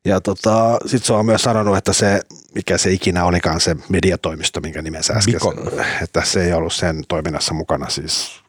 Ja 0.04 0.20
tota, 0.20 0.78
sitten 0.86 1.06
se 1.06 1.12
on 1.12 1.26
myös 1.26 1.42
sanonut, 1.42 1.76
että 1.76 1.92
se, 1.92 2.20
mikä 2.54 2.78
se 2.78 2.90
ikinä 2.90 3.24
olikaan 3.24 3.60
se 3.60 3.76
mediatoimisto, 3.88 4.60
minkä 4.60 4.82
nimensä 4.82 5.12
äsken, 5.12 5.34
Mikon. 5.34 5.56
että 6.02 6.24
se 6.24 6.44
ei 6.44 6.52
ollut 6.52 6.72
sen 6.72 7.04
toiminnassa 7.08 7.54
mukana 7.54 7.88
siis 7.88 8.40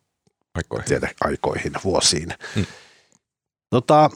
aikoihin, 0.56 0.88
tiedä, 0.88 1.10
aikoihin 1.22 1.74
vuosiin. 1.84 2.34
Hmm. 2.56 2.66
Tota, 3.70 4.10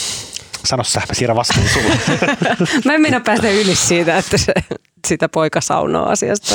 sano 0.68 0.84
sä, 0.84 1.00
mä 1.00 1.14
siirrän 1.14 1.36
vastuun 1.36 1.68
sulle. 1.68 1.98
mä 2.84 2.94
en 2.94 3.00
minä 3.00 3.20
päästä 3.20 3.50
yli 3.50 3.74
siitä, 3.74 4.18
että 4.18 4.38
se, 4.38 4.52
sitä 5.06 5.28
poikasaunoa 5.28 6.06
asiasta. 6.06 6.54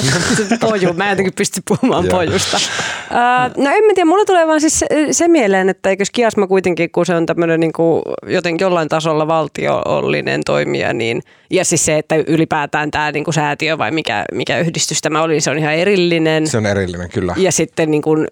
Poju, 0.59 0.93
mä 0.93 1.03
en 1.03 1.09
jotenkin 1.09 1.33
pysty 1.33 1.61
puhumaan 1.67 2.05
pojusta. 2.11 2.57
Uh, 2.57 3.63
no 3.63 3.69
en 3.71 3.83
mä 3.83 3.93
tiedä, 3.95 4.05
mulle 4.05 4.25
tulee 4.25 4.47
vaan 4.47 4.61
siis 4.61 4.79
se, 4.79 4.87
se 5.11 5.27
mieleen, 5.27 5.69
että 5.69 5.89
eikös 5.89 6.11
Kiasma 6.11 6.47
kuitenkin, 6.47 6.91
kun 6.91 7.05
se 7.05 7.15
on 7.15 7.25
tämmöinen 7.25 7.59
niin 7.59 7.73
kuin 7.73 8.01
jotenkin 8.27 8.65
jollain 8.65 8.89
tasolla 8.89 9.27
valtiollinen 9.27 10.41
toimija, 10.45 10.93
niin, 10.93 11.21
ja 11.49 11.65
siis 11.65 11.85
se, 11.85 11.97
että 11.97 12.15
ylipäätään 12.27 12.91
tämä 12.91 13.11
niin 13.11 13.23
kuin 13.23 13.33
säätiö 13.33 13.77
vai 13.77 13.91
mikä, 13.91 14.25
mikä 14.33 14.59
yhdistys 14.59 15.01
tämä 15.01 15.21
oli, 15.21 15.33
niin 15.33 15.41
se 15.41 15.51
on 15.51 15.57
ihan 15.57 15.73
erillinen. 15.73 16.47
Se 16.47 16.57
on 16.57 16.65
erillinen, 16.65 17.09
kyllä. 17.09 17.33
Ja 17.37 17.51
sitten 17.51 17.91
niin 17.91 18.01
kuin 18.01 18.27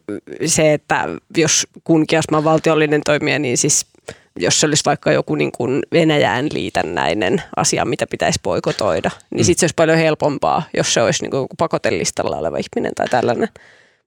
se, 0.46 0.74
että 0.74 1.10
jos 1.38 1.68
kun 1.84 2.08
Kiasma 2.08 2.38
on 2.38 2.44
valtiollinen 2.44 3.02
toimija, 3.06 3.40
niin 3.40 3.58
siis 3.58 3.86
jos 4.40 4.60
se 4.60 4.66
olisi 4.66 4.86
vaikka 4.86 5.12
joku 5.12 5.36
niin 5.36 5.52
kuin 5.52 5.84
Venäjään 5.94 6.48
liitännäinen 6.54 7.44
asia, 7.56 7.86
mitä 7.86 8.08
pitäisi 8.08 8.40
poikotoida, 8.44 9.12
niin 9.30 9.42
mm. 9.42 9.46
sitten 9.46 9.60
se 9.60 9.64
olisi 9.64 9.76
paljon 9.76 9.98
helpompaa, 9.98 10.64
jos 10.78 10.94
se 10.94 11.02
olisi 11.02 11.24
niin 11.24 11.32
kuin 11.32 11.48
pakotelistalla 11.58 12.38
oleva 12.38 12.58
ihminen 12.58 12.92
tai 12.96 13.08
tällainen. 13.08 13.50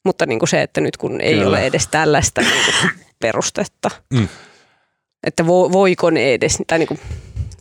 Mutta 0.04 0.26
niin 0.26 0.38
kuin 0.38 0.48
se, 0.48 0.62
että 0.62 0.80
nyt 0.80 0.96
kun 0.96 1.20
ei 1.20 1.34
Kyllä. 1.34 1.48
ole 1.48 1.66
edes 1.66 1.88
tällaista 1.88 2.40
niin 2.40 2.64
kuin 2.64 2.90
perustetta, 3.20 3.90
mm. 4.10 4.28
että 5.26 5.46
vo, 5.46 5.72
voiko 5.72 6.10
ne 6.10 6.34
edes, 6.34 6.58
tai 6.66 6.78
niin 6.78 6.88
kuin, 6.88 7.00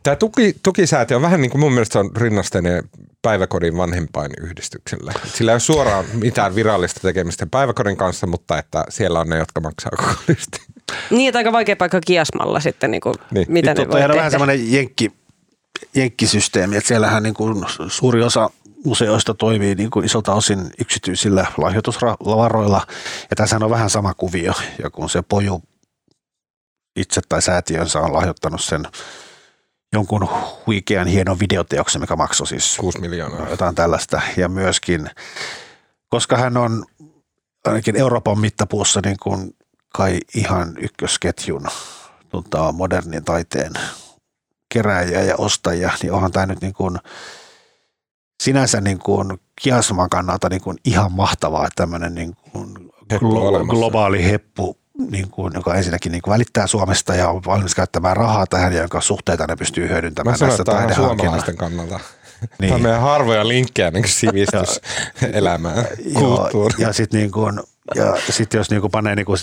Tämä 0.04 0.16
tuki, 0.16 0.56
tukisäätiö 0.64 1.18
on 1.18 1.24
vähän 1.24 1.42
niin 1.42 1.52
kuin 1.52 1.60
mun 1.60 1.74
mielestä 1.74 2.00
on 2.00 2.12
rinnasteinen 2.18 2.84
päiväkodin 3.22 3.78
vanhempain 3.78 4.32
yhdistyksellä. 4.42 5.14
Sillä 5.26 5.52
ei 5.52 5.54
ole 5.54 5.60
suoraan 5.60 6.06
mitään 6.14 6.56
virallista 6.56 7.00
tekemistä 7.00 7.48
päiväkodin 7.52 7.98
kanssa, 7.98 8.28
mutta 8.28 8.58
että 8.58 8.84
siellä 8.90 9.20
on 9.20 9.30
ne, 9.30 9.38
jotka 9.38 9.62
maksaa 9.62 9.92
kokollisesti. 9.98 10.60
Niin, 11.10 11.30
että 11.30 11.38
aika 11.38 11.52
vaikea 11.52 11.76
paikka 11.76 12.00
kiasmalla 12.02 12.60
sitten, 12.60 12.92
niin 12.92 13.02
kuin, 13.02 13.16
niin. 13.32 13.46
mitä 13.50 13.70
Nyt 13.70 13.78
ne 13.78 13.88
voi 13.88 14.00
tehdä. 14.00 14.16
vähän 14.16 14.32
semmoinen 14.32 14.72
jenkki, 14.72 15.12
jenkkisysteemi, 15.96 16.78
että 16.78 16.88
siellähän 16.88 17.24
niin 17.24 17.34
kuin 17.34 17.66
suuri 17.88 18.24
osa 18.24 18.50
museoista 18.86 19.34
toimii 19.34 19.76
niin 19.76 19.90
kuin 19.90 20.06
isolta 20.06 20.34
osin 20.34 20.72
yksityisillä 20.80 21.46
lahjoitusvaroilla. 21.58 22.88
Ja 23.30 23.36
tässä 23.36 23.58
on 23.62 23.70
vähän 23.70 23.90
sama 23.90 24.14
kuvio, 24.14 24.54
ja 24.84 24.90
kun 24.90 25.10
se 25.10 25.22
poju 25.22 25.62
itse 26.96 27.22
tai 27.30 27.42
säätiönsä 27.42 28.00
on 28.00 28.14
lahjoittanut 28.14 28.62
sen 28.62 28.84
jonkun 29.94 30.30
huikean 30.68 31.08
hienon 31.08 31.40
videoteoksen, 31.40 32.02
mikä 32.02 32.16
maksoi 32.16 32.48
siis 32.48 32.78
6 32.78 33.00
miljoonaa. 33.00 33.50
Jotain 33.50 33.76
tällaista. 33.76 34.22
Ja 34.38 34.50
myöskin, 34.50 35.10
koska 36.10 36.38
hän 36.38 36.58
on 36.58 36.86
ainakin 37.66 37.96
Euroopan 37.96 38.40
mittapuussa 38.40 39.02
niin 39.06 39.18
kuin 39.24 39.56
kai 39.98 40.20
ihan 40.36 40.74
ykkösketjun 40.80 41.66
tota, 42.30 42.72
modernin 42.72 43.26
taiteen 43.26 43.74
keräjiä 44.74 45.22
ja 45.22 45.36
ostajia, 45.38 45.92
niin 46.02 46.14
onhan 46.14 46.32
tämä 46.32 46.46
nyt 46.46 46.62
niin 46.62 46.74
kuin, 46.74 46.98
sinänsä 48.44 48.82
niin 48.82 49.00
kuin 49.00 49.40
Kiasman 49.62 50.10
kannalta 50.10 50.50
niin 50.50 50.62
kuin 50.62 50.78
ihan 50.86 51.12
mahtavaa, 51.12 51.68
että 51.68 51.82
tämmöinen 51.84 52.16
niin 52.16 52.36
kuin 52.52 52.76
glo- 53.14 53.68
globaali 53.68 54.24
heppu, 54.26 54.78
niin 55.10 55.30
kuin, 55.30 55.54
joka 55.54 55.76
ensinnäkin 55.76 56.12
niin 56.12 56.22
kuin 56.22 56.32
välittää 56.32 56.68
Suomesta 56.68 57.16
ja 57.16 57.30
on 57.30 57.42
valmis 57.46 57.76
käyttämään 57.76 58.18
rahaa 58.18 58.46
tähän 58.48 58.74
ja 58.74 58.80
jonka 58.80 59.02
suhteita 59.02 59.48
ne 59.48 59.56
pystyy 59.56 59.90
hyödyntämään 59.90 60.38
Mä 60.42 60.48
tässä 60.48 60.96
suomalaisten 60.96 61.58
kannalta. 61.58 62.00
Niin. 62.60 62.70
Tämä 62.70 62.76
on 62.76 62.82
meidän 62.82 63.02
harvoja 63.02 63.48
linkkejä 63.48 63.92
niin 63.92 64.08
sivistyselämään, 64.20 65.86
kulttuuriin. 66.14 66.82
Ja 66.82 66.94
sitten 66.94 67.20
niin 67.20 67.32
kuin, 67.32 67.60
ja 67.96 68.18
sitten 68.30 68.58
jos 68.58 68.70
niinku 68.70 68.90
panee 68.90 69.16
niinku 69.16 69.34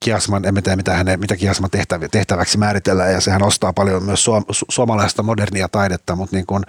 Kiasman, 0.00 0.44
en 0.44 0.54
tiedä 0.54 0.76
mitä, 0.76 0.94
hänen, 0.94 1.20
mitä 1.20 1.36
Kiasman 1.36 1.70
tehtävä, 1.70 2.08
tehtäväksi 2.08 2.58
määritellään, 2.58 3.12
ja 3.12 3.20
sehän 3.20 3.42
ostaa 3.42 3.72
paljon 3.72 4.02
myös 4.02 4.24
suom, 4.24 4.44
su, 4.50 4.64
suomalaista 4.68 5.22
modernia 5.22 5.68
taidetta, 5.68 6.16
mutta 6.16 6.36
niin 6.36 6.46
kuin, 6.46 6.64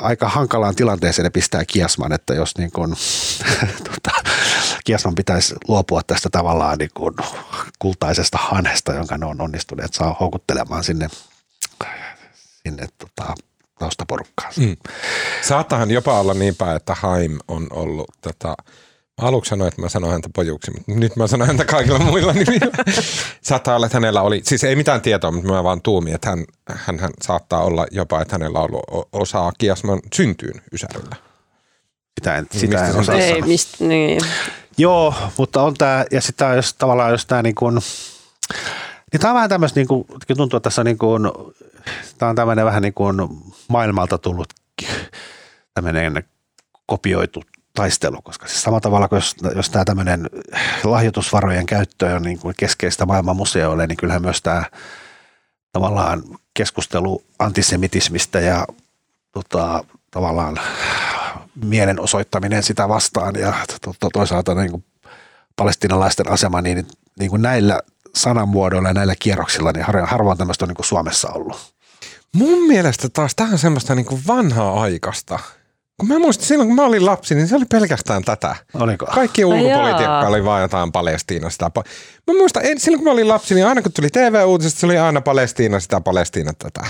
aika 0.00 0.28
hankalaan 0.28 0.74
tilanteeseen 0.74 1.24
ne 1.24 1.30
pistää 1.30 1.64
Kiasman, 1.64 2.12
että 2.12 2.34
jos 2.34 2.58
niin 2.58 2.70
kuin, 2.72 2.94
tota, 3.90 4.30
Kiasman 4.84 5.14
pitäisi 5.14 5.54
luopua 5.68 6.02
tästä 6.02 6.28
tavallaan 6.32 6.78
niin 6.78 6.90
kuin 6.94 7.14
kultaisesta 7.78 8.38
hanesta, 8.40 8.94
jonka 8.94 9.18
ne 9.18 9.26
on 9.26 9.40
onnistuneet 9.40 9.94
saa 9.94 10.16
houkuttelemaan 10.20 10.84
sinne, 10.84 11.08
sinne 12.62 12.88
tota, 12.98 13.34
taustaporukkaan. 13.78 14.52
Mm. 14.56 14.76
Saattahan 15.42 15.90
jopa 15.90 16.20
olla 16.20 16.34
niin 16.34 16.56
päin, 16.56 16.76
että 16.76 16.94
Haim 16.94 17.38
on 17.48 17.66
ollut 17.70 18.10
tota, 18.20 18.54
Aluksi 19.20 19.48
sanoin, 19.48 19.68
että 19.68 19.82
mä 19.82 19.88
sanoin 19.88 20.12
häntä 20.12 20.28
pojuksi, 20.34 20.70
mutta 20.70 20.92
nyt 20.92 21.16
mä 21.16 21.26
sanoin 21.26 21.46
häntä 21.48 21.64
kaikilla 21.64 21.98
muilla 21.98 22.32
nimillä. 22.32 22.84
saattaa 23.42 23.76
olla, 23.76 23.86
että 23.86 23.96
hänellä 23.96 24.22
oli, 24.22 24.40
siis 24.44 24.64
ei 24.64 24.76
mitään 24.76 25.00
tietoa, 25.00 25.30
mutta 25.30 25.52
mä 25.52 25.64
vaan 25.64 25.82
tuumin, 25.82 26.14
että 26.14 26.30
hän, 26.30 26.44
hän, 26.68 26.98
hän 26.98 27.10
saattaa 27.22 27.64
olla 27.64 27.86
jopa, 27.90 28.22
että 28.22 28.34
hänellä 28.34 28.58
on 28.58 28.64
ollut 28.64 29.08
osaa 29.12 29.52
Kiasman 29.58 30.00
syntyyn 30.14 30.62
Ysärillä. 30.72 31.16
Sitä 32.20 32.36
en, 32.36 32.46
sitä 32.50 32.76
mistä 32.76 32.88
en 32.88 32.96
osaa 32.96 33.14
Ei, 33.14 33.42
mistä, 33.42 33.84
niin. 33.84 34.20
Joo, 34.78 35.14
mutta 35.36 35.62
on 35.62 35.74
tämä, 35.74 36.04
ja 36.10 36.20
sitten 36.20 36.56
jos 36.56 36.74
tavallaan 36.74 37.10
jos 37.10 37.26
tämä 37.26 37.42
niin 37.42 37.54
kuin, 37.54 37.74
niin 39.12 39.20
tämä 39.20 39.30
on 39.30 39.34
vähän 39.34 39.48
tämmöistä, 39.48 39.80
niin 39.80 39.88
kuin, 39.88 40.06
tuntuu, 40.36 40.56
että 40.56 40.60
tässä 40.60 40.82
on 40.82 40.86
niin 40.86 40.98
kuin, 40.98 41.22
tämä 42.18 42.30
on 42.30 42.36
tämmöinen 42.36 42.64
vähän 42.64 42.82
niin 42.82 42.94
kuin 42.94 43.16
maailmalta 43.68 44.18
tullut 44.18 44.48
tämmöinen 45.74 46.24
kopioitu 46.86 47.42
taistelu, 47.80 48.22
koska 48.22 48.48
siis 48.48 48.62
samalla 48.62 48.80
tavalla 48.80 49.08
kuin 49.08 49.16
jos, 49.16 49.36
jos 49.56 49.70
tämä 49.70 49.84
tämmöinen 49.84 50.30
lahjoitusvarojen 50.84 51.66
käyttö 51.66 52.06
on 52.06 52.22
niin 52.22 52.38
kuin 52.38 52.54
keskeistä 52.58 53.06
maailman 53.06 53.36
museoille, 53.36 53.86
niin 53.86 53.96
kyllähän 53.96 54.22
myös 54.22 54.42
tämä 54.42 54.64
tavallaan 55.72 56.22
keskustelu 56.54 57.22
antisemitismistä 57.38 58.40
ja 58.40 58.66
tota, 59.32 59.84
tavallaan 60.10 60.60
mielenosoittaminen 61.64 62.62
sitä 62.62 62.88
vastaan 62.88 63.34
ja 63.34 63.54
to, 63.84 63.94
to, 64.00 64.10
toisaalta 64.12 64.54
niin 64.54 64.70
kuin 64.70 64.84
palestinalaisten 65.56 66.30
asema, 66.30 66.62
niin, 66.62 66.86
niin 67.18 67.30
kuin 67.30 67.42
näillä 67.42 67.80
sanamuodoilla 68.14 68.88
ja 68.88 68.94
näillä 68.94 69.14
kierroksilla, 69.18 69.72
niin 69.72 69.86
harvoin 70.04 70.38
tämmöistä 70.38 70.64
on 70.64 70.68
niin 70.68 70.76
kuin 70.76 70.86
Suomessa 70.86 71.28
ollut. 71.28 71.74
mun 72.32 72.66
mielestä 72.66 73.08
taas 73.08 73.34
tämä 73.34 73.50
on 73.50 73.58
semmoista 73.58 73.94
niin 73.94 74.06
kuin 74.06 74.22
vanhaa 74.26 74.82
aikasta. 74.82 75.38
Kun 76.00 76.08
mä 76.08 76.18
muistan, 76.18 76.46
silloin 76.46 76.68
kun 76.68 76.76
mä 76.76 76.84
olin 76.84 77.06
lapsi, 77.06 77.34
niin 77.34 77.48
se 77.48 77.56
oli 77.56 77.64
pelkästään 77.64 78.24
tätä. 78.24 78.56
Oliko? 78.74 79.06
Kaikki 79.06 79.44
ulkopolitiikka 79.44 80.28
oli 80.28 80.44
vaan 80.44 80.62
jotain 80.62 80.92
Palestiina 80.92 81.50
sitä. 81.50 81.70
Mä 82.26 82.34
muistan, 82.38 82.64
en, 82.66 82.80
silloin 82.80 82.98
kun 82.98 83.04
mä 83.04 83.12
olin 83.12 83.28
lapsi, 83.28 83.54
niin 83.54 83.66
aina 83.66 83.82
kun 83.82 83.92
tuli 83.92 84.08
TV-uutiset, 84.10 84.78
se 84.78 84.86
oli 84.86 84.98
aina 84.98 85.20
Palestiina 85.20 85.80
sitä, 85.80 86.00
Palestiina 86.00 86.52
tätä. 86.58 86.80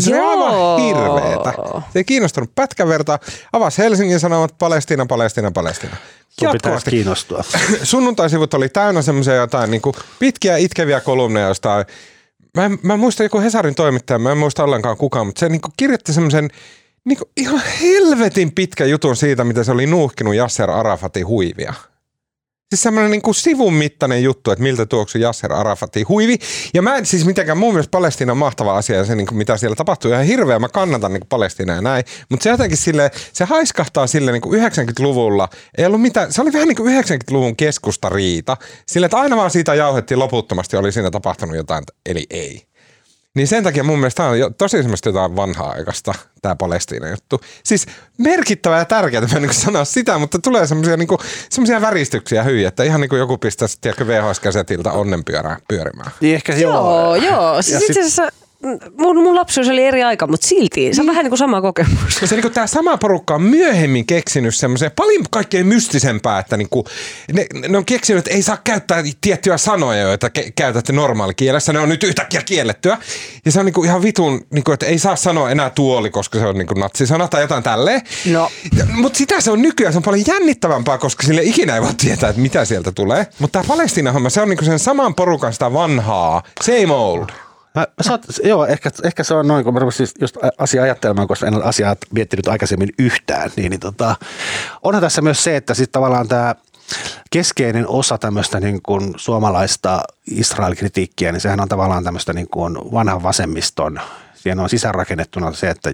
Se 0.00 0.10
Joo. 0.10 0.32
oli 0.32 0.44
aivan 0.44 0.80
hirveetä. 0.80 1.52
Se 1.92 1.98
ei 1.98 2.04
kiinnostunut 2.04 2.54
pätkän 2.54 2.88
vertaa. 2.88 3.18
Avasi 3.52 3.82
Helsingin 3.82 4.20
Sanomat 4.20 4.54
Palestiina, 4.58 5.06
Palestiina, 5.06 5.50
Palestiina. 5.50 5.96
Sun 6.28 6.52
pitäisi 6.52 6.90
kiinnostua. 6.90 7.44
Sunnuntaisivut 7.82 8.54
oli 8.54 8.68
täynnä 8.68 9.02
semmoisia 9.02 9.34
jotain 9.34 9.70
niin 9.70 9.82
kuin 9.82 9.96
pitkiä 10.18 10.56
itkeviä 10.56 11.00
kolumneja 11.00 11.48
jostain. 11.48 11.86
Mä, 12.56 12.64
en- 12.64 12.78
mä 12.82 12.96
muistan 12.96 13.24
joku 13.24 13.40
Hesarin 13.40 13.74
toimittaja, 13.74 14.18
mä 14.18 14.32
en 14.32 14.38
muista 14.38 14.64
ollenkaan 14.64 14.96
kukaan, 14.96 15.26
mutta 15.26 15.40
se 15.40 15.48
niin 15.48 15.60
kuin 15.60 15.72
kirjoitti 15.76 16.12
semmoisen 16.12 16.50
niin 17.04 17.18
kuin 17.18 17.30
ihan 17.36 17.62
helvetin 17.80 18.52
pitkä 18.52 18.84
jutun 18.84 19.16
siitä, 19.16 19.44
miten 19.44 19.64
se 19.64 19.72
oli 19.72 19.86
nuuhkinut 19.86 20.34
Yasser 20.34 20.70
Arafatin 20.70 21.26
huivia. 21.26 21.74
Siis 22.74 22.82
semmoinen 22.82 23.10
niin 23.10 23.22
kuin 23.22 23.34
sivun 23.34 23.74
mittainen 23.74 24.22
juttu, 24.22 24.50
että 24.50 24.62
miltä 24.62 24.86
tuoksui 24.86 25.20
Yasser 25.20 25.52
Arafatin 25.52 26.08
huivi. 26.08 26.38
Ja 26.74 26.82
mä 26.82 26.96
en 26.96 27.06
siis 27.06 27.26
mitenkään, 27.26 27.58
mun 27.58 27.74
mielestä 27.74 27.90
Palestiina 27.90 28.32
on 28.32 28.38
mahtava 28.38 28.76
asia 28.76 28.96
ja 28.96 29.04
se 29.04 29.14
niin 29.14 29.26
kuin 29.26 29.38
mitä 29.38 29.56
siellä 29.56 29.76
tapahtuu 29.76 30.10
ihan 30.10 30.24
hirveä. 30.24 30.58
Mä 30.58 30.68
kannatan 30.68 31.12
niin 31.12 31.20
kuin 31.20 31.28
Palestiinaa 31.28 31.76
ja 31.76 31.82
näin. 31.82 32.04
Mutta 32.28 32.44
se 32.44 32.50
jotenkin 32.50 32.78
sille, 32.78 33.10
se 33.32 33.44
haiskahtaa 33.44 34.06
sille 34.06 34.32
niin 34.32 34.42
kuin 34.42 34.62
90-luvulla. 34.62 35.48
Ei 35.78 35.86
ollut 35.86 36.02
mitään, 36.02 36.32
se 36.32 36.42
oli 36.42 36.52
vähän 36.52 36.68
niin 36.68 36.76
kuin 36.76 37.02
90-luvun 37.02 37.56
keskustariita. 37.56 38.56
Sille, 38.86 39.04
että 39.04 39.16
aina 39.16 39.36
vaan 39.36 39.50
siitä 39.50 39.74
jauhettiin 39.74 40.18
loputtomasti, 40.18 40.76
oli 40.76 40.92
siinä 40.92 41.10
tapahtunut 41.10 41.56
jotain, 41.56 41.84
eli 42.06 42.26
ei. 42.30 42.66
Niin 43.34 43.48
sen 43.48 43.64
takia 43.64 43.84
mun 43.84 43.98
mielestä 43.98 44.16
tämä 44.16 44.28
on 44.28 44.38
jo, 44.38 44.50
tosi 44.50 44.76
semmoista 44.76 45.08
jotain 45.08 45.36
vanhaa 45.36 45.70
aikaista, 45.70 46.14
tämä 46.42 46.56
Palestiina 46.56 47.08
juttu. 47.10 47.40
Siis 47.64 47.86
merkittävää 48.18 48.78
ja 48.78 48.84
tärkeää, 48.84 49.26
mä 49.26 49.36
en 49.36 49.42
niin 49.42 49.54
sanoa 49.54 49.84
sitä, 49.84 50.18
mutta 50.18 50.38
tulee 50.38 50.66
semmoisia 50.66 50.96
niin 50.96 51.08
semmoisia 51.50 51.80
väristyksiä 51.80 52.42
hyi, 52.42 52.64
että 52.64 52.82
ihan 52.82 53.00
niin 53.00 53.08
kuin 53.08 53.18
joku 53.18 53.38
pistää 53.38 53.68
tiedätkö, 53.80 54.06
VHS-käsetiltä 54.06 54.92
onnenpyörää 54.92 55.56
pyörimään. 55.68 56.10
Niin 56.20 56.34
ehkä 56.34 56.54
Joo, 56.54 57.14
joo. 57.14 57.62
Siis 57.62 57.80
Ja 57.80 57.86
itse 57.88 58.00
asiassa 58.00 58.43
mun, 58.98 59.22
mun 59.22 59.34
lapsuus 59.34 59.68
oli 59.68 59.84
eri 59.84 60.02
aika, 60.02 60.26
mutta 60.26 60.46
silti 60.46 60.94
se 60.94 61.00
on 61.00 61.06
vähän 61.06 61.24
niin 61.24 61.30
kuin 61.30 61.38
sama 61.38 61.60
kokemus. 61.60 62.14
Se 62.24 62.36
niin 62.36 62.52
tämä 62.52 62.66
sama 62.66 62.96
porukka 62.96 63.34
on 63.34 63.42
myöhemmin 63.42 64.06
keksinyt 64.06 64.54
semmoisen 64.54 64.90
paljon 64.96 65.24
kaikkein 65.30 65.66
mystisempää, 65.66 66.38
että 66.38 66.56
niin 66.56 66.68
kuin, 66.70 66.86
ne, 67.32 67.46
ne, 67.68 67.78
on 67.78 67.84
keksinyt, 67.84 68.18
että 68.18 68.30
ei 68.30 68.42
saa 68.42 68.58
käyttää 68.64 69.02
tiettyjä 69.20 69.58
sanoja, 69.58 70.02
joita 70.02 70.30
ke, 70.30 70.52
käytätte 70.56 70.92
normaalikielessä. 70.92 71.72
Ne 71.72 71.78
on 71.78 71.88
nyt 71.88 72.02
yhtäkkiä 72.02 72.42
kiellettyä. 72.42 72.98
Ja 73.44 73.52
se 73.52 73.60
on 73.60 73.66
niin 73.66 73.74
kuin 73.74 73.86
ihan 73.86 74.02
vitun, 74.02 74.46
niin 74.50 74.64
kuin, 74.64 74.72
että 74.74 74.86
ei 74.86 74.98
saa 74.98 75.16
sanoa 75.16 75.50
enää 75.50 75.70
tuoli, 75.70 76.10
koska 76.10 76.38
se 76.38 76.46
on 76.46 76.58
niin 76.58 76.66
kuin 76.66 76.80
natsisana 76.80 77.28
tai 77.28 77.40
jotain 77.40 77.62
tälleen. 77.62 78.02
No. 78.30 78.50
Mutta 78.92 79.16
sitä 79.16 79.40
se 79.40 79.50
on 79.50 79.62
nykyään, 79.62 79.92
se 79.92 79.98
on 79.98 80.02
paljon 80.02 80.24
jännittävämpää, 80.26 80.98
koska 80.98 81.26
sille 81.26 81.42
ikinä 81.42 81.74
ei 81.74 81.82
voi 81.82 81.94
tietää, 81.94 82.30
että 82.30 82.42
mitä 82.42 82.64
sieltä 82.64 82.92
tulee. 82.92 83.26
Mutta 83.38 83.58
tämä 83.58 83.68
Palestiina-homma, 83.68 84.30
se 84.30 84.40
on 84.40 84.48
niin 84.48 84.56
kuin 84.56 84.66
sen 84.66 84.78
saman 84.78 85.14
porukan 85.14 85.52
sitä 85.52 85.72
vanhaa, 85.72 86.42
same 86.62 86.92
old. 86.92 87.43
Mä, 87.74 87.80
mä 87.80 88.02
saat, 88.02 88.26
joo, 88.44 88.66
ehkä, 88.66 88.90
ehkä 89.04 89.24
se 89.24 89.34
on 89.34 89.48
noin, 89.48 89.64
kun 89.64 89.74
mä 89.74 89.80
rupesin 89.80 90.06
just 90.20 90.36
asia 90.58 90.82
ajattelemaan, 90.82 91.28
koska 91.28 91.46
en 91.46 91.54
ole 91.54 91.64
asiaa 91.64 91.96
miettinyt 92.10 92.48
aikaisemmin 92.48 92.88
yhtään, 92.98 93.50
niin, 93.56 93.70
niin 93.70 93.80
tota, 93.80 94.16
onhan 94.82 95.02
tässä 95.02 95.22
myös 95.22 95.44
se, 95.44 95.56
että 95.56 95.74
sitten 95.74 95.92
tavallaan 95.92 96.28
tämä 96.28 96.54
keskeinen 97.30 97.88
osa 97.88 98.18
tämmöistä 98.18 98.60
niin 98.60 98.82
kuin 98.82 99.14
suomalaista 99.16 100.00
Israel-kritiikkiä, 100.30 101.32
niin 101.32 101.40
sehän 101.40 101.60
on 101.60 101.68
tavallaan 101.68 102.04
tämmöistä 102.04 102.32
niin 102.32 102.48
kuin 102.48 102.76
vanhan 102.76 103.22
vasemmiston, 103.22 104.00
siinä 104.34 104.62
on 104.62 104.68
sisäänrakennettuna 104.68 105.52
se, 105.52 105.70
että 105.70 105.92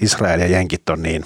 Israel 0.00 0.40
ja 0.40 0.46
jenkit 0.46 0.88
on 0.88 1.02
niin 1.02 1.24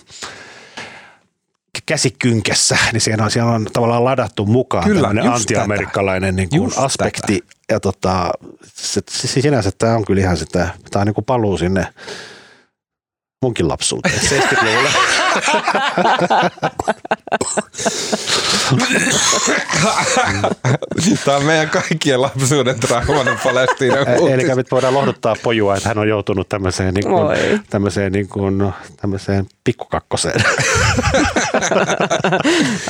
käsikynkessä, 1.86 2.76
niin 2.92 3.00
siellä 3.00 3.24
on, 3.24 3.30
siellä 3.30 3.52
on 3.52 3.66
tavallaan 3.72 4.04
ladattu 4.04 4.46
mukaan 4.46 4.84
Kyllä, 4.84 5.00
tämmöinen 5.00 5.32
antiamerikkalainen 5.32 6.36
niin 6.36 6.48
kuin 6.48 6.72
aspekti. 6.76 7.44
Ja 7.70 7.80
tota, 7.80 8.30
se, 8.74 9.00
sinänsä 9.40 9.70
tämä 9.78 9.96
on 9.96 10.04
kyllä 10.04 10.20
ihan 10.20 10.36
sitä, 10.36 10.68
tämä 10.90 11.00
on 11.00 11.06
niin 11.06 11.14
kuin 11.14 11.24
paluu 11.24 11.58
sinne 11.58 11.86
munkin 13.46 13.68
lapsuuteen, 13.68 14.14
70-luvulle. 14.40 14.90
Tämä 21.24 21.36
on 21.36 21.44
meidän 21.44 21.70
kaikkien 21.70 22.22
lapsuuden 22.22 22.80
traumainen 22.80 23.38
Palestiina 23.44 23.96
Eli 24.32 24.54
nyt 24.56 24.70
voidaan 24.70 24.94
lohduttaa 24.94 25.36
pojua, 25.42 25.76
että 25.76 25.88
hän 25.88 25.98
on 25.98 26.08
joutunut 26.08 26.48
tämmöiseen, 26.48 26.94
niin 26.94 27.06
kuin, 27.06 27.22
Oi. 27.22 27.60
tämmöiseen, 27.70 28.12
niin 28.12 28.28
kuin, 28.28 28.72
tämmöiseen 28.96 29.46
pikkukakkoseen. 29.64 30.44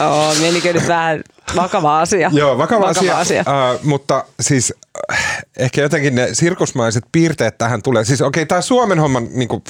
Oo, 0.00 0.34
menikö 0.40 0.72
nyt 0.72 0.88
vähän 0.88 1.22
vakava 1.56 2.00
asia? 2.00 2.30
Joo, 2.32 2.58
vakava, 2.58 2.80
vakava 2.80 3.18
asia. 3.18 3.18
asia. 3.18 3.44
Uh, 3.74 3.84
mutta 3.84 4.24
siis 4.40 4.74
äh, 5.12 5.46
ehkä 5.56 5.80
jotenkin 5.80 6.14
ne 6.14 6.28
sirkusmaiset 6.32 7.04
piirteet 7.12 7.58
tähän 7.58 7.82
tulee. 7.82 8.04
Siis 8.04 8.22
okei, 8.22 8.42
okay, 8.42 8.46
tämä 8.46 8.60
Suomen 8.60 8.98
homman 8.98 9.28
niinku, 9.30 9.62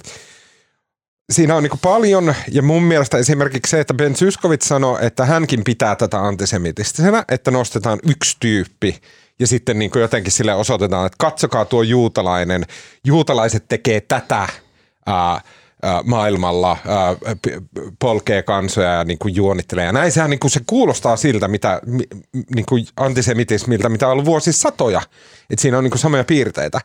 siinä 1.32 1.56
on 1.56 1.62
niinku 1.62 1.78
paljon, 1.82 2.34
ja 2.50 2.62
mun 2.62 2.82
mielestä 2.82 3.18
esimerkiksi 3.18 3.70
se, 3.70 3.80
että 3.80 3.94
Ben 3.94 4.14
Zyskowicz 4.14 4.66
sanoi, 4.66 5.06
että 5.06 5.24
hänkin 5.24 5.64
pitää 5.64 5.96
tätä 5.96 6.26
antisemitistisena, 6.26 7.24
että 7.28 7.50
nostetaan 7.50 7.98
yksi 8.02 8.36
tyyppi, 8.40 9.00
ja 9.38 9.46
sitten 9.46 9.78
niinku 9.78 9.98
jotenkin 9.98 10.32
sille 10.32 10.54
osoitetaan, 10.54 11.06
että 11.06 11.16
katsokaa 11.18 11.64
tuo 11.64 11.82
juutalainen, 11.82 12.64
juutalaiset 13.04 13.64
tekee 13.68 14.00
tätä 14.00 14.48
ää, 15.06 15.40
ää, 15.82 16.02
maailmalla, 16.04 16.76
ää, 16.86 17.16
polkee 17.98 18.42
kansoja 18.42 18.90
ja 18.90 19.04
niin 19.04 19.18
juonittelee. 19.24 19.84
Ja 19.84 19.92
näin 19.92 20.12
sehän 20.12 20.30
niin 20.30 20.50
se 20.50 20.60
kuulostaa 20.66 21.16
siltä, 21.16 21.48
mitä, 21.48 21.80
mi, 21.86 22.04
niin 22.54 22.86
antisemitismiltä, 22.96 23.88
mitä 23.88 24.06
on 24.06 24.12
ollut 24.12 24.24
vuosisatoja. 24.24 25.02
Että 25.50 25.62
siinä 25.62 25.78
on 25.78 25.84
niin 25.84 25.98
samoja 25.98 26.24
piirteitä. 26.24 26.80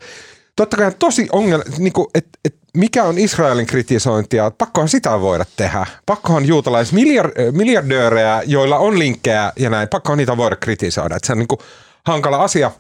Totta 0.56 0.78
kai 0.78 0.92
tosi 1.00 1.28
ongelma, 1.32 1.64
niin 1.78 1.94
että 2.16 2.40
et 2.46 2.56
mikä 2.78 3.04
on 3.04 3.18
Israelin 3.18 3.66
kritisointia, 3.66 4.52
pakkohan 4.52 4.90
sitä 4.90 5.22
voida 5.22 5.46
tehdä. 5.56 5.86
Pakkohan 6.06 6.46
juutalais 6.46 6.94
miljard, 6.94 7.52
miljardöörejä, 7.52 8.42
joilla 8.46 8.78
on 8.78 9.00
linkkejä 9.00 9.54
ja 9.56 9.70
näin, 9.70 9.90
pakkohan 9.90 10.18
niitä 10.18 10.38
voida 10.38 10.56
kritisoida. 10.56 11.16
Että 11.16 11.28
se 11.28 11.34
on 11.34 11.40
niin 11.40 11.48
kuin 11.48 11.60
hankala 12.06 12.44
asia, 12.44 12.72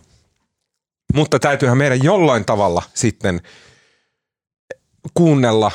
mutta 1.13 1.39
täytyyhän 1.39 1.77
meidän 1.77 2.03
jollain 2.03 2.45
tavalla 2.45 2.83
sitten 2.93 3.41
kuunnella 5.13 5.71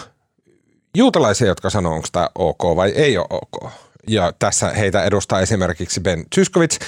juutalaisia, 0.97 1.47
jotka 1.47 1.71
sanoo, 1.71 1.95
onko 1.95 2.09
tämä 2.13 2.29
ok 2.35 2.77
vai 2.77 2.91
ei 2.91 3.19
ole 3.19 3.27
ok. 3.31 3.73
Ja 4.09 4.33
tässä 4.39 4.71
heitä 4.71 5.05
edustaa 5.05 5.41
esimerkiksi 5.41 6.01
Ben 6.01 6.25
Zyskowicz. 6.35 6.79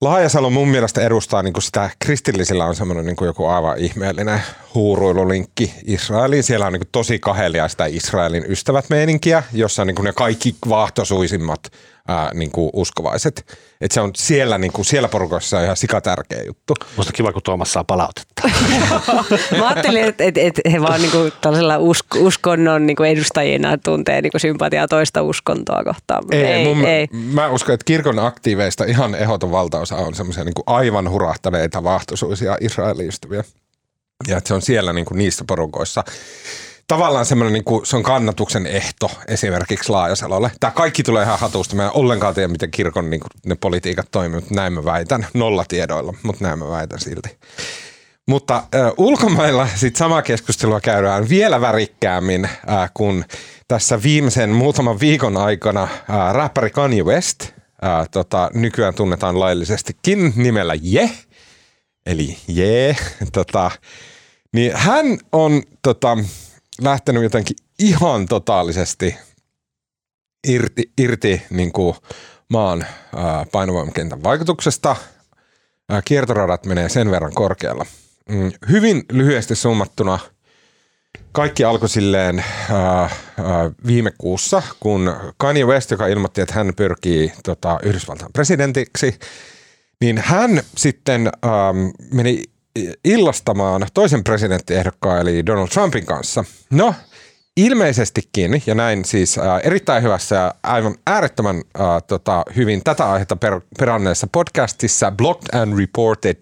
Laajasalo 0.00 0.50
mun 0.50 0.68
mielestä 0.68 1.00
edustaa 1.00 1.42
niin 1.42 1.62
sitä, 1.62 1.90
kristillisillä 1.98 2.64
on 2.64 2.74
semmoinen 2.74 3.06
niin 3.06 3.16
joku 3.20 3.46
aivan 3.46 3.78
ihmeellinen 3.78 4.42
huuruilulinkki 4.74 5.74
Israeliin. 5.86 6.42
Siellä 6.42 6.66
on 6.66 6.72
niin 6.72 6.82
tosi 6.92 7.18
kahelia 7.18 7.68
sitä 7.68 7.86
Israelin 7.86 8.44
ystävät 8.48 8.90
meininkiä, 8.90 9.42
jossa 9.52 9.84
niin 9.84 9.96
ne 10.02 10.12
kaikki 10.12 10.56
vaahtosuisimmat 10.68 11.60
ää, 12.08 12.30
niin 12.34 12.50
uskovaiset. 12.72 13.58
Et 13.80 13.92
se 13.92 14.00
on 14.00 14.10
siellä, 14.16 14.58
niin 14.58 14.72
siellä 14.82 15.08
porukassa 15.08 15.62
ihan 15.62 15.76
sikatärkeä 15.76 16.42
juttu. 16.42 16.74
Musta 16.96 17.12
kiva, 17.12 17.32
kun 17.32 17.42
Tuomas 17.42 17.72
saa 17.72 17.84
palautetta. 17.84 18.42
Mä 19.58 19.68
ajattelin, 19.68 20.04
että 20.04 20.24
et, 20.24 20.38
et 20.38 20.60
he 20.72 20.82
vaan 20.82 21.00
niinku 21.00 21.18
tällaisella 21.40 21.78
usk, 21.78 22.06
uskonnon 22.16 22.86
niinku 22.86 23.02
edustajina 23.02 23.78
tuntee 23.78 24.22
niinku 24.22 24.38
sympatiaa 24.38 24.88
toista 24.88 25.22
uskontoa 25.22 25.84
kohtaan. 25.84 26.24
Mutta 26.24 26.36
ei, 26.36 26.64
mun, 26.64 26.84
ei. 26.84 27.08
Mä 27.12 27.48
uskon, 27.48 27.74
että 27.74 27.84
kirkon 27.84 28.18
aktiiveista 28.18 28.84
ihan 28.84 29.14
ehdoton 29.14 29.50
valtaosa 29.50 29.96
on 29.96 30.14
semmoisia 30.14 30.44
niin 30.44 30.54
aivan 30.66 31.10
hurahtaneita 31.10 31.84
vaahtoisuisia 31.84 32.56
Israelin 32.60 33.08
ystäviä. 33.08 33.44
Ja 34.28 34.36
että 34.36 34.48
se 34.48 34.54
on 34.54 34.62
siellä 34.62 34.92
niin 34.92 35.04
kuin 35.04 35.18
niissä 35.18 35.44
porukoissa. 35.46 36.04
Tavallaan 36.88 37.26
semmoinen, 37.26 37.52
niin 37.52 37.64
kuin, 37.64 37.86
se 37.86 37.96
on 37.96 38.02
kannatuksen 38.02 38.66
ehto 38.66 39.10
esimerkiksi 39.28 39.90
Laajasalolle. 39.90 40.50
Tämä 40.60 40.70
kaikki 40.70 41.02
tulee 41.02 41.24
ihan 41.24 41.38
hatusta. 41.38 41.76
Mä 41.76 41.84
en 41.84 41.90
ollenkaan 41.94 42.34
tiedä, 42.34 42.48
miten 42.48 42.70
kirkon 42.70 43.10
niin 43.10 43.20
kuin, 43.20 43.30
ne 43.46 43.54
politiikat 43.54 44.06
toimii, 44.10 44.40
mutta 44.40 44.54
näin 44.54 44.72
mä 44.72 44.84
väitän. 44.84 45.26
Nollatiedoilla, 45.34 46.14
mutta 46.22 46.44
näin 46.44 46.58
mä 46.58 46.68
väitän 46.68 47.00
silti. 47.00 47.36
Mutta 48.28 48.56
äh, 48.56 48.92
ulkomailla 48.96 49.68
sit 49.74 49.96
samaa 49.96 50.22
keskustelua 50.22 50.80
käydään 50.80 51.28
vielä 51.28 51.60
värikkäämmin, 51.60 52.44
äh, 52.44 52.90
kun 52.94 53.24
tässä 53.68 54.02
viimeisen 54.02 54.50
muutaman 54.50 55.00
viikon 55.00 55.36
aikana 55.36 55.82
äh, 55.82 56.32
räppäri 56.32 56.70
Kanye 56.70 57.02
West, 57.02 57.42
äh, 57.42 58.08
tota, 58.10 58.50
nykyään 58.54 58.94
tunnetaan 58.94 59.40
laillisestikin 59.40 60.32
nimellä 60.36 60.74
Je, 60.82 61.10
eli 62.06 62.36
Je, 62.48 62.96
tota, 63.32 63.70
niin 64.52 64.72
hän 64.74 65.18
on 65.32 65.62
tota, 65.82 66.18
lähtenyt 66.80 67.22
jotenkin 67.22 67.56
ihan 67.78 68.26
totaalisesti 68.26 69.16
irti, 70.48 70.92
irti 70.98 71.42
niin 71.50 71.72
kuin 71.72 71.96
maan 72.48 72.86
painovoimakentän 73.52 74.22
vaikutuksesta. 74.22 74.96
Kiertoradat 76.04 76.66
menee 76.66 76.88
sen 76.88 77.10
verran 77.10 77.34
korkealla. 77.34 77.86
Mm, 78.28 78.52
hyvin 78.68 79.04
lyhyesti 79.12 79.54
summattuna 79.54 80.18
kaikki 81.32 81.64
alkoi 81.64 81.88
silleen 81.88 82.44
viime 83.86 84.12
kuussa, 84.18 84.62
kun 84.80 85.14
Kanye 85.36 85.64
West, 85.64 85.90
joka 85.90 86.06
ilmoitti, 86.06 86.40
että 86.40 86.54
hän 86.54 86.72
pyrkii 86.76 87.32
tota, 87.44 87.78
Yhdysvaltain 87.82 88.32
presidentiksi, 88.32 89.18
niin 90.00 90.18
hän 90.24 90.62
sitten 90.76 91.30
meni 92.12 92.42
illastamaan 93.04 93.86
toisen 93.94 94.24
presidenttiehdokkaan 94.24 95.20
eli 95.20 95.46
Donald 95.46 95.68
Trumpin 95.68 96.06
kanssa. 96.06 96.44
No, 96.70 96.94
ilmeisestikin, 97.56 98.62
ja 98.66 98.74
näin 98.74 99.04
siis 99.04 99.38
äh, 99.38 99.60
erittäin 99.64 100.02
hyvässä 100.02 100.36
ja 100.36 100.54
aivan 100.62 100.94
äärettömän 101.06 101.56
äh, 101.56 102.02
tota, 102.06 102.44
hyvin 102.56 102.84
tätä 102.84 103.12
aihetta 103.12 103.36
per, 103.36 103.60
peranneessa 103.78 104.26
podcastissa 104.32 105.10
Blocked 105.10 105.60
and 105.60 105.78
Reported 105.78 106.36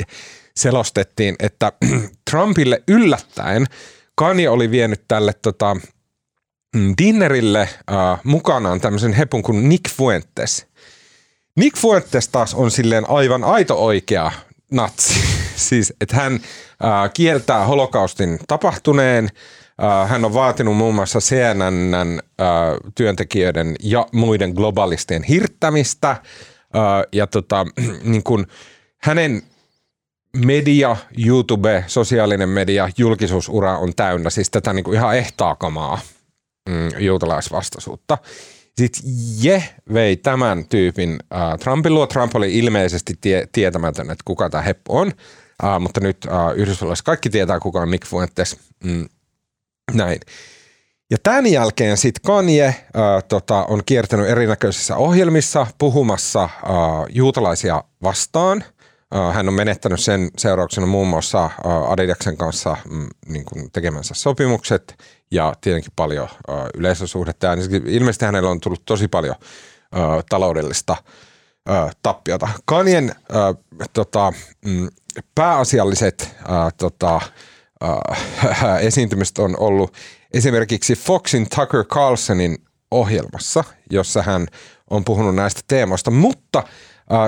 selostettiin, 0.56 1.36
että 1.38 1.72
Trumpille 2.30 2.82
yllättäen 2.88 3.66
Kanye 4.14 4.48
oli 4.48 4.70
vienyt 4.70 5.04
tälle 5.08 5.32
tota, 5.42 5.76
mm, 6.76 6.94
dinnerille 6.98 7.60
äh, 7.60 8.20
mukanaan 8.24 8.80
tämmöisen 8.80 9.12
hepun 9.12 9.42
kuin 9.42 9.68
Nick 9.68 9.90
Fuentes. 9.90 10.66
Nick 11.56 11.76
Fuentes 11.78 12.28
taas 12.28 12.54
on 12.54 12.70
silleen 12.70 13.10
aivan 13.10 13.44
aito 13.44 13.84
oikea 13.84 14.32
natsi. 14.70 15.23
Siis, 15.56 15.92
että 16.00 16.16
hän 16.16 16.32
äh, 16.34 17.10
kieltää 17.14 17.66
holokaustin 17.66 18.38
tapahtuneen. 18.48 19.28
Äh, 19.82 20.10
hän 20.10 20.24
on 20.24 20.34
vaatinut 20.34 20.76
muun 20.76 20.94
muassa 20.94 21.18
CNNn 21.18 22.20
äh, 22.40 22.46
työntekijöiden 22.94 23.76
ja 23.82 24.06
muiden 24.12 24.50
globalistien 24.50 25.22
hirttämistä. 25.22 26.10
Äh, 26.10 26.20
ja 27.12 27.26
tota, 27.26 27.66
niin 28.02 28.22
kun 28.22 28.46
hänen 29.02 29.42
media, 30.36 30.96
YouTube, 31.26 31.84
sosiaalinen 31.86 32.48
media, 32.48 32.88
julkisuusura 32.98 33.78
on 33.78 33.92
täynnä 33.96 34.30
siis 34.30 34.50
tätä 34.50 34.72
niin 34.72 34.84
kuin 34.84 34.96
ihan 34.96 35.16
ehtaakamaa 35.16 35.98
mm, 36.68 36.88
juutalaisvastaisuutta. 36.98 38.18
Sitten 38.76 39.02
Je 39.42 39.64
vei 39.92 40.16
tämän 40.16 40.64
tyypin 40.68 41.18
äh, 41.34 41.58
Trumpin 41.58 41.94
luo. 41.94 42.06
Trump 42.06 42.36
oli 42.36 42.58
ilmeisesti 42.58 43.14
tie, 43.20 43.48
tietämätön, 43.52 44.10
että 44.10 44.22
kuka 44.24 44.50
tämä 44.50 44.62
heppu 44.62 44.98
on, 44.98 45.12
äh, 45.64 45.80
mutta 45.80 46.00
nyt 46.00 46.16
äh, 46.26 46.56
Yhdysvalloissa 46.56 47.04
kaikki 47.04 47.30
tietää, 47.30 47.60
kuka 47.60 47.80
on 47.80 47.90
Nick 47.90 48.06
Fuentes. 48.06 48.56
Mm, 48.84 49.08
näin. 49.92 50.20
Ja 51.10 51.16
tämän 51.22 51.46
jälkeen 51.46 51.96
sitten 51.96 52.22
Kanye 52.26 52.66
äh, 52.66 52.74
tota, 53.28 53.64
on 53.64 53.82
kiertänyt 53.86 54.28
erinäköisissä 54.28 54.96
ohjelmissa 54.96 55.66
puhumassa 55.78 56.44
äh, 56.44 56.50
juutalaisia 57.08 57.84
vastaan– 58.02 58.64
hän 59.32 59.48
on 59.48 59.54
menettänyt 59.54 60.00
sen 60.00 60.30
seurauksena 60.38 60.86
muun 60.86 61.08
muassa 61.08 61.50
Adidaksen 61.88 62.36
kanssa 62.36 62.76
mm, 62.90 63.08
niin 63.26 63.44
kuin 63.44 63.70
tekemänsä 63.72 64.14
sopimukset 64.14 64.94
ja 65.30 65.54
tietenkin 65.60 65.92
paljon 65.96 66.28
yleisösuhdetta. 66.74 67.46
Ja 67.46 67.52
ilmeisesti 67.86 68.24
hänellä 68.24 68.50
on 68.50 68.60
tullut 68.60 68.82
tosi 68.84 69.08
paljon 69.08 69.34
taloudellista 70.28 70.96
tappiota. 72.02 72.48
Kanien 72.64 73.14
tota, 73.92 74.32
mm, 74.64 74.88
pääasialliset 75.34 76.36
tota, 76.76 77.20
esiintymiset 78.80 79.38
on 79.38 79.54
ollut 79.58 79.94
esimerkiksi 80.34 80.94
Foxin 80.94 81.46
Tucker 81.56 81.84
Carlsonin 81.84 82.56
ohjelmassa, 82.90 83.64
jossa 83.90 84.22
hän 84.22 84.46
on 84.90 85.04
puhunut 85.04 85.34
näistä 85.34 85.60
teemoista, 85.68 86.10
mutta– 86.10 86.62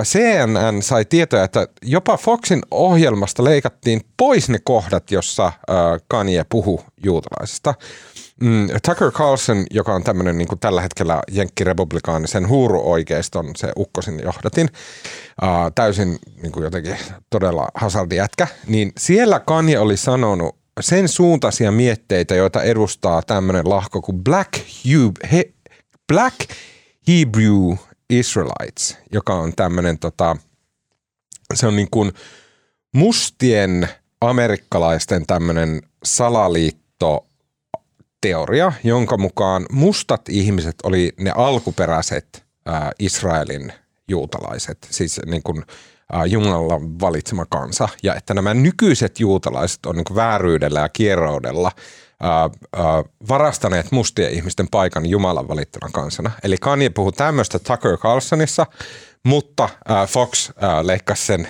CNN 0.03 0.81
sai 0.81 1.05
tietoja, 1.05 1.43
että 1.43 1.67
jopa 1.81 2.17
Foxin 2.17 2.61
ohjelmasta 2.71 3.43
leikattiin 3.43 4.01
pois 4.17 4.49
ne 4.49 4.59
kohdat, 4.63 5.11
jossa 5.11 5.51
Kanye 6.07 6.45
puhu 6.49 6.83
juutalaisista. 7.03 7.73
Mm, 8.41 8.67
Tucker 8.85 9.11
Carlson, 9.11 9.65
joka 9.71 9.93
on 9.93 10.03
tämmöinen 10.03 10.37
niin 10.37 10.47
tällä 10.59 10.81
hetkellä 10.81 11.21
jenkkirepublikaanisen 11.31 12.47
huuruoikeiston 12.47 13.51
se 13.55 13.71
ukkosin 13.77 14.19
johdatin, 14.23 14.69
uh, 15.43 15.71
täysin 15.75 16.19
niin 16.41 16.51
kuin 16.51 16.63
jotenkin 16.63 16.97
todella 17.29 17.69
hazardijätkä, 17.75 18.47
niin 18.67 18.91
siellä 18.97 19.39
Kanye 19.39 19.79
oli 19.79 19.97
sanonut 19.97 20.55
sen 20.81 21.07
suuntaisia 21.07 21.71
mietteitä, 21.71 22.35
joita 22.35 22.63
edustaa 22.63 23.21
tämmöinen 23.21 23.69
lahko 23.69 24.01
kuin 24.01 24.23
Black, 24.23 24.53
Hub, 24.55 25.15
he, 25.31 25.53
Black 26.07 26.35
Hebrew 27.07 27.75
Israelites, 28.09 28.97
joka 29.11 29.33
on 29.33 29.53
tämmöinen 29.55 29.99
tota, 29.99 30.37
se 31.53 31.67
on 31.67 31.75
niin 31.75 31.89
kuin 31.91 32.11
mustien 32.95 33.87
amerikkalaisten 34.21 35.25
tämmöinen 35.25 35.81
salaliitto 36.03 37.26
teoria, 38.21 38.71
jonka 38.83 39.17
mukaan 39.17 39.65
mustat 39.71 40.29
ihmiset 40.29 40.75
oli 40.83 41.13
ne 41.19 41.31
alkuperäiset 41.35 42.45
ää, 42.65 42.91
Israelin 42.99 43.73
juutalaiset, 44.07 44.87
siis 44.89 45.21
niin 45.25 45.43
kuin 45.43 45.63
ää, 46.11 46.25
Jumalan 46.25 46.99
valitsema 46.99 47.45
kansa, 47.45 47.89
ja 48.03 48.15
että 48.15 48.33
nämä 48.33 48.53
nykyiset 48.53 49.19
juutalaiset 49.19 49.85
on 49.85 49.95
niin 49.95 50.15
vääryydellä 50.15 50.79
ja 50.79 50.89
kierroudella– 50.89 51.71
varastaneet 53.29 53.91
mustien 53.91 54.31
ihmisten 54.31 54.67
paikan 54.71 55.05
Jumalan 55.05 55.47
valittuna 55.47 55.89
kansana. 55.93 56.31
Eli 56.43 56.57
Kanye 56.57 56.89
puhuu 56.89 57.11
tämmöistä 57.11 57.59
Tucker 57.59 57.97
Carlsonissa, 57.97 58.65
mutta 59.23 59.69
Fox 60.07 60.49
leikkasi 60.83 61.25
sen 61.25 61.47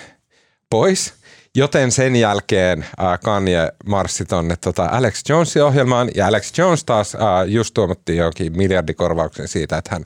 pois. 0.70 1.14
Joten 1.58 1.92
sen 1.92 2.16
jälkeen 2.16 2.86
Kanye 3.24 3.72
marssi 3.86 4.24
tuonne 4.24 4.56
tota 4.56 4.88
Alex 4.92 5.22
Jonesin 5.28 5.62
ohjelmaan, 5.62 6.10
ja 6.14 6.26
Alex 6.26 6.58
Jones 6.58 6.84
taas 6.84 7.16
just 7.46 7.74
tuomattiin 7.74 8.18
jokin 8.18 8.56
miljardikorvauksen 8.56 9.48
siitä, 9.48 9.78
että 9.78 9.90
hän 9.92 10.04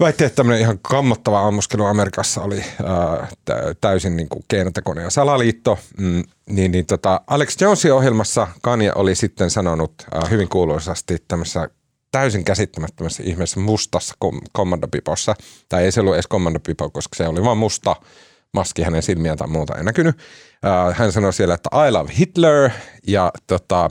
väitti, 0.00 0.24
että 0.24 0.36
tämmöinen 0.36 0.60
ihan 0.60 0.78
kammottava 0.82 1.46
ammuskelu 1.46 1.84
Amerikassa 1.84 2.42
oli 2.42 2.64
ää, 2.84 3.28
täysin 3.80 4.16
niin 4.16 4.28
kuin 4.28 4.44
keinotekoinen 4.48 5.04
ja 5.04 5.10
salaliitto. 5.10 5.78
Mm, 5.98 6.22
niin, 6.46 6.72
niin 6.72 6.86
tota 6.86 7.20
Alex 7.26 7.60
Jonesin 7.60 7.92
ohjelmassa 7.92 8.48
Kanye 8.62 8.92
oli 8.94 9.14
sitten 9.14 9.50
sanonut 9.50 9.94
hyvin 10.30 10.48
kuuluisasti 10.48 11.16
tämmöisessä 11.28 11.68
täysin 12.12 12.44
käsittämättömässä 12.44 13.22
ihmeessä 13.26 13.60
mustassa 13.60 14.14
kom- 14.18 14.40
kommandopipossa. 14.52 15.34
Tai 15.68 15.84
ei 15.84 15.92
se 15.92 16.00
ollut 16.00 16.14
edes 16.14 16.26
kommandopipo, 16.26 16.90
koska 16.90 17.16
se 17.16 17.28
oli 17.28 17.44
vain 17.44 17.58
musta 17.58 17.96
maski 18.52 18.82
hänen 18.82 19.02
silmiään 19.02 19.38
tai 19.38 19.48
muuta 19.48 19.74
ei 19.74 19.84
näkynyt. 19.84 20.18
Ää, 20.62 20.92
hän 20.92 21.12
sanoi 21.12 21.32
siellä, 21.32 21.54
että 21.54 21.70
I 21.88 21.90
love 21.90 22.12
Hitler 22.18 22.70
ja 23.06 23.32
tota, 23.46 23.90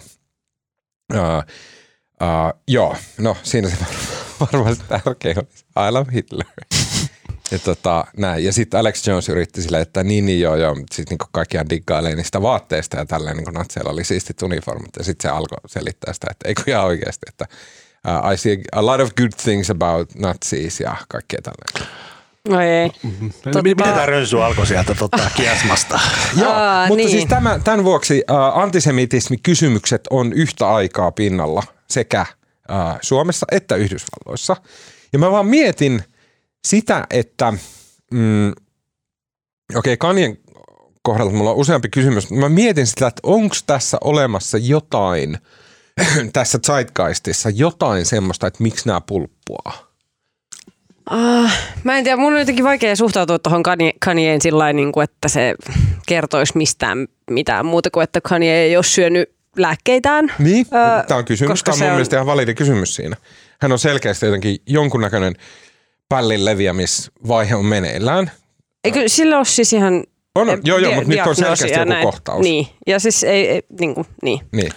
ää, 1.14 1.43
ää, 2.20 2.53
joo, 2.68 2.95
no 3.18 3.38
siinä 3.43 3.70
se 3.70 3.78
varmasti 4.39 4.84
tärkein 5.03 5.39
olisi 5.39 5.66
I 5.88 5.91
love 5.91 6.12
Hitler. 6.12 6.47
Ja, 7.51 7.60
tota, 7.60 8.08
näin. 8.18 8.45
ja 8.45 8.53
sitten 8.53 8.80
Alex 8.80 9.08
Jones 9.08 9.30
yritti 9.30 9.62
sille, 9.62 9.82
että 9.82 10.03
niin, 10.03 10.26
niin 10.26 10.41
joo, 10.41 10.56
joo, 10.56 10.76
sitten 10.76 11.06
niinku 11.10 11.26
kaikkiaan 11.32 11.70
diggailee 11.70 12.16
niistä 12.16 12.41
vaatteista 12.41 12.97
ja 12.97 13.06
tälleen 13.06 13.38
niin 13.38 13.53
natseilla 13.53 13.91
oli 13.91 14.03
siistit 14.03 14.41
uniformit. 14.41 14.95
Ja 14.97 15.03
sitten 15.03 15.30
se 15.30 15.36
alkoi 15.36 15.58
selittää 15.68 16.14
sitä, 16.14 16.28
että 16.32 16.47
eikö 16.47 16.64
ihan 16.68 16.86
oikeasti, 16.86 17.26
että 17.28 17.45
uh, 18.08 18.34
I 18.34 18.38
see 18.38 18.58
a 18.72 18.86
lot 18.86 19.01
of 19.01 19.10
good 19.16 19.32
things 19.43 19.70
about 19.70 20.16
Nazis 20.16 20.80
ja 20.80 20.95
kaikkea 21.10 21.39
tälleen. 21.43 21.91
No 22.49 22.61
ei. 22.61 22.91
Mm-hmm. 23.03 23.31
Tota... 23.43 23.61
Miten 23.61 23.85
tämä 23.85 24.05
rönsu 24.05 24.39
alkoi 24.39 24.67
sieltä 24.67 24.95
tota, 24.95 25.17
kiasmasta? 25.37 25.99
Joo, 26.37 26.51
Aa, 26.51 26.87
mutta 26.87 26.97
niin. 26.97 27.09
siis 27.09 27.25
tämän, 27.25 27.63
tämän 27.63 27.83
vuoksi 27.83 28.23
uh, 28.31 28.59
antisemitismikysymykset 28.59 30.01
on 30.09 30.33
yhtä 30.33 30.69
aikaa 30.69 31.11
pinnalla 31.11 31.63
sekä 31.89 32.25
Suomessa 33.01 33.45
että 33.51 33.75
Yhdysvalloissa. 33.75 34.55
Ja 35.13 35.19
mä 35.19 35.31
vaan 35.31 35.45
mietin 35.45 36.03
sitä, 36.67 37.07
että 37.09 37.53
mm, 38.11 38.49
okei, 38.49 38.57
okay, 39.75 39.97
Kanien 39.97 40.37
kohdalla 41.01 41.31
mulla 41.31 41.49
on 41.49 41.55
useampi 41.55 41.89
kysymys. 41.89 42.31
Mä 42.31 42.49
mietin 42.49 42.87
sitä, 42.87 43.07
että 43.07 43.19
onko 43.23 43.55
tässä 43.67 43.97
olemassa 44.01 44.57
jotain 44.57 45.37
tässä 46.33 46.59
zeitgeistissa, 46.65 47.49
jotain 47.49 48.05
semmoista, 48.05 48.47
että 48.47 48.63
miksi 48.63 48.87
nämä 48.87 49.01
pulppua? 49.01 49.84
Uh, 51.12 51.49
mä 51.84 51.97
en 51.97 52.03
tiedä, 52.03 52.18
mun 52.18 52.34
on 52.34 52.39
jotenkin 52.39 52.66
vaikea 52.66 52.95
suhtautua 52.95 53.39
tuohon 53.39 53.64
Kanyeen 53.99 54.41
sillä 54.41 54.74
niin 54.74 54.91
kuin, 54.91 55.03
että 55.03 55.28
se 55.28 55.56
kertoisi 56.08 56.58
mistään 56.58 57.08
mitään 57.32 57.66
muuta 57.66 57.89
kuin, 57.91 58.03
että 58.03 58.22
Kanye 58.22 58.56
ei 58.56 58.76
ole 58.76 58.84
syönyt 58.84 59.30
lääkkeitään. 59.58 60.34
Niin, 60.39 60.66
öö, 60.74 61.03
tämä 61.03 61.18
on 61.18 61.26
kysymys. 61.26 61.64
Tämä 61.64 61.74
on 61.74 61.80
mun 61.80 61.88
on... 61.88 61.93
mielestä 61.93 62.16
ihan 62.16 62.26
validi 62.26 62.53
kysymys 62.53 62.95
siinä. 62.95 63.16
Hän 63.62 63.72
on 63.72 63.80
selkeästi 63.80 64.26
jotenkin 64.26 64.58
jonkunnäköinen 64.68 65.34
pällin 66.10 66.45
leviämisvaihe 66.45 67.56
on 67.56 67.66
meneillään. 67.66 68.32
Eikö 68.84 69.03
sillä 69.08 69.38
ole 69.38 69.45
siis 69.45 69.74
ihan 69.74 70.03
on, 70.36 70.49
on. 70.49 70.62
Joo, 70.64 70.78
joo, 70.78 70.95
mutta 70.95 71.10
nyt 71.10 71.28
on 71.28 71.36
selkeästi 71.36 71.72
joku 71.72 71.89
näin. 71.89 72.06
kohtaus. 72.06 72.41
Niin, 72.41 72.68
ja 72.88 72.99
siis 72.99 73.24
ei, 73.24 73.49
ei 73.49 73.62
niin 73.80 73.95
kuin, 73.95 74.08
niin. 74.24 74.39
niin. 74.51 74.72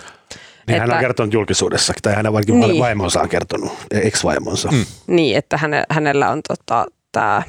Niin 0.68 0.82
että, 0.82 0.86
hän 0.86 0.96
on 0.96 1.00
kertonut 1.00 1.34
julkisuudessakin, 1.34 2.02
tai 2.02 2.14
hänen 2.14 2.32
vaikka 2.32 2.52
niin. 2.52 2.78
vaimonsa 2.78 3.20
on 3.20 3.28
kertonut, 3.28 3.72
ex-vaimonsa. 3.90 4.68
Mm. 4.70 4.84
Niin, 5.06 5.36
että 5.36 5.56
häne, 5.56 5.82
hänellä 5.90 6.30
on 6.30 6.40
tota, 6.48 6.86
tämä, 7.12 7.42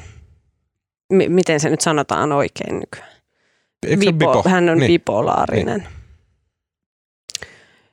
m- 1.12 1.32
miten 1.32 1.60
se 1.60 1.70
nyt 1.70 1.80
sanotaan 1.80 2.32
oikein 2.32 2.80
nykyään? 2.80 3.10
Bipo, 3.86 4.12
bipo? 4.12 4.42
Hän 4.48 4.68
on 4.68 4.78
niin. 4.78 4.86
bipolaarinen. 4.86 5.78
Niin. 5.78 6.00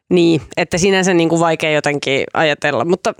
Niin, 0.10 0.42
että 0.58 0.78
sinänsä 0.78 1.14
niin 1.14 1.30
kuin 1.30 1.40
vaikea 1.40 1.72
jotenkin 1.72 2.24
ajatella, 2.34 2.86
mutta 2.86 3.14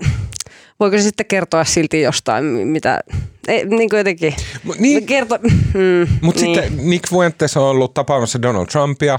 voiko 0.80 0.96
se 0.96 1.02
sitten 1.02 1.26
kertoa 1.26 1.64
silti 1.64 2.00
jostain, 2.00 2.44
mitä, 2.44 3.00
ei, 3.48 3.66
niin 3.66 3.90
kuin 3.90 3.98
jotenkin, 3.98 4.34
niin. 4.78 5.06
kerto, 5.06 5.38
mm, 5.74 6.08
Mutta 6.22 6.40
niin. 6.40 6.62
sitten 6.62 6.90
Nick 6.90 7.08
Fuentes 7.10 7.56
on 7.56 7.62
ollut 7.62 7.94
tapaamassa 7.94 8.42
Donald 8.42 8.66
Trumpia. 8.66 9.18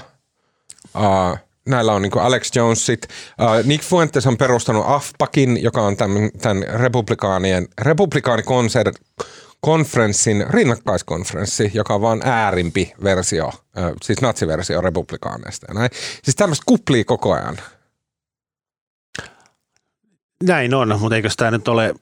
Uh, 0.95 1.37
näillä 1.69 1.93
on 1.93 2.01
niinku 2.01 2.19
Alex 2.19 2.51
Jonesit. 2.55 3.07
Uh, 3.41 3.65
Nick 3.67 3.83
Fuentes 3.83 4.27
on 4.27 4.37
perustanut 4.37 4.85
AFPAKin, 4.87 5.63
joka 5.63 5.81
on 5.81 5.97
tämän, 5.97 6.29
tämän 6.41 6.63
republikaanien, 6.67 7.67
republikaanikonser 7.81 8.91
konferenssin 9.61 10.45
rinnakkaiskonferenssi, 10.49 11.71
joka 11.73 11.95
on 11.95 12.01
vaan 12.01 12.21
äärimpi 12.23 12.93
versio, 13.03 13.51
siis 14.03 14.21
natsiversio 14.21 14.81
republikaaneista 14.81 15.65
ja 15.69 15.73
näin. 15.73 15.89
Siis 16.23 16.35
tämmöistä 16.35 16.63
kuplii 16.65 17.03
koko 17.03 17.33
ajan. 17.33 17.57
Näin 20.43 20.73
on, 20.73 20.99
mutta 20.99 21.15
eikö 21.15 21.29
tämä 21.37 21.51
nyt 21.51 21.67
ole 21.67 21.93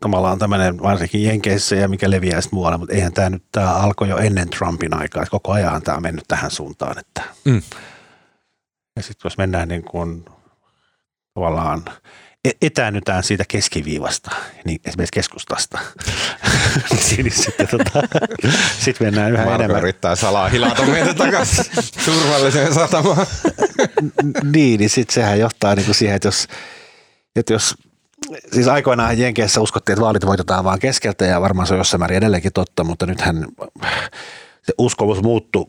tavallaan 0.00 0.38
tämmöinen 0.38 0.82
varsinkin 0.82 1.24
Jenkeissä 1.24 1.76
ja 1.76 1.88
mikä 1.88 2.10
leviää 2.10 2.40
sitten 2.40 2.56
muualle, 2.56 2.78
mutta 2.78 2.94
eihän 2.94 3.12
tämä 3.12 3.30
nyt, 3.30 3.42
tämä 3.52 3.74
alkoi 3.74 4.08
jo 4.08 4.16
ennen 4.16 4.50
Trumpin 4.50 4.94
aikaa, 4.94 5.22
että 5.22 5.30
koko 5.30 5.52
ajan 5.52 5.82
tämä 5.82 5.96
on 5.96 6.02
mennyt 6.02 6.24
tähän 6.28 6.50
suuntaan, 6.50 6.98
että 6.98 7.22
Mm. 7.44 7.62
Ja 9.00 9.04
sitten 9.04 9.28
jos 9.28 9.38
mennään 9.38 9.68
niin 9.68 9.84
kuin 9.84 10.24
tavallaan 11.34 11.84
e- 12.44 12.50
etäännytään 12.62 13.22
siitä 13.22 13.44
keskiviivasta, 13.48 14.30
niin 14.64 14.80
esimerkiksi 14.84 15.12
keskustasta, 15.12 15.78
niin 17.16 17.32
sitten 17.32 17.68
tota, 17.68 18.02
sit 18.78 19.00
mennään 19.00 19.32
yhä 19.32 19.44
Marko 19.44 19.62
enemmän. 19.62 19.82
yrittää 19.82 20.16
salaa 20.16 20.48
hilata 20.48 20.82
meitä 20.82 21.14
takaisin 21.14 21.64
turvalliseen 22.04 22.74
satamaan. 22.74 23.26
niin, 24.52 24.80
niin 24.80 24.90
sitten 24.90 25.14
sehän 25.14 25.38
johtaa 25.38 25.74
niin 25.74 25.84
kuin 25.84 25.94
siihen, 25.94 26.16
että 26.16 26.28
jos, 26.28 26.48
että 27.36 27.52
jos 27.52 27.74
siis 28.52 28.68
aikoinaan 28.68 29.18
Jenkeissä 29.18 29.60
uskottiin, 29.60 29.94
että 29.94 30.04
vaalit 30.04 30.26
voitetaan 30.26 30.64
vaan 30.64 30.78
keskeltä 30.78 31.24
ja 31.24 31.40
varmaan 31.40 31.66
se 31.66 31.74
on 31.74 31.80
jossain 31.80 32.00
määrin 32.00 32.18
edelleenkin 32.18 32.52
totta, 32.52 32.84
mutta 32.84 33.06
nythän 33.06 33.46
se 34.62 34.72
uskomus 34.78 35.22
muuttui 35.22 35.66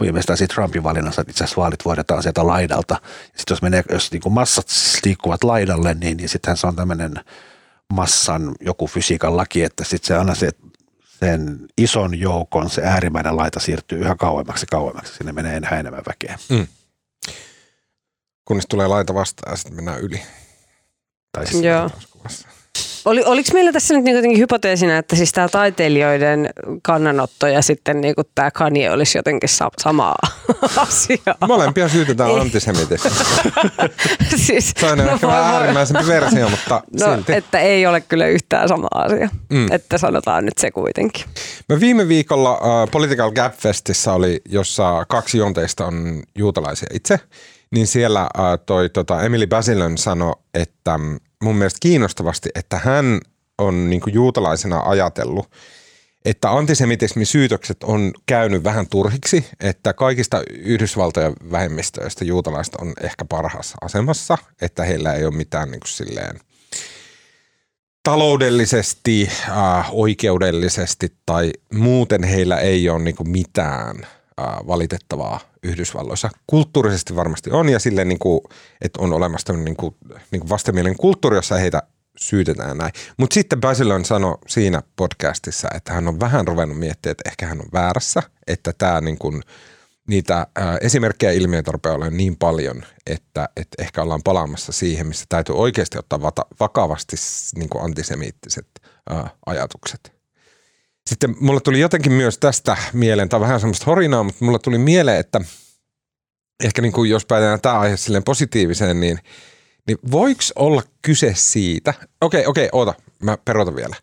viimeistään 0.00 0.36
siitä 0.36 0.54
Trumpin 0.54 0.82
valinnassa, 0.82 1.20
että 1.20 1.30
itse 1.30 1.44
asiassa 1.44 1.60
vaalit 1.60 1.84
voitetaan 1.84 2.22
sieltä 2.22 2.46
laidalta. 2.46 3.00
Sitten 3.24 3.54
jos, 3.54 3.62
menee, 3.62 3.84
jos 3.90 4.12
niin 4.12 4.22
kuin 4.22 4.32
massat 4.32 4.66
liikkuvat 5.04 5.44
laidalle, 5.44 5.94
niin, 5.94 6.16
niin 6.16 6.28
sittenhän 6.28 6.56
se 6.56 6.66
on 6.66 6.76
tämmöinen 6.76 7.14
massan 7.92 8.54
joku 8.60 8.86
fysiikan 8.86 9.36
laki, 9.36 9.62
että 9.62 9.84
sitten 9.84 10.06
se 10.06 10.16
aina 10.16 10.34
se, 10.34 10.50
sen 11.20 11.66
ison 11.78 12.20
joukon 12.20 12.70
se 12.70 12.82
äärimmäinen 12.82 13.36
laita 13.36 13.60
siirtyy 13.60 13.98
yhä 13.98 14.14
kauemmaksi 14.14 14.62
ja 14.62 14.66
kauemmaksi. 14.70 15.14
Sinne 15.14 15.32
menee 15.32 15.58
yhä 15.58 15.80
enemmän 15.80 16.02
väkeä. 16.06 16.38
Kunnes 18.44 18.66
tulee 18.68 18.86
laita 18.86 19.14
vastaan 19.14 19.52
ja 19.52 19.56
sitten 19.56 19.74
mennään 19.74 20.00
yli. 20.00 20.22
Tai 21.32 21.46
siis 21.46 21.64
Joo. 21.64 21.90
Oli, 23.04 23.22
oliko 23.24 23.48
meillä 23.52 23.72
tässä 23.72 23.94
nyt 23.94 24.04
niinku 24.04 24.16
jotenkin 24.18 24.38
hypoteesina, 24.40 24.98
että 24.98 25.16
siis 25.16 25.32
tämä 25.32 25.48
taiteilijoiden 25.48 26.50
kannanotto 26.82 27.46
ja 27.46 27.62
sitten 27.62 28.00
niinku 28.00 28.22
tämä 28.34 28.50
Kanye 28.50 28.90
olisi 28.90 29.18
jotenkin 29.18 29.48
sa- 29.48 29.70
sama 29.80 30.14
asia? 30.76 31.34
Molempia 31.48 31.88
syytetään 31.88 32.40
antisemitismistä. 32.40 33.24
siis, 34.46 34.74
Toinen 34.80 35.06
on 35.06 35.14
ehkä 35.14 35.26
voi- 35.26 35.36
vähän 35.36 35.54
äärimmäisempi 35.54 36.06
versio, 36.06 36.48
mutta 36.48 36.82
No, 37.00 37.14
silti. 37.14 37.32
että 37.32 37.58
ei 37.60 37.86
ole 37.86 38.00
kyllä 38.00 38.26
yhtään 38.26 38.68
sama 38.68 38.88
asia. 38.94 39.28
Mm. 39.52 39.72
Että 39.72 39.98
sanotaan 39.98 40.44
nyt 40.44 40.58
se 40.58 40.70
kuitenkin. 40.70 41.24
Mä 41.68 41.80
viime 41.80 42.08
viikolla 42.08 42.52
uh, 42.54 42.90
Political 42.90 43.30
Gap 43.32 43.54
Festissä 43.54 44.12
oli, 44.12 44.40
jossa 44.48 45.04
kaksi 45.08 45.38
juonteista 45.38 45.86
on 45.86 46.22
juutalaisia 46.38 46.88
itse, 46.94 47.20
niin 47.70 47.86
siellä 47.86 48.22
uh, 48.22 48.44
toi 48.66 48.88
tota 48.90 49.22
Emily 49.22 49.46
Basilon 49.46 49.98
sanoi, 49.98 50.32
että 50.54 50.98
mm, 50.98 51.18
mun 51.42 51.56
mielestä 51.56 51.78
kiinnostavasti, 51.82 52.50
että 52.54 52.80
hän 52.84 53.20
on 53.58 53.90
niinku 53.90 54.10
juutalaisena 54.10 54.80
ajatellut, 54.80 55.46
että 56.24 56.50
antisemitismin 56.50 57.26
syytökset 57.26 57.82
on 57.84 58.12
käynyt 58.26 58.64
vähän 58.64 58.88
turhiksi, 58.88 59.46
että 59.60 59.92
kaikista 59.92 60.42
Yhdysvaltojen 60.50 61.32
vähemmistöistä 61.50 62.24
juutalaiset 62.24 62.74
on 62.74 62.92
ehkä 63.00 63.24
parhaassa 63.24 63.76
asemassa, 63.80 64.38
että 64.60 64.84
heillä 64.84 65.14
ei 65.14 65.24
ole 65.24 65.34
mitään 65.34 65.70
niin 65.70 65.80
kuin 65.80 65.90
silleen 65.90 66.40
taloudellisesti, 68.02 69.30
äh, 69.48 69.88
oikeudellisesti 69.92 71.16
tai 71.26 71.52
muuten 71.72 72.22
heillä 72.22 72.58
ei 72.58 72.88
ole 72.88 72.98
niin 72.98 73.16
kuin 73.16 73.30
mitään 73.30 74.06
valitettavaa 74.66 75.40
Yhdysvalloissa. 75.62 76.30
Kulttuurisesti 76.46 77.16
varmasti 77.16 77.50
on 77.50 77.68
ja 77.68 77.78
silleen, 77.78 78.08
niin 78.08 78.18
kuin, 78.18 78.40
että 78.80 79.02
on 79.02 79.12
olemassa 79.12 79.46
tämmöinen 79.46 79.64
niin 79.64 79.76
kuin, 79.76 79.96
niin 80.30 80.40
kuin 80.40 80.48
vastenmielinen 80.48 80.98
kulttuuri, 80.98 81.36
jossa 81.36 81.56
heitä 81.56 81.82
syytetään 82.18 82.78
näin. 82.78 82.92
Mutta 83.16 83.34
sitten 83.34 83.60
Basilon 83.60 84.04
sanoi 84.04 84.38
siinä 84.48 84.82
podcastissa, 84.96 85.68
että 85.74 85.92
hän 85.92 86.08
on 86.08 86.20
vähän 86.20 86.48
ruvennut 86.48 86.78
miettimään, 86.78 87.12
että 87.12 87.28
ehkä 87.30 87.46
hän 87.46 87.60
on 87.60 87.68
väärässä, 87.72 88.22
että 88.46 88.72
tämä 88.78 89.00
niin 89.00 89.18
kuin, 89.18 89.42
niitä 90.08 90.46
ää, 90.56 90.78
esimerkkejä 90.80 91.32
ilmiöitä 91.32 91.72
rupeaa 91.72 91.94
olemaan 91.94 92.16
niin 92.16 92.36
paljon, 92.36 92.82
että, 93.06 93.48
että 93.56 93.82
ehkä 93.82 94.02
ollaan 94.02 94.22
palaamassa 94.24 94.72
siihen, 94.72 95.06
missä 95.06 95.24
täytyy 95.28 95.54
oikeasti 95.58 95.98
ottaa 95.98 96.22
vata, 96.22 96.46
vakavasti 96.60 97.16
niin 97.56 97.68
kuin 97.68 97.84
antisemiittiset 97.84 98.66
ää, 99.10 99.30
ajatukset. 99.46 100.21
Sitten 101.06 101.36
mulle 101.40 101.60
tuli 101.60 101.80
jotenkin 101.80 102.12
myös 102.12 102.38
tästä 102.38 102.76
mieleen, 102.92 103.28
on 103.32 103.40
vähän 103.40 103.60
semmoista 103.60 103.86
horinaa, 103.86 104.22
mutta 104.22 104.44
mulle 104.44 104.58
tuli 104.58 104.78
mieleen, 104.78 105.20
että 105.20 105.40
ehkä 106.64 106.82
niin 106.82 106.92
kuin 106.92 107.10
jos 107.10 107.26
päätetään 107.26 107.60
tämä 107.60 107.78
aihe 107.78 107.96
silleen 107.96 108.24
positiiviseen, 108.24 109.00
niin, 109.00 109.18
niin 109.86 109.98
voiko 110.10 110.40
olla 110.56 110.82
kyse 111.02 111.32
siitä, 111.36 111.94
okei, 112.20 112.46
okei, 112.46 112.68
oota, 112.72 112.94
mä 113.22 113.38
perotan 113.44 113.76
vielä. 113.76 113.96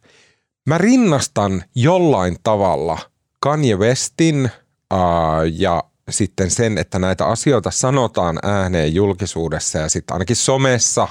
Mä 0.67 0.77
rinnastan 0.77 1.63
jollain 1.75 2.37
tavalla 2.43 2.97
Kanye 3.39 3.75
Westin 3.75 4.51
uh, 4.93 4.99
ja 5.53 5.83
sitten 6.09 6.51
sen, 6.51 6.77
että 6.77 6.99
näitä 6.99 7.25
asioita 7.25 7.71
sanotaan 7.71 8.39
ääneen 8.43 8.95
julkisuudessa 8.95 9.79
ja 9.79 9.89
sitten 9.89 10.13
ainakin 10.13 10.35
somessa, 10.35 11.07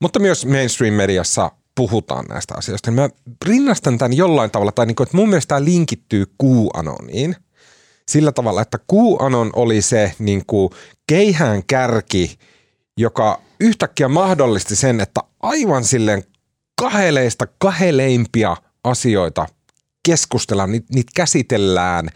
mutta 0.00 0.18
myös 0.18 0.46
mainstream-mediassa 0.46 1.50
puhutaan 1.74 2.24
näistä 2.28 2.54
asioista. 2.56 2.90
Niin 2.90 3.00
mä 3.00 3.10
rinnastan 3.46 3.98
tämän 3.98 4.16
jollain 4.16 4.50
tavalla, 4.50 4.72
tai 4.72 4.86
niin 4.86 4.96
kuin, 4.96 5.06
että 5.06 5.16
mun 5.16 5.28
mielestä 5.28 5.48
tämä 5.48 5.64
linkittyy 5.64 6.24
QAnoniin 6.44 7.36
sillä 8.08 8.32
tavalla, 8.32 8.62
että 8.62 8.78
QAnon 8.92 9.50
oli 9.56 9.82
se 9.82 10.12
niin 10.18 10.42
kuin 10.46 10.70
keihään 11.06 11.62
kärki, 11.66 12.38
joka 12.96 13.40
yhtäkkiä 13.60 14.08
mahdollisti 14.08 14.76
sen, 14.76 15.00
että 15.00 15.20
aivan 15.42 15.84
silleen 15.84 16.24
kaheleista 16.80 17.46
kaheleimpia 17.58 18.56
asioita 18.84 19.46
keskustellaan, 20.08 20.72
niitä, 20.72 20.86
niitä 20.94 21.12
käsitellään, 21.16 22.08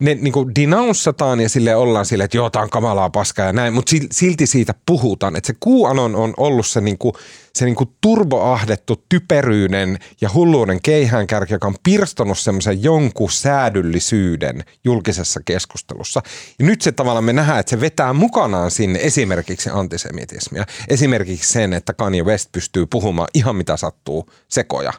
ne 0.00 0.14
niin 0.14 0.32
kuin 0.32 0.54
denounceataan 0.54 1.40
ja 1.40 1.48
sille 1.48 1.76
ollaan 1.76 2.06
silleen, 2.06 2.24
että 2.24 2.36
joo, 2.36 2.50
tämä 2.50 2.62
on 2.62 2.70
kamalaa 2.70 3.10
paskaa 3.10 3.46
ja 3.46 3.52
näin, 3.52 3.74
mutta 3.74 3.96
silti 4.12 4.46
siitä 4.46 4.74
puhutaan. 4.86 5.36
Että 5.36 5.46
se 5.46 5.54
QAnon 5.66 6.16
on 6.16 6.34
ollut 6.36 6.66
se, 6.66 6.80
niin 6.80 6.98
kuin, 6.98 7.14
se 7.54 7.64
niin 7.64 7.74
kuin 7.74 7.90
turboahdettu 8.00 9.04
typeryyden 9.08 9.98
ja 10.20 10.30
hulluuden 10.34 10.82
keihäänkärki, 10.82 11.52
joka 11.52 11.66
on 11.66 11.74
pirstonut 11.82 12.38
semmoisen 12.38 12.82
jonkun 12.82 13.30
säädyllisyyden 13.30 14.64
julkisessa 14.84 15.40
keskustelussa. 15.44 16.22
Ja 16.58 16.66
nyt 16.66 16.82
se 16.82 16.92
tavallaan 16.92 17.24
me 17.24 17.32
nähdään, 17.32 17.60
että 17.60 17.70
se 17.70 17.80
vetää 17.80 18.12
mukanaan 18.12 18.70
sinne 18.70 18.98
esimerkiksi 19.02 19.70
antisemitismia. 19.72 20.64
Esimerkiksi 20.88 21.52
sen, 21.52 21.72
että 21.72 21.92
Kanye 21.92 22.22
West 22.22 22.52
pystyy 22.52 22.86
puhumaan 22.86 23.28
ihan 23.34 23.56
mitä 23.56 23.76
sattuu 23.76 24.30
sekoja 24.48 24.92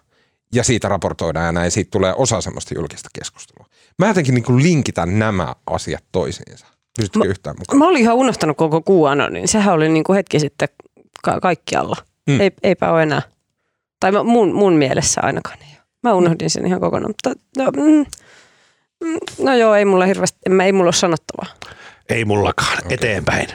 ja 0.53 0.63
siitä 0.63 0.89
raportoidaan 0.89 1.45
ja 1.45 1.51
näin, 1.51 1.71
siitä 1.71 1.91
tulee 1.91 2.13
osa 2.17 2.41
semmoista 2.41 2.73
julkista 2.73 3.09
keskustelua. 3.13 3.65
Mä 3.99 4.07
jotenkin 4.07 4.33
niin 4.35 4.43
kuin 4.43 4.63
linkitän 4.63 5.19
nämä 5.19 5.55
asiat 5.67 6.03
toisiinsa. 6.11 6.65
Pystytkö 6.99 7.27
yhtään 7.29 7.55
mukaan? 7.59 7.79
Mä 7.79 7.87
olin 7.87 8.01
ihan 8.01 8.15
unohtanut 8.15 8.57
koko 8.57 8.81
QAnonin. 8.89 9.47
Sehän 9.47 9.73
oli 9.73 9.89
niin 9.89 10.03
kuin 10.03 10.15
hetki 10.15 10.39
sitten 10.39 10.69
ka- 11.23 11.39
kaikkialla. 11.39 11.95
Mm. 12.29 12.41
Ei, 12.41 12.51
eipä 12.63 12.91
ole 12.91 13.03
enää. 13.03 13.21
Tai 13.99 14.11
mä- 14.11 14.23
mun, 14.23 14.53
mun 14.53 14.73
mielessä 14.73 15.21
ainakaan 15.23 15.57
ei 15.61 15.67
ole. 15.71 15.81
Mä 16.03 16.13
unohdin 16.13 16.49
sen 16.49 16.65
ihan 16.65 16.79
kokonaan. 16.79 17.09
Mutta, 17.09 17.31
no, 17.57 17.71
mm, 17.71 18.05
mm, 19.03 19.17
no 19.39 19.55
joo, 19.55 19.75
ei 19.75 19.85
mulla 19.85 20.05
hirveästi, 20.05 20.39
en 20.45 20.51
mä- 20.53 20.63
ei 20.65 20.71
mulla 20.71 20.87
ole 20.87 20.93
sanottavaa. 20.93 21.55
Ei 22.09 22.25
mullakaan. 22.25 22.77
Okay. 22.77 22.93
Eteenpäin. 22.93 23.47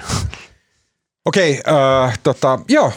Okei, 1.24 1.60
äh, 2.04 2.18
tota, 2.22 2.58
joo. 2.68 2.92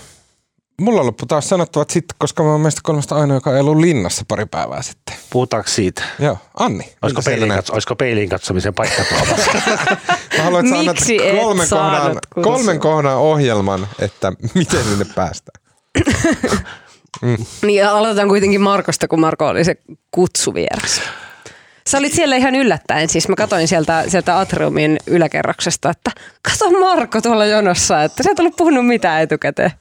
Mulla 0.79 1.05
loppu 1.05 1.25
taas 1.25 1.49
sanottavat 1.49 1.89
sitten, 1.89 2.15
koska 2.19 2.43
mä 2.43 2.51
oon 2.51 2.61
meistä 2.61 2.81
kolmesta 2.83 3.15
ainoa, 3.15 3.37
joka 3.37 3.53
ei 3.53 3.59
ollut 3.59 3.77
linnassa 3.77 4.25
pari 4.27 4.45
päivää 4.45 4.81
sitten. 4.81 5.15
Puhutaanko 5.29 5.69
siitä? 5.69 6.03
Joo, 6.19 6.37
Anni. 6.59 6.93
Olisiko 7.01 7.21
peiliin, 7.25 7.51
katso, 7.55 7.73
olisiko 7.73 7.95
peiliin 7.95 8.29
katsomisen 8.29 8.73
paikka 8.73 9.03
Tuomas? 9.09 9.49
Mä 10.37 10.43
haluan, 10.43 10.65
että 10.65 10.91
Miksi 10.91 11.27
et 11.27 11.39
kolmen 11.39 11.69
kohdan, 11.69 12.01
saanut 12.01 12.19
kutsua? 12.33 12.53
kolmen 12.53 12.79
kohdan 12.79 13.17
ohjelman, 13.17 13.87
että 13.99 14.31
miten 14.55 14.83
sinne 14.83 15.05
päästään. 15.15 15.61
Niin 17.61 17.75
ja 17.75 17.97
aloitetaan 17.97 18.27
kuitenkin 18.27 18.61
Markosta, 18.61 19.07
kun 19.07 19.19
Marko 19.19 19.47
oli 19.47 19.63
se 19.63 19.75
kutsuvieras. 20.11 21.01
Sä 21.87 21.97
olit 21.97 22.13
siellä 22.13 22.35
ihan 22.35 22.55
yllättäen. 22.55 23.09
Siis 23.09 23.27
mä 23.27 23.35
katsoin 23.35 23.67
sieltä, 23.67 24.03
sieltä 24.07 24.39
Atriumin 24.39 24.97
yläkerroksesta, 25.07 25.89
että 25.89 26.11
kato 26.41 26.79
Marko 26.79 27.21
tuolla 27.21 27.45
jonossa, 27.45 28.03
että 28.03 28.23
sä 28.23 28.31
et 28.31 28.39
ollut 28.39 28.55
puhunut 28.55 28.87
mitään 28.87 29.21
etukäteen. 29.21 29.71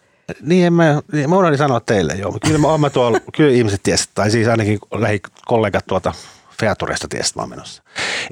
Niin, 0.43 0.67
en 0.67 0.73
mä, 0.73 1.03
niin, 1.13 1.31
mä 1.31 1.37
unohdin 1.37 1.59
sanoa 1.59 1.81
teille 1.81 2.13
joo. 2.15 2.39
Kyllä 2.47 2.59
mä, 2.59 2.79
mä 2.79 2.91
tuolla, 2.91 3.21
kyllä 3.37 3.51
ihmiset 3.51 3.83
tiesivät, 3.83 4.11
tai 4.15 4.31
siis 4.31 4.49
ainakin 4.49 4.79
lähikollegat 4.95 5.87
tuolta 5.87 6.13
Featuresta 6.61 7.09
tiesivät, 7.09 7.37
mä 7.37 7.47
menossa. 7.47 7.83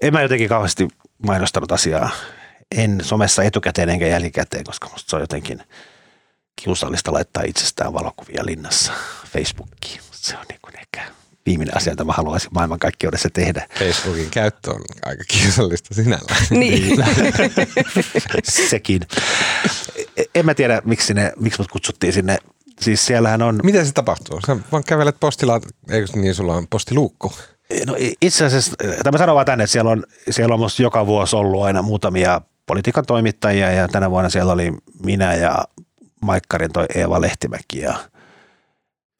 En 0.02 0.12
mä 0.12 0.22
jotenkin 0.22 0.48
kauheasti 0.48 0.88
mainostanut 1.26 1.72
asiaa. 1.72 2.10
En 2.76 2.98
somessa 3.02 3.42
etukäteen 3.42 3.88
enkä 3.88 4.06
jälkikäteen, 4.06 4.64
koska 4.64 4.88
musta 4.88 5.10
se 5.10 5.16
on 5.16 5.22
jotenkin 5.22 5.62
kiusallista 6.62 7.12
laittaa 7.12 7.42
itsestään 7.46 7.92
valokuvia 7.92 8.46
linnassa 8.46 8.92
Facebookiin. 9.32 10.00
Se 10.10 10.36
on 10.36 10.44
niin 10.48 10.60
kuin 10.62 10.78
ehkä 10.78 11.02
viimeinen 11.46 11.76
asia, 11.76 11.92
jota 11.92 12.04
mä 12.04 12.12
haluaisin 12.12 12.50
maailmankaikkeudessa 12.54 13.28
tehdä. 13.32 13.66
Facebookin 13.78 14.30
käyttö 14.30 14.70
on 14.70 14.80
aika 15.04 15.24
kiusallista 15.28 15.94
sinällään. 15.94 16.46
Niin. 16.50 16.96
Sekin. 18.70 19.02
En 20.34 20.46
mä 20.46 20.54
tiedä, 20.54 20.82
miksi, 20.84 21.14
ne, 21.14 21.32
miksi 21.36 21.60
mut 21.60 21.70
kutsuttiin 21.70 22.12
sinne. 22.12 22.38
Siis 22.80 23.06
siellähän 23.06 23.42
on... 23.42 23.60
Miten 23.62 23.86
se 23.86 23.92
tapahtuu? 23.92 24.40
Sä 24.46 24.56
vaan 24.72 24.84
kävelet 24.84 25.16
postilla, 25.20 25.60
eikö 25.90 26.08
niin 26.14 26.34
sulla 26.34 26.54
on 26.54 26.66
postiluukku? 26.70 27.32
No 27.86 27.96
itse 28.22 28.44
asiassa, 28.44 28.76
tämä 29.02 29.18
sanon 29.18 29.34
vaan 29.34 29.46
tänne, 29.46 29.64
että 29.64 29.72
siellä 29.72 29.90
on, 29.90 30.04
siellä 30.30 30.54
on 30.54 30.60
musta 30.60 30.82
joka 30.82 31.06
vuosi 31.06 31.36
ollut 31.36 31.62
aina 31.62 31.82
muutamia 31.82 32.40
politiikan 32.66 33.06
toimittajia 33.06 33.72
ja 33.72 33.88
tänä 33.88 34.10
vuonna 34.10 34.30
siellä 34.30 34.52
oli 34.52 34.72
minä 35.04 35.34
ja 35.34 35.64
Maikkarin 36.20 36.72
toi 36.72 36.86
Eeva 36.94 37.20
Lehtimäki 37.20 37.78
ja 37.78 37.94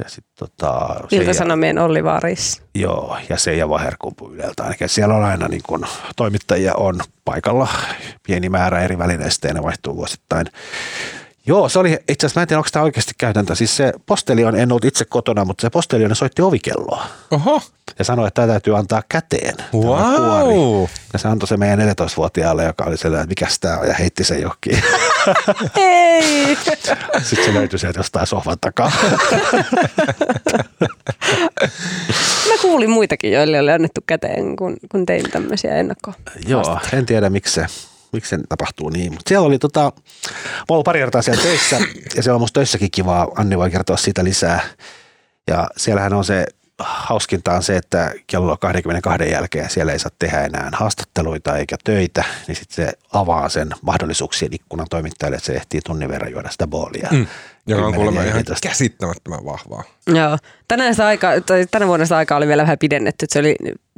ja 0.05 0.09
sit, 0.11 0.25
tota, 0.39 1.01
Ilta-Sanomien 1.11 1.79
Olli 1.79 2.05
Varis. 2.05 2.63
Joo, 2.75 3.19
ja 3.29 3.37
Seija 3.37 3.69
Vaherkumpu 3.69 4.33
Yleltä. 4.33 4.63
Ainakin 4.63 4.89
siellä 4.89 5.15
on 5.15 5.25
aina 5.25 5.49
niin 5.49 5.63
kun, 5.67 5.87
toimittajia 6.17 6.75
on 6.75 7.01
paikalla. 7.25 7.69
Pieni 8.27 8.49
määrä 8.49 8.81
eri 8.81 8.99
välineistä 8.99 9.49
ja 9.49 9.55
ne 9.55 9.63
vaihtuu 9.63 9.97
vuosittain. 9.97 10.47
Joo, 11.49 11.69
se 11.69 11.79
oli 11.79 11.99
itse 12.09 12.27
asiassa, 12.27 12.41
mä 12.41 12.43
en 12.43 12.49
tiedä, 12.49 12.59
onko 12.59 12.69
tämä 12.73 12.83
oikeasti 12.83 13.13
käytäntö. 13.19 13.55
Siis 13.55 13.77
se 13.77 13.93
postelion, 14.07 14.57
en 14.57 14.73
ollut 14.73 14.85
itse 14.85 15.05
kotona, 15.05 15.45
mutta 15.45 15.63
se 15.63 15.71
postelion 15.71 16.17
soitti 16.17 16.43
ovikelloa. 16.43 17.07
Oho. 17.31 17.63
Ja 17.99 18.05
sanoi, 18.05 18.29
että 18.29 18.43
tämä 18.43 18.53
täytyy 18.53 18.77
antaa 18.77 19.03
käteen. 19.09 19.55
Wow. 19.75 20.87
Ja 21.13 21.19
se 21.19 21.29
antoi 21.29 21.49
se 21.49 21.57
meidän 21.57 21.79
14-vuotiaalle, 21.79 22.65
joka 22.65 22.85
oli 22.85 22.97
sellainen, 22.97 23.23
että 23.31 23.45
mikä 23.45 23.57
tämä 23.61 23.79
on, 23.79 23.89
ja 23.89 23.95
heitti 23.95 24.25
sen 24.25 24.43
johonkin. 24.43 24.79
Ei. 25.77 26.59
Sitten 27.23 27.45
se 27.45 27.55
löytyi 27.55 27.79
sieltä 27.79 27.99
jostain 27.99 28.27
sohvan 28.27 28.59
takaa. 28.61 28.93
Mä 32.49 32.55
kuulin 32.63 32.91
muitakin, 32.91 33.33
joille 33.33 33.61
oli 33.61 33.73
annettu 33.73 34.01
käteen, 34.07 34.57
kun, 34.57 34.77
kun 34.93 35.07
tein 35.07 35.31
tämmöisiä 35.31 35.77
ennakko. 35.77 36.13
Joo, 36.47 36.79
en 36.93 37.07
tiedä 37.07 37.31
miksi 37.31 37.55
se 37.55 37.67
miksi 38.17 38.37
se 38.37 38.39
tapahtuu 38.49 38.89
niin. 38.89 39.13
Mutta 39.13 39.29
siellä 39.29 39.47
oli 39.47 39.59
tota, 39.59 39.93
mä 40.31 40.65
ollut 40.69 40.85
pari 40.85 41.01
kertaa 41.01 41.23
siellä 41.23 41.43
töissä 41.43 41.81
ja 42.17 42.23
siellä 42.23 42.35
on 42.35 42.41
musta 42.41 42.61
töissäkin 42.61 42.91
kivaa. 42.91 43.29
Anni 43.37 43.59
voi 43.59 43.71
kertoa 43.71 43.97
siitä 43.97 44.25
lisää. 44.25 44.61
Ja 45.47 45.69
siellähän 45.77 46.13
on 46.13 46.25
se, 46.25 46.47
hauskinta 46.79 47.53
on 47.53 47.63
se, 47.63 47.77
että 47.77 48.13
kello 48.27 48.57
22 48.57 49.31
jälkeen 49.31 49.71
siellä 49.71 49.93
ei 49.93 49.99
saa 49.99 50.11
tehdä 50.19 50.45
enää 50.45 50.71
haastatteluita 50.73 51.57
eikä 51.57 51.77
töitä, 51.85 52.25
niin 52.49 52.57
sitten 52.57 52.87
se 52.87 52.93
avaa 53.13 53.49
sen 53.49 53.71
mahdollisuuksien 53.83 54.55
ikkunan 54.55 54.87
toimittajalle, 54.91 55.37
että 55.37 55.47
se 55.47 55.53
ehtii 55.53 55.81
tunnin 55.81 56.09
verran 56.09 56.33
juoda 56.33 56.51
sitä 56.51 56.67
boolia. 56.67 57.09
Mm. 57.13 57.27
Joka 57.67 57.87
on 57.87 57.95
kuulemma 57.95 58.23
ihan 58.23 58.45
käsittämättömän 58.63 59.45
vahvaa. 59.45 59.83
Joo. 60.07 60.39
Tänään 60.69 60.95
sitä 60.95 61.07
aika, 61.07 61.29
tänä 61.71 61.87
vuonna 61.87 62.07
sitä 62.07 62.17
aikaa 62.17 62.39
oli 62.39 62.49
vielä 62.49 62.63
vähän 62.63 62.79
pidennetty, 62.79 63.25
että 63.25 63.33
se 63.33 63.39
oli 63.39 63.57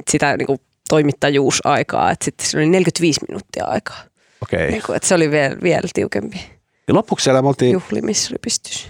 sitä 0.09 0.37
niin 0.37 0.47
kuin 0.47 0.59
toimittajuusaikaa, 0.89 2.11
että 2.11 2.25
sitten 2.25 2.47
se 2.47 2.57
oli 2.57 2.69
45 2.69 3.19
minuuttia 3.29 3.65
aikaa. 3.65 3.97
Okei. 4.41 4.71
Niin 4.71 4.83
kuin, 4.85 4.95
että 4.95 5.07
se 5.07 5.15
oli 5.15 5.31
vielä, 5.31 5.55
vielä 5.63 5.87
tiukempi. 5.93 6.59
Ja 6.87 6.93
lopuksi 6.93 7.23
siellä 7.23 7.41
me 7.41 7.47
oltiin... 7.47 7.71
Juhlimisrypistys. 7.71 8.87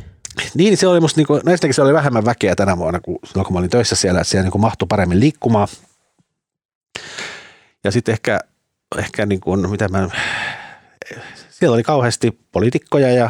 Niin, 0.53 0.77
se 0.77 0.87
oli 0.87 0.99
musta, 0.99 1.19
niinku, 1.19 1.41
näistäkin 1.45 1.73
se 1.73 1.81
oli 1.81 1.93
vähemmän 1.93 2.25
väkeä 2.25 2.55
tänä 2.55 2.77
vuonna, 2.77 2.99
kun, 2.99 3.19
silloin 3.25 3.45
kun 3.45 3.53
mä 3.53 3.59
olin 3.59 3.69
töissä 3.69 3.95
siellä, 3.95 4.21
että 4.21 4.31
siellä 4.31 4.43
niinku 4.43 4.57
mahtui 4.57 4.85
paremmin 4.87 5.19
liikkumaan. 5.19 5.67
Ja 7.83 7.91
sitten 7.91 8.13
ehkä, 8.13 8.39
ehkä 8.97 9.25
niin 9.25 9.41
kuin, 9.41 9.69
mitä 9.69 9.87
mä, 9.87 10.09
siellä 11.49 11.73
oli 11.73 11.83
kauheasti 11.83 12.39
poliitikkoja 12.51 13.11
ja 13.11 13.29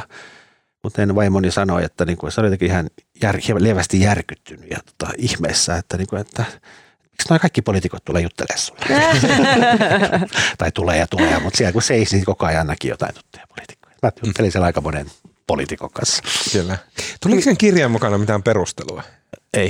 kuten 0.81 1.15
vaimoni 1.15 1.51
sanoi, 1.51 1.83
että 1.83 2.05
niin 2.05 2.17
kuin, 2.17 2.31
se 2.31 2.41
oli 2.41 2.47
jotenkin 2.47 2.67
ihan 2.67 2.89
jär, 3.23 3.37
lievästi 3.57 4.01
järkyttynyt 4.01 4.69
ja 4.71 4.77
tota, 4.85 5.13
ihmeessä, 5.17 5.75
että, 5.75 5.97
niin 5.97 6.07
kuin, 6.07 6.21
että 6.21 6.45
miksi 7.19 7.29
noin 7.29 7.41
kaikki 7.41 7.61
poliitikot 7.61 8.05
tulee 8.05 8.21
juttelemaan 8.21 8.59
sulle? 8.59 8.85
tai 10.57 10.71
tulee 10.71 10.97
ja 10.97 11.07
tulee, 11.07 11.39
mutta 11.39 11.57
siellä 11.57 11.71
kun 11.73 11.81
seisi, 11.81 12.15
niin 12.15 12.25
koko 12.25 12.45
ajan 12.45 12.67
näki 12.67 12.87
jotain 12.87 13.15
tuttuja 13.15 13.43
poliitikkoja. 13.55 13.95
Mä 14.03 14.11
juttelin 14.25 14.51
siellä 14.51 14.65
aika 14.65 14.81
monen 14.81 15.05
poliitikon 15.47 15.89
kanssa. 15.93 16.23
Kyllä. 16.51 16.77
Tuliko 17.21 17.41
sen 17.41 17.57
kirjan 17.57 17.91
mukana 17.91 18.17
mitään 18.17 18.43
perustelua? 18.43 19.03
Ei. 19.53 19.69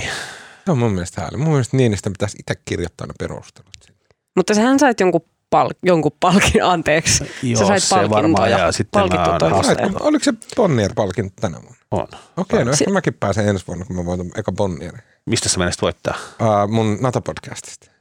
Se 0.66 0.72
on 0.72 0.78
mun 0.78 0.91
mielestä 0.91 1.22
hääli. 1.22 1.38
Mun 1.38 1.50
mielestä 1.50 1.78
Niinistä 1.78 2.10
pitäisi 2.10 2.38
itse 2.39 2.62
kirjoittaa 2.66 3.08
ne 3.08 3.14
perustelut. 3.20 3.70
Mutta 4.36 4.54
sähän 4.54 4.80
sait 4.80 5.00
jonkun 5.00 5.22
pal- 5.50 5.74
jonkun 5.84 6.12
palkin, 6.20 6.64
anteeksi. 6.64 7.32
Joo, 7.43 7.60
Sä 7.62 7.68
sait 7.68 7.84
se 7.84 8.10
varmaan, 8.10 8.52
ja 8.52 8.72
sitten 8.72 9.02
Oliko 10.00 10.24
se 10.24 10.34
Bonnier-palkinto 10.56 11.34
tänä 11.41 11.58
vuonna? 11.62 11.80
On. 11.91 12.08
Okei, 12.38 12.66
no 12.66 12.76
Se- 12.76 12.84
ehkä 12.84 12.93
mäkin 12.93 13.14
pääsen 13.14 13.47
ensi 13.47 13.68
vuonna, 13.68 13.86
kun 13.86 13.95
mä 13.95 14.06
voitan 14.06 14.32
eka 14.36 14.52
Bonnierin. 14.52 15.02
Mistä 15.30 15.49
sä 15.49 15.59
menisit 15.59 15.82
voittaa? 15.82 16.15
Uh, 16.41 16.69
mun 16.69 16.97
NATO-podcastista. 17.01 17.91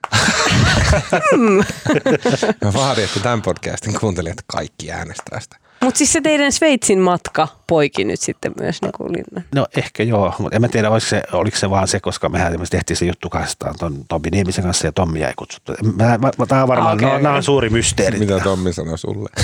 mä 2.64 2.72
vaadin, 2.74 3.04
että 3.04 3.20
tämän 3.20 3.42
podcastin 3.42 4.00
kuuntelijat 4.00 4.36
kaikki 4.46 4.92
äänestää 4.92 5.40
sitä. 5.40 5.56
Mutta 5.84 5.98
siis 5.98 6.12
se 6.12 6.20
teidän 6.20 6.52
Sveitsin 6.52 6.98
matka 6.98 7.48
poiki 7.66 8.04
nyt 8.04 8.20
sitten 8.20 8.52
myös 8.60 8.82
niin 8.82 8.92
kuin 8.92 9.12
linnan. 9.12 9.44
No 9.54 9.66
ehkä 9.76 10.02
joo, 10.02 10.34
mutta 10.38 10.56
en 10.56 10.60
mä 10.62 10.68
tiedä, 10.68 10.90
oliko 10.90 11.06
se, 11.06 11.22
oliko 11.32 11.56
se 11.56 11.70
vaan 11.70 11.88
se, 11.88 12.00
koska 12.00 12.28
mehän 12.28 12.58
tehtiin 12.70 12.96
se 12.96 13.04
juttu 13.04 13.30
kahdestaan 13.30 13.74
ton 13.78 14.04
Tommi 14.08 14.30
Niemisen 14.30 14.64
kanssa 14.64 14.86
ja 14.86 14.92
Tommi 14.92 15.24
ei 15.24 15.32
kutsuttu. 15.36 15.72
Mä, 15.96 16.04
mä, 16.04 16.30
mä, 16.38 16.46
tämä 16.48 16.62
on 16.62 16.68
varmaan, 16.68 16.96
okay, 16.98 17.10
no, 17.10 17.18
nämä 17.18 17.34
on 17.34 17.42
suuri 17.42 17.70
mysteeri. 17.70 18.18
Mitä 18.18 18.40
Tommi 18.40 18.72
sanoi 18.72 18.98
sulle? 18.98 19.30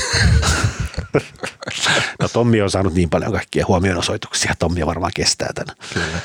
No 2.20 2.28
Tommi 2.28 2.62
on 2.62 2.70
saanut 2.70 2.94
niin 2.94 3.10
paljon 3.10 3.32
kaikkia 3.32 3.64
huomionosoituksia, 3.68 4.54
Tommi 4.58 4.86
varmaan 4.86 5.12
kestää 5.14 5.50
tämän. 5.54 5.76
Kyllä. 5.94 6.18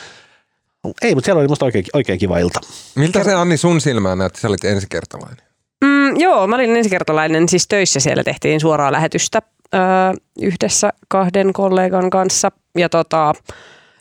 Ei, 1.02 1.16
mutta 1.16 1.26
siellä 1.26 1.40
oli 1.40 1.48
musta 1.48 1.66
oikein, 1.66 1.86
oikein 1.94 2.20
kiva 2.20 2.38
ilta. 2.38 2.60
Miltä 2.96 3.24
se 3.24 3.34
Anni 3.34 3.58
sun 3.58 3.82
silmään 3.82 4.18
näytti, 4.18 4.38
että 4.38 4.42
sä 4.42 4.48
olit 4.48 4.64
ensikertalainen? 4.64 5.46
Mm, 5.86 6.20
joo, 6.20 6.48
mä 6.48 6.56
olin 6.56 6.76
ensikertalainen 6.76 7.50
siis 7.50 7.68
töissä. 7.68 8.00
Siellä 8.00 8.24
tehtiin 8.24 8.60
suoraa 8.60 8.92
lähetystä 8.92 9.42
öö, 9.74 9.82
yhdessä 10.42 10.94
kahden 11.08 11.54
kollegan 11.54 12.10
kanssa. 12.10 12.52
Ja 12.78 12.90
tota, 12.90 13.34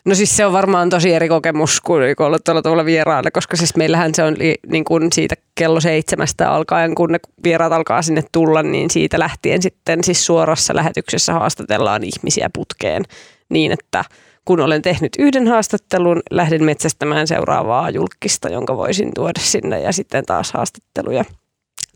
no 0.05 0.15
siis 0.15 0.37
se 0.37 0.45
on 0.45 0.53
varmaan 0.53 0.89
tosi 0.89 1.13
eri 1.13 1.29
kokemus 1.29 1.81
kuin 1.81 2.15
olla 2.19 2.39
tuolla 2.39 2.61
tavalla 2.61 2.85
vierailla, 2.85 3.31
koska 3.31 3.57
siis 3.57 3.75
meillähän 3.75 4.15
se 4.15 4.23
on 4.23 4.35
niin 4.67 4.83
kuin 4.83 5.07
siitä 5.13 5.35
kello 5.55 5.81
seitsemästä 5.81 6.51
alkaen, 6.51 6.95
kun 6.95 7.11
ne 7.11 7.19
vieraat 7.43 7.73
alkaa 7.73 8.01
sinne 8.01 8.23
tulla, 8.31 8.63
niin 8.63 8.89
siitä 8.89 9.19
lähtien 9.19 9.61
sitten 9.61 10.03
siis 10.03 10.25
suorassa 10.25 10.75
lähetyksessä 10.75 11.33
haastatellaan 11.33 12.03
ihmisiä 12.03 12.49
putkeen 12.53 13.03
niin, 13.49 13.71
että 13.71 14.03
kun 14.49 14.59
olen 14.59 14.81
tehnyt 14.81 15.11
yhden 15.19 15.47
haastattelun, 15.47 16.21
lähden 16.31 16.63
metsästämään 16.63 17.27
seuraavaa 17.27 17.89
julkista, 17.89 18.49
jonka 18.49 18.77
voisin 18.77 19.11
tuoda 19.15 19.39
sinne 19.39 19.81
ja 19.81 19.91
sitten 19.91 20.25
taas 20.25 20.51
haastatteluja. 20.51 21.25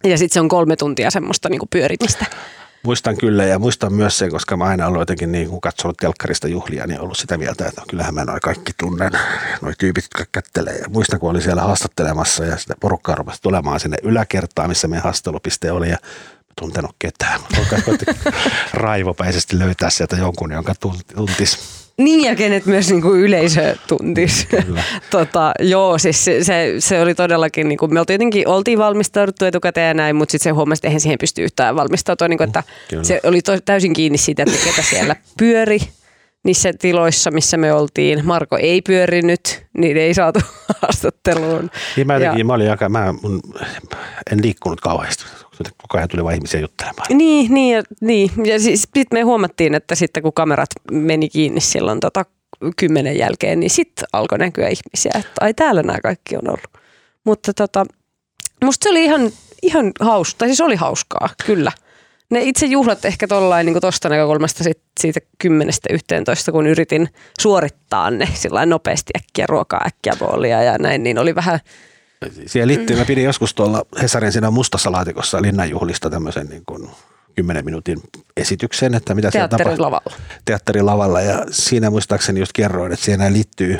Ja 0.03 0.17
sitten 0.17 0.33
se 0.33 0.39
on 0.39 0.47
kolme 0.47 0.75
tuntia 0.75 1.11
semmoista 1.11 1.49
niinku 1.49 1.65
pyörimistä. 1.69 2.25
Muistan 2.83 3.17
kyllä 3.17 3.43
ja 3.43 3.59
muistan 3.59 3.93
myös 3.93 4.17
sen, 4.17 4.31
koska 4.31 4.57
mä 4.57 4.63
aina 4.63 4.87
ollut 4.87 5.01
jotenkin 5.01 5.31
niin 5.31 5.49
kuin 5.49 5.61
katsonut 5.61 5.97
telkkarista 5.97 6.47
juhlia, 6.47 6.87
niin 6.87 6.99
ollut 6.99 7.17
sitä 7.17 7.37
mieltä, 7.37 7.67
että 7.67 7.81
no, 7.81 7.85
kyllähän 7.89 8.13
mä 8.13 8.25
noin 8.25 8.41
kaikki 8.41 8.71
tunnen, 8.79 9.11
noi 9.61 9.73
tyypit, 9.77 10.03
jotka 10.03 10.25
kättelee. 10.31 10.77
Ja 10.77 10.89
muistan, 10.89 11.19
kun 11.19 11.29
olin 11.29 11.41
siellä 11.41 11.61
haastattelemassa 11.61 12.45
ja 12.45 12.57
sitä 12.57 12.73
porukkaa 12.79 13.15
rupesi 13.15 13.41
tulemaan 13.41 13.79
sinne 13.79 13.97
yläkertaan, 14.03 14.69
missä 14.69 14.87
meidän 14.87 15.03
haastattelupiste 15.03 15.71
oli 15.71 15.89
ja 15.89 15.97
tuntenut 16.59 16.95
ketään. 16.99 17.39
Mutta 17.57 17.75
raivopäisesti 18.73 19.59
löytää 19.59 19.89
sieltä 19.89 20.15
jonkun, 20.15 20.51
jonka 20.51 20.73
tunt- 20.85 21.15
tuntis. 21.15 21.82
Niin 21.97 22.23
ja 22.23 22.35
kenet 22.35 22.65
myös 22.65 22.89
niinku 22.91 23.13
yleisö 23.13 23.75
tuntisi. 23.87 24.47
tota, 25.11 25.51
joo, 25.59 25.97
siis 25.97 26.25
se, 26.25 26.43
se, 26.43 26.75
se 26.79 27.01
oli 27.01 27.15
todellakin, 27.15 27.69
niinku, 27.69 27.87
me 27.87 27.99
oltiin 27.99 28.15
jotenkin 28.15 28.47
oltiin 28.47 28.79
valmistauduttu 28.79 29.45
etukäteen 29.45 29.87
ja 29.87 29.93
näin, 29.93 30.15
mutta 30.15 30.31
sitten 30.31 30.43
se 30.51 30.55
huomasi, 30.55 30.79
että 30.79 30.87
eihän 30.87 31.01
siihen 31.01 31.17
pysty 31.19 31.43
yhtään 31.43 31.75
valmistautua. 31.75 32.27
Niinku, 32.27 32.43
että 32.43 32.63
Kyllä. 32.89 33.03
se 33.03 33.19
oli 33.23 33.41
to, 33.41 33.51
täysin 33.65 33.93
kiinni 33.93 34.17
siitä, 34.17 34.43
että 34.43 34.65
ketä 34.65 34.81
siellä 34.81 35.15
pyöri 35.37 35.79
niissä 36.43 36.73
tiloissa, 36.79 37.31
missä 37.31 37.57
me 37.57 37.73
oltiin. 37.73 38.25
Marko 38.25 38.57
ei 38.57 38.81
pyörinyt, 38.81 39.65
niin 39.77 39.97
ei 39.97 40.13
saatu 40.13 40.39
haastatteluun. 40.81 41.69
Niin 41.95 42.07
mä, 42.07 42.13
Ja- 42.13 42.19
jotenkin, 42.19 42.47
mä, 42.47 42.53
olin 42.53 42.71
aika, 42.71 42.89
mä 42.89 43.13
mun, 43.21 43.41
en 44.31 44.39
liikkunut 44.41 44.81
kauheasti. 44.81 45.23
Koko 45.77 45.97
ajan 45.97 46.09
tuli 46.09 46.23
vain 46.23 46.35
ihmisiä 46.35 46.59
juttelemaan. 46.59 47.17
Niin, 47.17 47.53
niin, 47.53 47.75
ja, 47.75 47.83
niin. 48.01 48.31
ja 48.45 48.59
siis 48.59 48.81
sitten 48.81 49.19
me 49.19 49.21
huomattiin, 49.21 49.75
että 49.75 49.95
sitten 49.95 50.23
kun 50.23 50.33
kamerat 50.33 50.69
meni 50.91 51.29
kiinni 51.29 51.61
silloin 51.61 51.99
tota, 51.99 52.25
kymmenen 52.77 53.17
jälkeen, 53.17 53.59
niin 53.59 53.69
sitten 53.69 54.05
alkoi 54.13 54.37
näkyä 54.37 54.67
ihmisiä, 54.67 55.11
että 55.15 55.33
ai 55.41 55.53
täällä 55.53 55.83
nämä 55.83 55.99
kaikki 56.03 56.35
on 56.35 56.47
ollut. 56.47 56.77
Mutta 57.25 57.53
tota, 57.53 57.85
Musta 58.63 58.83
se 58.83 58.89
oli 58.89 59.03
ihan, 59.03 59.31
ihan 59.61 59.91
hauska, 59.99 60.37
tai 60.37 60.47
siis 60.47 60.61
oli 60.61 60.75
hauskaa, 60.75 61.29
kyllä. 61.45 61.71
Ne 62.29 62.41
itse 62.41 62.65
juhlat 62.65 63.05
ehkä 63.05 63.27
tollain 63.27 63.65
niin 63.65 63.81
tuosta 63.81 64.09
näkökulmasta 64.09 64.63
sit, 64.63 64.81
siitä 64.99 65.19
10-11, 65.47 66.51
kun 66.51 66.67
yritin 66.67 67.09
suorittaa 67.39 68.11
ne 68.11 68.27
sillä 68.33 68.65
nopeasti 68.65 69.13
äkkiä 69.17 69.45
ruokaa, 69.47 69.85
äkkiä 69.87 70.13
boolia 70.19 70.63
ja 70.63 70.77
näin, 70.77 71.03
niin 71.03 71.19
oli 71.19 71.35
vähän, 71.35 71.59
Siihen 72.45 72.67
liittyy, 72.67 72.97
mä 72.97 73.05
pidin 73.05 73.23
joskus 73.23 73.53
tuolla 73.53 73.85
Hesarin 74.01 74.31
siinä 74.31 74.51
mustassa 74.51 74.91
laatikossa 74.91 75.41
linnanjuhlista 75.41 76.09
tämmöisen 76.09 76.47
niin 76.47 76.63
kuin 76.65 76.89
10 77.35 77.65
minuutin 77.65 78.01
esityksen, 78.37 78.93
että 78.93 79.15
mitä 79.15 79.31
siellä 79.31 79.47
tapahtuu 79.47 79.85
lavalla. 79.85 80.13
teatterin 80.45 80.85
lavalla. 80.85 81.21
Ja 81.21 81.45
siinä 81.51 81.89
muistaakseni 81.89 82.39
just 82.39 82.51
kerroin, 82.53 82.93
että 82.93 83.05
siihen 83.05 83.33
liittyy 83.33 83.79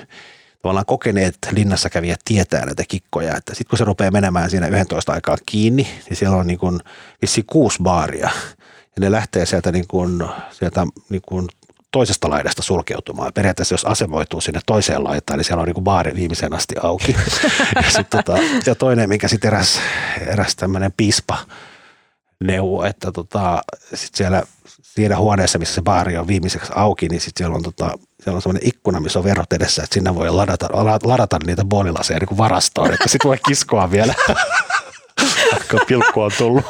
tavallaan 0.62 0.86
kokeneet 0.86 1.38
linnassa 1.52 1.90
kävijät 1.90 2.20
tietää 2.26 2.66
näitä 2.66 2.84
kikkoja, 2.88 3.38
että 3.38 3.56
sitten 3.56 3.70
kun 3.70 3.78
se 3.78 3.84
rupeaa 3.84 4.12
menemään 4.12 4.50
siinä 4.50 4.68
11 4.68 5.14
aikaa 5.14 5.38
kiinni, 5.46 5.88
niin 6.10 6.18
siellä 6.18 6.38
on 6.38 6.48
niin 6.48 6.60
kuin 6.60 6.80
vissiin 7.22 7.46
kuusi 7.48 7.80
baaria. 7.84 8.30
Ja 8.96 9.00
ne 9.00 9.12
lähtee 9.12 9.46
sieltä, 9.46 9.72
niin 9.72 9.88
kuin, 9.88 10.24
sieltä 10.52 10.86
niin 11.10 11.22
kuin 11.28 11.48
toisesta 11.94 12.30
laidasta 12.30 12.62
sulkeutumaan. 12.62 13.34
Periaatteessa 13.34 13.74
jos 13.74 13.86
asemoituu 13.86 14.42
sinne 14.42 14.60
toiseen 14.66 15.04
laitaan, 15.04 15.38
niin 15.38 15.46
siellä 15.46 15.62
on 15.62 15.68
niin 15.68 15.74
kuin 15.74 15.84
baari 15.84 16.16
viimeiseen 16.16 16.54
asti 16.54 16.76
auki. 16.84 17.16
ja, 17.84 17.90
sit 17.90 18.10
tota, 18.10 18.38
ja 18.66 18.76
toinen, 18.76 19.10
minkä 19.10 19.28
sitten 19.28 19.48
eräs, 19.48 19.80
eräs 20.28 20.56
tämmöinen 20.56 20.94
piispa 20.98 21.38
neuvo, 22.44 22.84
että 22.84 23.12
tota, 23.12 23.64
sit 23.94 24.16
siellä 24.16 24.44
siinä 24.82 25.18
huoneessa, 25.18 25.60
missä 25.60 25.76
se 25.76 25.82
baari 25.82 26.18
on 26.18 26.28
viimeiseksi 26.28 26.72
auki, 26.76 27.10
niin 27.10 27.22
sitten 27.22 27.40
siellä 27.40 27.56
on, 27.56 27.64
tota, 27.64 27.86
siellä 28.24 28.36
on 28.36 28.42
semmoinen 28.42 28.68
ikkuna, 28.68 29.00
missä 29.00 29.20
on 29.20 29.26
verot 29.26 29.54
edessä, 29.54 29.84
että 29.84 29.94
sinne 29.94 30.16
voi 30.16 30.30
ladata, 30.30 30.70
la- 30.72 31.00
ladata 31.04 31.40
niitä 31.46 31.66
boolilaseja 31.66 32.20
niin 32.20 32.28
kuin 32.28 32.38
varastoon, 32.38 32.94
että 32.94 33.10
sitten 33.10 33.30
voi 33.30 33.38
kiskoa 33.48 33.92
vielä, 33.92 34.14
kun 35.72 35.80
pilkku 35.88 36.22
on 36.22 36.32
tullut. 36.38 36.64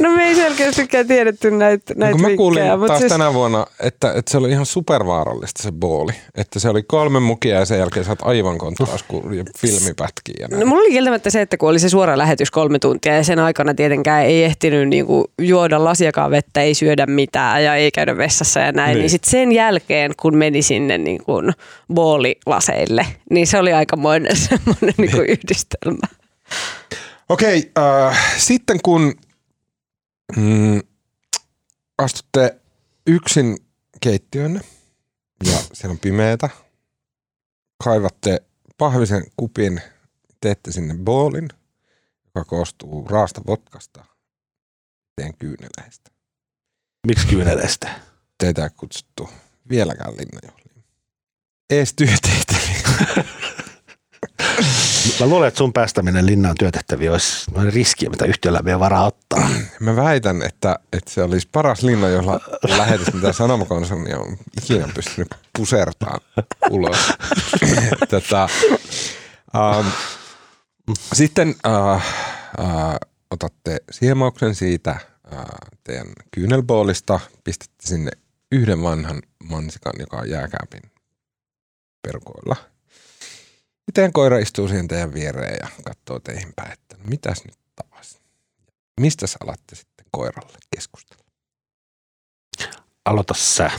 No 0.00 0.10
me 0.12 0.24
ei 0.24 0.34
selkeästikään 0.34 1.06
tiedetty 1.06 1.50
näitä, 1.50 1.94
No, 1.94 2.00
näitä 2.00 2.12
kun 2.12 2.30
mä 2.30 2.36
kuulin 2.36 2.56
vinkkejä, 2.62 2.70
taas 2.76 2.80
mutta 2.80 2.98
siis, 2.98 3.12
tänä 3.12 3.34
vuonna, 3.34 3.66
että, 3.80 4.12
että 4.16 4.30
se 4.30 4.38
oli 4.38 4.50
ihan 4.50 4.66
supervaarallista 4.66 5.62
se 5.62 5.72
booli. 5.72 6.12
Että 6.34 6.60
se 6.60 6.68
oli 6.68 6.82
kolme 6.82 7.20
mukia 7.20 7.58
ja 7.58 7.64
sen 7.64 7.78
jälkeen 7.78 8.04
sä 8.04 8.12
oot 8.12 8.22
aivan 8.22 8.58
konttaas, 8.58 9.02
kun 9.02 9.34
ja 9.34 9.44
filmi 9.58 9.94
pätkii 9.96 10.34
ja 10.40 10.48
näin. 10.48 10.60
No 10.60 10.66
mulla 10.66 10.82
oli 10.82 10.90
kieltämättä 10.90 11.30
se, 11.30 11.40
että 11.40 11.56
kun 11.56 11.68
oli 11.68 11.78
se 11.78 11.88
suora 11.88 12.18
lähetys 12.18 12.50
kolme 12.50 12.78
tuntia 12.78 13.16
ja 13.16 13.24
sen 13.24 13.38
aikana 13.38 13.74
tietenkään 13.74 14.24
ei 14.24 14.44
ehtinyt 14.44 14.88
niinku 14.88 15.24
juoda 15.38 15.84
lasiakaan 15.84 16.30
vettä, 16.30 16.60
ei 16.62 16.74
syödä 16.74 17.06
mitään 17.06 17.64
ja 17.64 17.74
ei 17.74 17.90
käydä 17.90 18.16
vessassa 18.16 18.60
ja 18.60 18.72
näin. 18.72 18.86
Niin, 18.88 18.94
Niin. 18.94 19.02
niin 19.02 19.10
sitten 19.10 19.30
sen 19.30 19.52
jälkeen, 19.52 20.12
kun 20.20 20.36
meni 20.36 20.62
sinne 20.62 20.98
niinku 20.98 21.32
boolilaseille, 21.94 23.06
niin 23.30 23.46
se 23.46 23.58
oli 23.58 23.72
aikamoinen 23.72 24.36
semmoinen 24.48 24.94
niinku 24.96 25.18
yhdistelmä. 25.18 26.06
Okei, 27.30 27.72
äh, 27.78 28.38
sitten 28.38 28.78
kun 28.82 29.14
mm, 30.36 30.80
astutte 31.98 32.60
yksin 33.06 33.58
keittiönne 34.00 34.60
ja 35.44 35.58
siellä 35.72 35.92
on 35.92 35.98
pimeätä, 35.98 36.48
kaivatte 37.84 38.42
pahvisen 38.78 39.24
kupin, 39.36 39.80
teette 40.40 40.72
sinne 40.72 40.94
boolin, 40.94 41.48
joka 42.24 42.44
koostuu 42.44 43.06
raasta 43.08 43.40
vodkasta, 43.46 44.04
teen 45.16 45.36
kyyneleistä. 45.38 46.10
Miksi 47.06 47.26
kyyneleistä? 47.26 48.00
Teitä 48.38 48.64
ei 48.64 48.70
kutsuttu 48.76 49.30
vieläkään 49.68 50.12
linnanjuhliin. 50.16 50.84
Ees 51.70 51.94
työtehtäviin. 51.94 52.82
Mä 55.20 55.26
luulen, 55.26 55.48
että 55.48 55.58
sun 55.58 55.72
päästäminen 55.72 56.26
linnaan 56.26 56.54
työtehtäviä 56.58 57.12
olisi 57.12 57.44
sellainen 57.44 57.72
riski, 57.72 58.08
mitä 58.08 58.24
yhtiöllä 58.24 58.62
ei 58.66 58.78
varaa 58.78 59.06
ottaa. 59.06 59.50
Mä 59.80 59.96
väitän, 59.96 60.42
että, 60.42 60.78
että 60.92 61.10
se 61.10 61.22
olisi 61.22 61.48
paras 61.52 61.82
linna, 61.82 62.08
jolla 62.08 62.40
lähetys, 62.76 63.14
mitä 63.14 63.32
Sanomakonserni 63.32 64.14
on 64.14 64.36
ikinä 64.62 64.88
pystynyt 64.94 65.28
pusertaan 65.58 66.20
ulos. 66.70 66.98
Tätä, 68.08 68.48
ähm, 69.56 69.86
sitten 71.12 71.54
äh, 71.66 71.94
äh, 71.94 72.96
otatte 73.30 73.76
siemauksen 73.90 74.54
siitä 74.54 74.90
äh, 74.90 75.44
teidän 75.84 76.06
kyynelboolista, 76.30 77.20
pistätte 77.44 77.86
sinne 77.86 78.10
yhden 78.52 78.82
vanhan 78.82 79.22
mansikan, 79.44 79.92
joka 79.98 80.16
on 80.16 80.30
jääkääpin 80.30 80.82
perukoilla. 82.02 82.69
Ja 83.90 83.92
teidän 83.94 84.12
koira 84.12 84.38
istuu 84.38 84.68
siihen 84.68 84.88
teidän 84.88 85.14
viereen 85.14 85.56
ja 85.62 85.68
katsoo 85.84 86.20
teihin 86.20 86.52
päin, 86.56 86.72
että 86.72 86.96
no 86.96 87.04
mitäs 87.08 87.44
nyt 87.44 87.56
taas? 87.76 88.18
Mistä 89.00 89.26
sä 89.26 89.36
alatte 89.44 89.74
sitten 89.76 90.06
koiralle 90.10 90.58
keskustella? 90.76 91.24
Aloita 93.04 93.34
sä. 93.34 93.70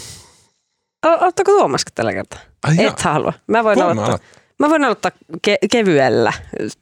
O- 1.06 1.26
Ottaako 1.28 1.52
Tuomas 1.52 1.82
tällä 1.96 2.14
kertaa? 2.14 2.40
Ai 2.64 2.76
jaa. 2.76 2.92
Et 2.92 2.98
sä 3.00 3.14
halua. 3.14 3.34
Mä 3.48 3.64
voin, 3.64 3.76
Voimme 3.76 3.84
aloittaa. 3.92 4.06
aloittaa. 4.06 4.42
Mä 4.60 4.70
voin 4.70 4.84
aloittaa 4.84 5.12
ke- 5.48 5.68
kevyellä 5.72 6.34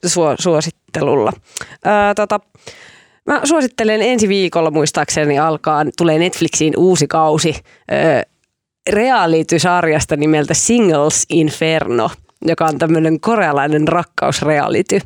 suo- 0.06 0.36
suosittelulla. 0.40 1.34
Öö, 1.86 2.14
tota, 2.16 2.40
mä 3.26 3.42
suosittelen 3.44 4.02
ensi 4.02 4.28
viikolla 4.28 4.72
muistaakseni 4.72 5.40
alkaa, 5.40 5.84
tulee 5.98 6.20
Netflixiin 6.20 6.74
uusi 6.78 7.08
kausi 7.08 7.56
öö, 7.92 8.22
reality-sarjasta 8.90 10.16
nimeltä 10.16 10.54
Singles 10.54 11.26
Inferno, 11.30 12.10
joka 12.46 12.66
on 12.66 12.78
tämmöinen 12.78 13.20
korealainen 13.20 13.88
rakkausreality. 13.88 15.00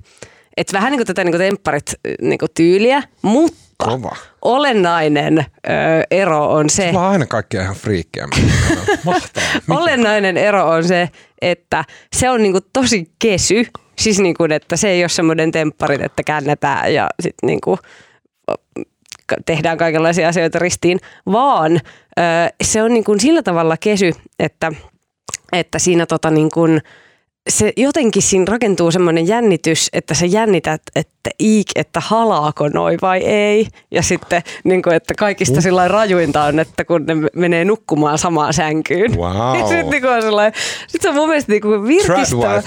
Et 0.58 0.74
vähän 0.74 0.92
niin 0.92 1.00
kuin 1.00 1.08
tätä 1.08 1.24
niin 1.24 1.32
kuin 1.32 1.40
tempparit 1.42 1.94
niin 2.22 2.40
kuin 2.40 2.50
tyyliä, 2.56 3.04
mutta 3.22 3.58
Kova. 3.78 4.16
olennainen 4.42 5.38
öö, 5.70 6.04
ero 6.12 6.50
on 6.52 6.70
se, 6.70 6.88
Sulla 6.88 7.06
on 7.06 7.12
aina 7.12 7.26
kaikkia 7.26 7.62
ihan. 7.62 7.76
Mikä? 7.92 8.28
Olennainen 9.70 10.38
ero 10.38 10.70
on 10.70 10.84
se, 10.84 11.10
että 11.42 11.86
se 12.16 12.30
on 12.30 12.44
niinku 12.44 12.60
tosi 12.74 13.12
kesy. 13.20 13.66
Siis 13.98 14.20
niinku, 14.20 14.44
että 14.50 14.78
se 14.78 14.90
ei 14.90 15.04
ole 15.04 15.10
semmoinen 15.10 15.52
tempparit, 15.52 16.02
että 16.02 16.24
käännetään 16.24 16.94
ja 16.94 17.10
sit 17.20 17.36
niinku, 17.44 17.80
ka- 19.26 19.36
tehdään 19.46 19.78
kaikenlaisia 19.78 20.28
asioita 20.28 20.60
ristiin, 20.60 21.00
vaan 21.32 21.76
ö, 21.76 22.22
se 22.64 22.84
on 22.84 22.94
niinku 22.94 23.16
sillä 23.20 23.44
tavalla 23.44 23.78
kesy, 23.78 24.12
että, 24.40 24.72
että 25.54 25.80
siinä 25.80 26.06
tota 26.06 26.30
niinku, 26.32 26.62
se 27.50 27.74
jotenkin 27.78 28.22
siinä 28.22 28.46
rakentuu 28.48 28.91
semmoinen 28.91 29.28
jännitys, 29.28 29.89
että 29.94 30.14
sä 30.14 30.26
jännität, 30.26 30.82
että 30.96 31.30
iik, 31.41 31.68
että 31.76 32.00
halaako 32.00 32.68
noi 32.70 32.98
vai 33.02 33.18
ei. 33.18 33.68
Ja 33.91 34.02
sitten, 34.02 34.41
niin 34.64 34.82
kuin, 34.82 34.96
että 34.96 35.14
kaikista 35.18 35.62
sillä 35.62 35.88
rajuinta 35.88 36.44
on, 36.44 36.60
että 36.60 36.86
kun 36.86 37.06
ne 37.06 37.14
menee 37.36 37.66
nukkumaan 37.66 38.18
samaan 38.18 38.54
sänkyyn. 38.54 39.14
Wow. 39.24 39.58
Sitten 39.58 39.89
niin 39.89 40.06
on 40.06 40.22
sellainen, 40.22 40.62
sit 40.88 41.02
se 41.02 41.10
on 41.10 41.16
mun 41.16 41.28
mielestä 41.28 41.52
niin 41.52 41.62
kuin 41.62 41.84
virkistävää. 41.88 42.62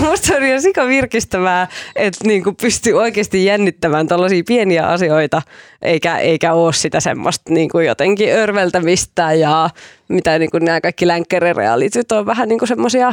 Musta 0.10 0.26
se 0.26 0.36
on 0.36 0.42
ihan 0.42 0.62
sika 0.62 0.86
virkistävää, 0.86 1.68
että 1.96 2.26
niin 2.26 2.44
kuin 2.44 2.56
pystyy 2.56 2.92
oikeasti 2.92 3.44
jännittämään 3.44 4.06
tällaisia 4.06 4.42
pieniä 4.46 4.86
asioita, 4.86 5.42
eikä, 5.82 6.18
eikä 6.18 6.52
ole 6.52 6.72
sitä 6.72 7.00
semmoista 7.00 7.52
niin 7.52 7.68
kuin 7.68 7.86
jotenkin 7.86 8.32
örveltämistä 8.32 9.32
ja 9.32 9.70
mitä 10.08 10.38
niin 10.38 10.50
kuin 10.50 10.64
nämä 10.64 10.80
kaikki 10.80 11.06
länkkärirealityt 11.06 12.12
on 12.12 12.26
vähän 12.26 12.48
niin 12.48 12.58
kuin 12.58 12.68
semmoisia 12.68 13.12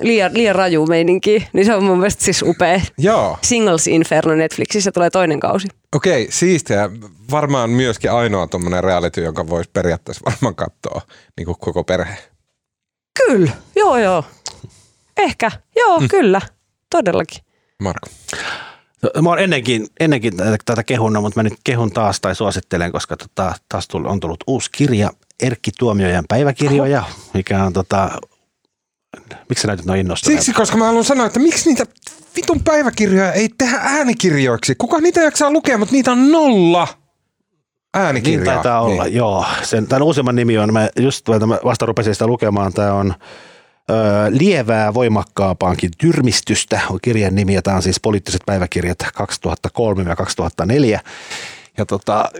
liian, 0.00 0.34
liian 0.34 0.54
raju 0.54 0.86
meininki, 0.86 1.48
niin 1.52 1.66
se 1.66 1.74
on 1.74 1.84
mun 1.84 1.98
mielestä 1.98 2.24
siis 2.24 2.42
upea. 2.42 2.80
Joo, 2.98 3.38
Singles 3.42 3.86
Inferno 3.86 4.34
Netflixissä 4.34 4.92
tulee 4.92 5.10
toinen 5.10 5.40
kausi. 5.40 5.68
okei, 5.94 6.26
siistiä. 6.30 6.90
Varmaan 7.30 7.70
myöskin 7.70 8.12
ainoa 8.12 8.46
tuommoinen 8.46 8.84
reality, 8.84 9.20
jonka 9.24 9.48
voisi 9.48 9.70
periaatteessa 9.72 10.24
varmaan 10.30 10.54
katsoa 10.54 11.00
niin 11.36 11.46
kuin 11.46 11.56
koko 11.60 11.84
perhe. 11.84 12.16
Kyllä, 13.26 13.50
joo 13.76 13.98
joo. 13.98 14.24
Ehkä, 15.16 15.50
joo 15.76 16.00
mm. 16.00 16.08
kyllä, 16.08 16.40
todellakin. 16.90 17.44
Marko. 17.82 18.08
No, 19.02 19.22
Mä 19.22 19.28
oon 19.28 19.38
ennenkin, 19.38 19.86
ennenkin 20.00 20.32
tätä, 20.64 20.82
kehunut, 20.82 21.22
mutta 21.22 21.38
mä 21.38 21.42
nyt 21.42 21.58
kehun 21.64 21.92
taas 21.92 22.20
tai 22.20 22.34
suosittelen, 22.34 22.92
koska 22.92 23.16
tota, 23.16 23.54
taas 23.68 23.88
on 23.94 24.20
tullut 24.20 24.44
uusi 24.46 24.70
kirja, 24.70 25.10
Erkki 25.42 25.70
Tuomiojan 25.78 26.24
päiväkirjoja, 26.28 27.02
mikä 27.34 27.64
on 27.64 27.72
tota, 27.72 28.10
miksi 29.48 29.62
sä 29.62 29.68
näytät 29.68 29.86
noin 29.86 30.00
innostuneelta? 30.00 30.44
Siksi, 30.44 30.58
koska 30.58 30.76
mä 30.76 30.84
haluan 30.84 31.04
sanoa, 31.04 31.26
että 31.26 31.38
miksi 31.38 31.68
niitä 31.68 31.86
vitun 32.36 32.60
päiväkirjoja 32.64 33.32
ei 33.32 33.48
tehdä 33.58 33.78
äänikirjoiksi? 33.82 34.74
Kuka 34.74 34.98
niitä 35.00 35.20
jaksaa 35.20 35.50
lukea, 35.50 35.78
mutta 35.78 35.92
niitä 35.92 36.12
on 36.12 36.32
nolla 36.32 36.88
äänikirjaa. 37.94 38.44
Niin 38.44 38.54
taitaa 38.54 38.80
olla, 38.80 39.04
niin. 39.04 39.14
joo. 39.14 39.44
Sen, 39.62 39.86
tämän 39.86 40.02
uusimman 40.02 40.36
nimi 40.36 40.58
on, 40.58 40.72
mä 40.72 40.88
just 40.96 41.28
mä 41.28 41.58
vasta 41.64 41.86
rupesin 41.86 42.14
sitä 42.14 42.26
lukemaan, 42.26 42.72
tämä 42.72 42.92
on 42.92 43.14
ö, 43.90 43.94
Lievää 44.30 44.94
voimakkaampaankin 44.94 45.90
tyrmistystä, 45.98 46.80
on 46.90 46.98
kirjan 47.02 47.34
nimi, 47.34 47.54
ja 47.54 47.62
tämä 47.62 47.76
on 47.76 47.82
siis 47.82 48.00
poliittiset 48.00 48.42
päiväkirjat 48.46 48.98
2003 49.14 50.02
ja 50.02 50.16
2004. 50.16 51.00
Ja 51.80 51.86
tota, 51.86 52.30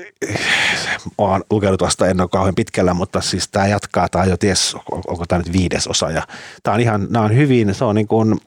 oon 1.19 1.43
lukenut 1.51 1.83
vasta 1.83 2.07
en 2.07 2.21
ole 2.21 2.29
kauhean 2.29 2.55
pitkällä, 2.55 2.95
mutta 2.95 3.21
siis 3.21 3.49
tämä 3.49 3.67
jatkaa, 3.67 4.09
tämä 4.09 4.25
jo 4.25 4.37
ties, 4.37 4.75
on- 4.75 5.03
onko 5.07 5.25
tämä 5.27 5.39
nyt 5.39 5.53
viides 5.53 5.87
osa. 5.87 6.11
Ja 6.11 6.23
tämä 6.63 6.75
on 6.75 6.81
ihan, 6.81 7.07
nämä 7.11 7.25
on 7.25 7.37
hyvin, 7.37 7.75
se 7.75 7.85
on 7.85 7.95
niin 7.95 8.09
kuin, 8.09 8.41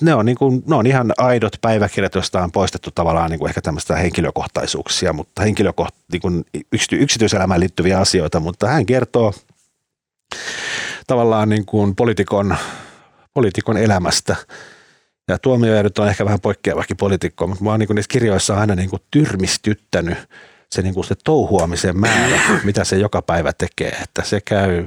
ne 0.00 0.14
on, 0.14 0.26
niin 0.26 0.36
kuin, 0.36 0.62
ne 0.66 0.76
on 0.76 0.86
ihan 0.86 1.12
aidot 1.18 1.52
päiväkirjat, 1.60 2.14
joista 2.14 2.42
on 2.42 2.52
poistettu 2.52 2.90
tavallaan 2.90 3.30
niin 3.30 3.38
kuin 3.38 3.48
ehkä 3.48 3.60
tämmöistä 3.60 3.96
henkilökohtaisuuksia, 3.96 5.12
mutta 5.12 5.42
henkilökoht, 5.42 5.94
niin 6.12 6.22
kuin 6.22 6.44
yksity, 6.72 6.96
yksityiselämään 6.96 7.60
liittyviä 7.60 7.98
asioita, 7.98 8.40
mutta 8.40 8.68
hän 8.68 8.86
kertoo 8.86 9.34
tavallaan 11.06 11.48
niin 11.48 11.66
kuin 11.66 11.96
poliitikon, 11.96 12.56
poliitikon 13.34 13.76
elämästä. 13.76 14.36
Ja 15.30 15.38
tuomioedut 15.38 15.98
on 15.98 16.08
ehkä 16.08 16.24
vähän 16.24 16.40
poikkeavakin 16.40 16.96
poliitikko, 16.96 17.46
mutta 17.46 17.64
mä 17.64 17.70
oon 17.70 17.80
niin 17.80 17.88
niissä 17.94 18.08
kirjoissa 18.08 18.56
aina 18.56 18.74
niin 18.74 18.90
kuin 18.90 19.02
tyrmistyttänyt 19.10 20.18
se, 20.72 20.82
niin 20.82 20.94
kuin 20.94 21.04
se 21.04 21.14
touhuamisen 21.24 21.98
määrä, 21.98 22.40
mitä 22.64 22.84
se 22.84 22.96
joka 22.96 23.22
päivä 23.22 23.52
tekee. 23.52 23.96
Että 24.02 24.22
se 24.24 24.40
käy 24.40 24.86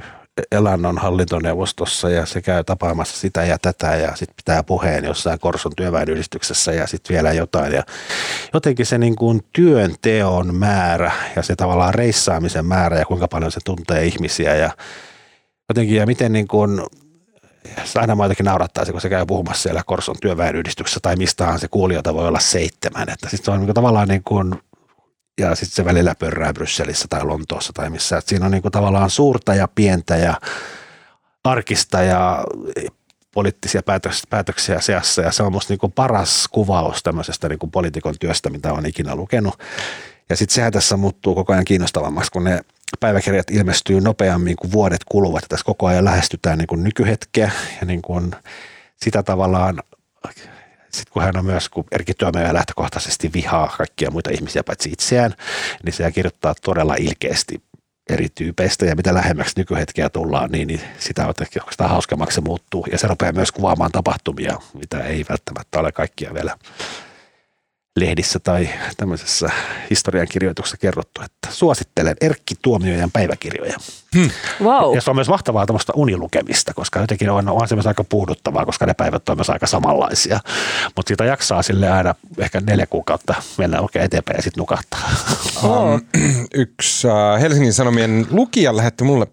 Elannon 0.52 0.98
hallintoneuvostossa 0.98 2.10
ja 2.10 2.26
se 2.26 2.42
käy 2.42 2.64
tapaamassa 2.64 3.16
sitä 3.16 3.44
ja 3.44 3.58
tätä 3.58 3.96
ja 3.96 4.16
sitten 4.16 4.36
pitää 4.36 4.62
puheen 4.62 5.04
jossain 5.04 5.38
Korson 5.38 5.72
työväenyhdistyksessä 5.76 6.72
ja 6.72 6.86
sitten 6.86 7.14
vielä 7.14 7.32
jotain. 7.32 7.72
Ja 7.72 7.82
jotenkin 8.54 8.86
se 8.86 8.98
niin 8.98 9.16
kuin 9.16 9.40
työnteon 9.52 10.54
määrä 10.54 11.12
ja 11.36 11.42
se 11.42 11.56
tavallaan 11.56 11.94
reissaamisen 11.94 12.66
määrä 12.66 12.98
ja 12.98 13.04
kuinka 13.04 13.28
paljon 13.28 13.52
se 13.52 13.60
tuntee 13.64 14.04
ihmisiä 14.04 14.54
ja 14.54 14.70
jotenkin 15.68 15.96
ja 15.96 16.06
miten 16.06 16.32
niin 16.32 16.48
kuin 16.48 16.80
aina 18.00 18.14
mä 18.14 18.24
jotenkin 18.24 18.44
naurattaisi, 18.44 18.92
kun 18.92 19.00
se 19.00 19.08
käy 19.08 19.26
puhumassa 19.26 19.62
siellä 19.62 19.82
Korson 19.86 20.16
työväenyhdistyksessä 20.20 21.00
tai 21.02 21.16
mistähän 21.16 21.60
se 21.60 21.68
kuulijoita 21.68 22.14
voi 22.14 22.28
olla 22.28 22.40
seitsemän. 22.40 23.08
Että 23.08 23.28
sitten 23.28 23.44
se 23.44 23.50
on 23.50 23.60
niin 23.60 23.74
tavallaan 23.74 24.08
niin 24.08 24.24
kuin 24.24 24.54
ja 25.40 25.54
sitten 25.54 25.74
se 25.74 25.84
välillä 25.84 26.14
pörrää 26.14 26.52
Brysselissä 26.52 27.06
tai 27.10 27.24
Lontoossa 27.24 27.72
tai 27.72 27.90
missä. 27.90 28.18
Et 28.18 28.26
siinä 28.26 28.44
on 28.44 28.50
niinku 28.50 28.70
tavallaan 28.70 29.10
suurta 29.10 29.54
ja 29.54 29.68
pientä 29.68 30.16
ja 30.16 30.40
arkista 31.44 32.02
ja 32.02 32.44
poliittisia 33.34 33.82
päätöksiä, 33.82 34.24
päätöksiä 34.30 34.80
seassa 34.80 35.22
ja 35.22 35.32
se 35.32 35.42
on 35.42 35.52
musta 35.52 35.72
niinku 35.72 35.88
paras 35.88 36.48
kuvaus 36.48 37.02
tämmöisestä 37.02 37.48
niinku 37.48 37.66
poliitikon 37.66 38.14
työstä, 38.20 38.50
mitä 38.50 38.72
on 38.72 38.86
ikinä 38.86 39.16
lukenut. 39.16 39.58
Ja 40.28 40.36
sitten 40.36 40.54
sehän 40.54 40.72
tässä 40.72 40.96
muuttuu 40.96 41.34
koko 41.34 41.52
ajan 41.52 41.64
kiinnostavammaksi, 41.64 42.30
kun 42.30 42.44
ne 42.44 42.60
päiväkirjat 43.00 43.50
ilmestyy 43.50 44.00
nopeammin 44.00 44.56
kuin 44.56 44.72
vuodet 44.72 45.04
kuluvat. 45.08 45.44
Tässä 45.48 45.64
koko 45.64 45.86
ajan 45.86 46.04
lähestytään 46.04 46.58
niin 46.58 46.66
kuin 46.66 46.84
nykyhetkeä 46.84 47.50
ja 47.80 47.86
niin 47.86 48.02
kuin 48.02 48.32
sitä 48.96 49.22
tavallaan 49.22 49.82
sitten 50.94 51.12
kun 51.12 51.22
hän 51.22 51.36
on 51.36 51.44
myös, 51.44 51.68
kun 51.68 51.84
Erkki 51.92 52.14
Tuomioja 52.14 52.54
lähtökohtaisesti 52.54 53.32
vihaa 53.32 53.74
kaikkia 53.78 54.10
muita 54.10 54.30
ihmisiä 54.30 54.64
paitsi 54.64 54.90
itseään, 54.92 55.34
niin 55.84 55.92
se 55.92 56.12
kirjoittaa 56.12 56.54
todella 56.62 56.94
ilkeästi 56.94 57.62
eri 58.10 58.28
tyypeistä 58.34 58.86
ja 58.86 58.96
mitä 58.96 59.14
lähemmäksi 59.14 59.54
nykyhetkeä 59.56 60.10
tullaan, 60.10 60.50
niin, 60.50 60.68
niin 60.68 60.80
sitä 60.98 61.26
oikeastaan 61.26 61.90
hauskemmaksi 61.90 62.34
se 62.34 62.40
muuttuu. 62.40 62.86
Ja 62.92 62.98
se 62.98 63.06
rupeaa 63.06 63.32
myös 63.32 63.52
kuvaamaan 63.52 63.92
tapahtumia, 63.92 64.58
mitä 64.74 65.00
ei 65.00 65.24
välttämättä 65.28 65.80
ole 65.80 65.92
kaikkia 65.92 66.34
vielä 66.34 66.56
lehdissä 67.96 68.38
tai 68.38 68.68
tämmöisessä 68.96 69.48
historiankirjoituksessa 69.90 70.76
kerrottu, 70.76 71.22
että 71.22 71.48
suosittelen 71.50 72.16
Erkki 72.20 72.54
Tuomiojan 72.62 73.10
päiväkirjoja. 73.10 73.76
Hmm. 74.16 74.30
Wow. 74.62 74.94
Ja 74.94 75.00
se 75.00 75.10
on 75.10 75.16
myös 75.16 75.28
mahtavaa 75.28 75.66
tämmöistä 75.66 75.92
unilukemista, 75.96 76.74
koska 76.74 77.00
jotenkin 77.00 77.30
on, 77.30 77.48
on 77.48 77.68
se 77.68 77.74
myös 77.74 77.86
aika 77.86 78.04
puuduttavaa, 78.04 78.66
koska 78.66 78.86
ne 78.86 78.94
päivät 78.94 79.28
on 79.28 79.36
myös 79.36 79.50
aika 79.50 79.66
samanlaisia. 79.66 80.40
Mutta 80.96 81.10
siitä 81.10 81.24
jaksaa 81.24 81.62
sille 81.62 81.90
aina 81.90 82.14
ehkä 82.38 82.60
neljä 82.60 82.86
kuukautta 82.86 83.34
mennä 83.58 83.80
oikein 83.80 84.04
eteenpäin 84.04 84.36
ja 84.36 84.42
sitten 84.42 84.60
nukahtaa. 84.60 85.10
Um, 85.64 86.00
yksi 86.54 87.06
uh, 87.06 87.40
Helsingin 87.40 87.72
Sanomien 87.72 88.26
lukija 88.30 88.76
lähetti 88.76 89.04
mulle 89.04 89.26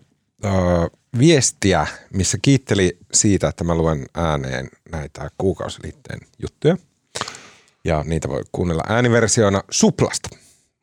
uh, 0.46 1.00
viestiä, 1.18 1.88
missä 2.14 2.38
kiitteli 2.42 2.98
siitä, 3.14 3.48
että 3.48 3.64
mä 3.64 3.76
luen 3.76 4.06
ääneen 4.16 4.70
näitä 4.92 5.30
kuukausiliitteen 5.38 6.20
juttuja– 6.40 6.78
ja 7.86 8.04
niitä 8.08 8.30
voi 8.30 8.42
kuunnella 8.52 8.84
ääniversioina 8.90 9.64
Suplasta. 9.72 10.30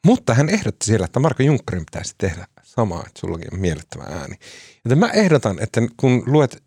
Mutta 0.06 0.34
hän 0.34 0.48
ehdotti 0.48 0.86
siellä, 0.86 1.04
että 1.04 1.20
Marko 1.20 1.42
Junkkarin 1.42 1.84
pitäisi 1.84 2.14
tehdä 2.18 2.46
samaa, 2.62 3.00
että 3.06 3.20
sullakin 3.20 3.54
on 3.54 3.60
miellyttävä 3.60 4.04
ääni. 4.04 4.36
Joten 4.84 4.98
mä 4.98 5.10
ehdotan, 5.10 5.56
että 5.60 5.80
kun 5.96 6.22
luet 6.26 6.62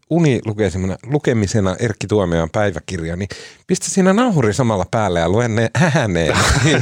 lukemisena 1.05 1.75
Erkki 1.79 2.07
Tuomioon 2.07 2.49
päiväkirja, 2.49 3.15
niin 3.15 3.29
pistä 3.67 3.89
siinä 3.89 4.13
nauhuri 4.13 4.53
samalla 4.53 4.85
päälle 4.91 5.19
ja 5.19 5.29
luen 5.29 5.55
ne 5.55 5.69
ääneen 5.95 6.37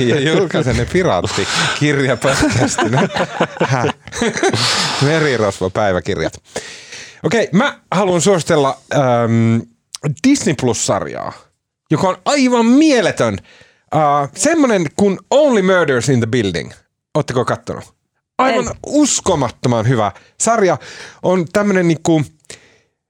ja 0.08 0.20
julkaise 0.20 0.74
ne 0.74 0.86
piraattikirja 0.86 2.18
podcastina. 2.18 3.02
Merirosvo 5.02 5.70
päiväkirjat. 5.70 6.34
Okei, 7.24 7.50
mä 7.54 7.80
haluan 7.91 8.22
suositella 8.22 8.78
ähm, 8.93 9.60
Disney 10.28 10.56
Plus-sarjaa 10.62 11.49
joka 11.91 12.09
on 12.09 12.17
aivan 12.25 12.65
mieletön. 12.65 13.37
Uh, 13.95 14.29
semmonen 14.35 14.85
kuin 14.95 15.19
Only 15.31 15.61
Murders 15.61 16.09
in 16.09 16.19
the 16.19 16.27
Building. 16.27 16.71
Oletteko 17.15 17.45
kattonut? 17.45 17.93
Aivan 18.37 18.67
en. 18.67 18.73
uskomattoman 18.85 19.87
hyvä. 19.87 20.11
Sarja 20.39 20.77
on 21.23 21.45
tämmönen 21.53 21.87
niinku, 21.87 22.23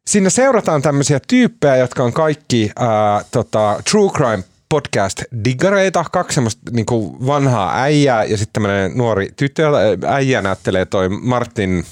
siinä 0.07 0.29
seurataan 0.29 0.81
tämmöisiä 0.81 1.19
tyyppejä, 1.27 1.75
jotka 1.75 2.03
on 2.03 2.13
kaikki 2.13 2.71
uh, 2.79 3.25
tota, 3.31 3.81
true 3.91 4.09
crime 4.09 4.43
podcast-diggareita, 4.73 6.05
kaksi 6.11 6.35
semmoista 6.35 6.61
niinku 6.71 7.27
vanhaa 7.27 7.81
äijää 7.81 8.23
ja 8.23 8.37
sitten 8.37 8.53
tämmöinen 8.53 8.97
nuori 8.97 9.29
tyttö, 9.35 9.63
äijä 10.07 10.41
näyttelee 10.41 10.85
toi 10.85 11.09
Martin, 11.09 11.85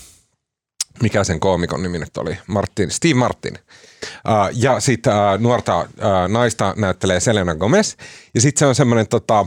mikä 1.01 1.23
sen 1.23 1.39
koomikon 1.39 1.83
nimi 1.83 1.99
nyt 1.99 2.17
oli, 2.17 2.37
Martin, 2.47 2.91
Steve 2.91 3.13
Martin. 3.13 3.53
Uh, 3.53 4.49
ja 4.53 4.79
sitten 4.79 5.13
uh, 5.13 5.39
nuorta 5.39 5.79
uh, 5.79 5.87
naista 6.27 6.73
näyttelee 6.77 7.19
Selena 7.19 7.55
Gomez. 7.55 7.95
Ja 8.33 8.41
sitten 8.41 8.59
se 8.59 8.65
on 8.65 8.75
semmoinen 8.75 9.07
tota, 9.07 9.45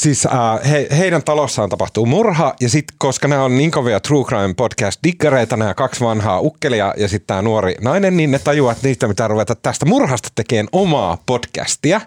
Siis 0.00 0.26
äh, 0.26 0.70
he, 0.70 0.86
heidän 0.98 1.22
talossaan 1.22 1.70
tapahtuu 1.70 2.06
murha 2.06 2.54
ja 2.60 2.68
sitten 2.68 2.96
koska 2.98 3.28
nämä 3.28 3.44
on 3.44 3.58
niin 3.58 3.70
kovia 3.70 4.00
True 4.00 4.24
Crime 4.24 4.54
podcast-diggareita, 4.54 5.56
nämä 5.56 5.74
kaksi 5.74 6.04
vanhaa 6.04 6.40
ukkelia 6.40 6.94
ja 6.96 7.08
sitten 7.08 7.26
tämä 7.26 7.42
nuori 7.42 7.74
nainen, 7.80 8.16
niin 8.16 8.30
ne 8.30 8.38
tajuaa, 8.38 8.72
että 8.72 8.86
niistä 8.86 9.08
pitää 9.08 9.28
ruveta 9.28 9.54
tästä 9.54 9.86
murhasta 9.86 10.28
tekemään 10.34 10.68
omaa 10.72 11.18
podcastia. 11.26 12.00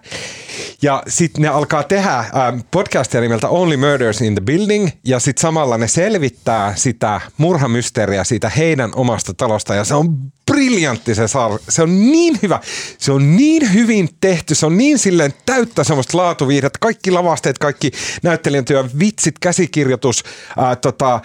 Ja 0.81 1.03
sitten 1.07 1.41
ne 1.41 1.47
alkaa 1.47 1.83
tehdä 1.83 2.17
äh, 2.17 2.27
podcastia 2.71 3.21
nimeltä 3.21 3.49
Only 3.49 3.77
Murders 3.77 4.21
in 4.21 4.35
the 4.35 4.41
Building 4.45 4.89
ja 5.05 5.19
sitten 5.19 5.41
samalla 5.41 5.77
ne 5.77 5.88
selvittää 5.88 6.75
sitä 6.75 7.21
murhamysteeriä 7.38 8.23
siitä 8.23 8.49
heidän 8.49 8.91
omasta 8.95 9.33
talosta 9.33 9.75
ja 9.75 9.83
se 9.83 9.95
on 9.95 10.17
briljantti 10.58 11.16
se 11.16 11.26
sar- 11.26 11.64
Se 11.70 11.82
on 11.82 12.12
niin 12.12 12.39
hyvä. 12.43 12.60
Se 12.97 13.12
on 13.12 13.38
niin 13.38 13.74
hyvin 13.74 14.10
tehty. 14.22 14.55
Se 14.55 14.66
on 14.66 14.78
niin 14.78 14.99
silleen 14.99 15.34
täyttä 15.45 15.84
semmoista 15.84 16.18
laatuviihdettä. 16.18 16.80
Kaikki 16.82 17.12
lavasteet, 17.12 17.58
kaikki 17.58 17.91
näyttelijän 18.24 18.66
työ, 18.66 18.89
vitsit, 18.99 19.39
käsikirjoitus, 19.39 20.24
ää, 20.58 20.76
tota, 20.76 21.22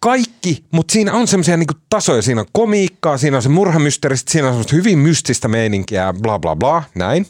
kaikki, 0.00 0.64
mutta 0.70 0.92
siinä 0.92 1.12
on 1.12 1.28
semmoisia 1.28 1.56
niinku 1.56 1.74
tasoja. 1.90 2.22
Siinä 2.22 2.40
on 2.40 2.46
komiikkaa, 2.52 3.18
siinä 3.18 3.36
on 3.36 3.42
se 3.42 3.48
murhamysteeri, 3.48 4.16
siinä 4.16 4.48
on 4.48 4.52
semmoista 4.52 4.76
hyvin 4.76 4.98
mystistä 4.98 5.48
meininkiä, 5.48 6.14
bla 6.22 6.38
bla 6.38 6.56
bla, 6.56 6.82
näin. 6.94 7.26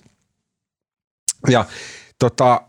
Ja 1.48 1.64
tota, 2.18 2.60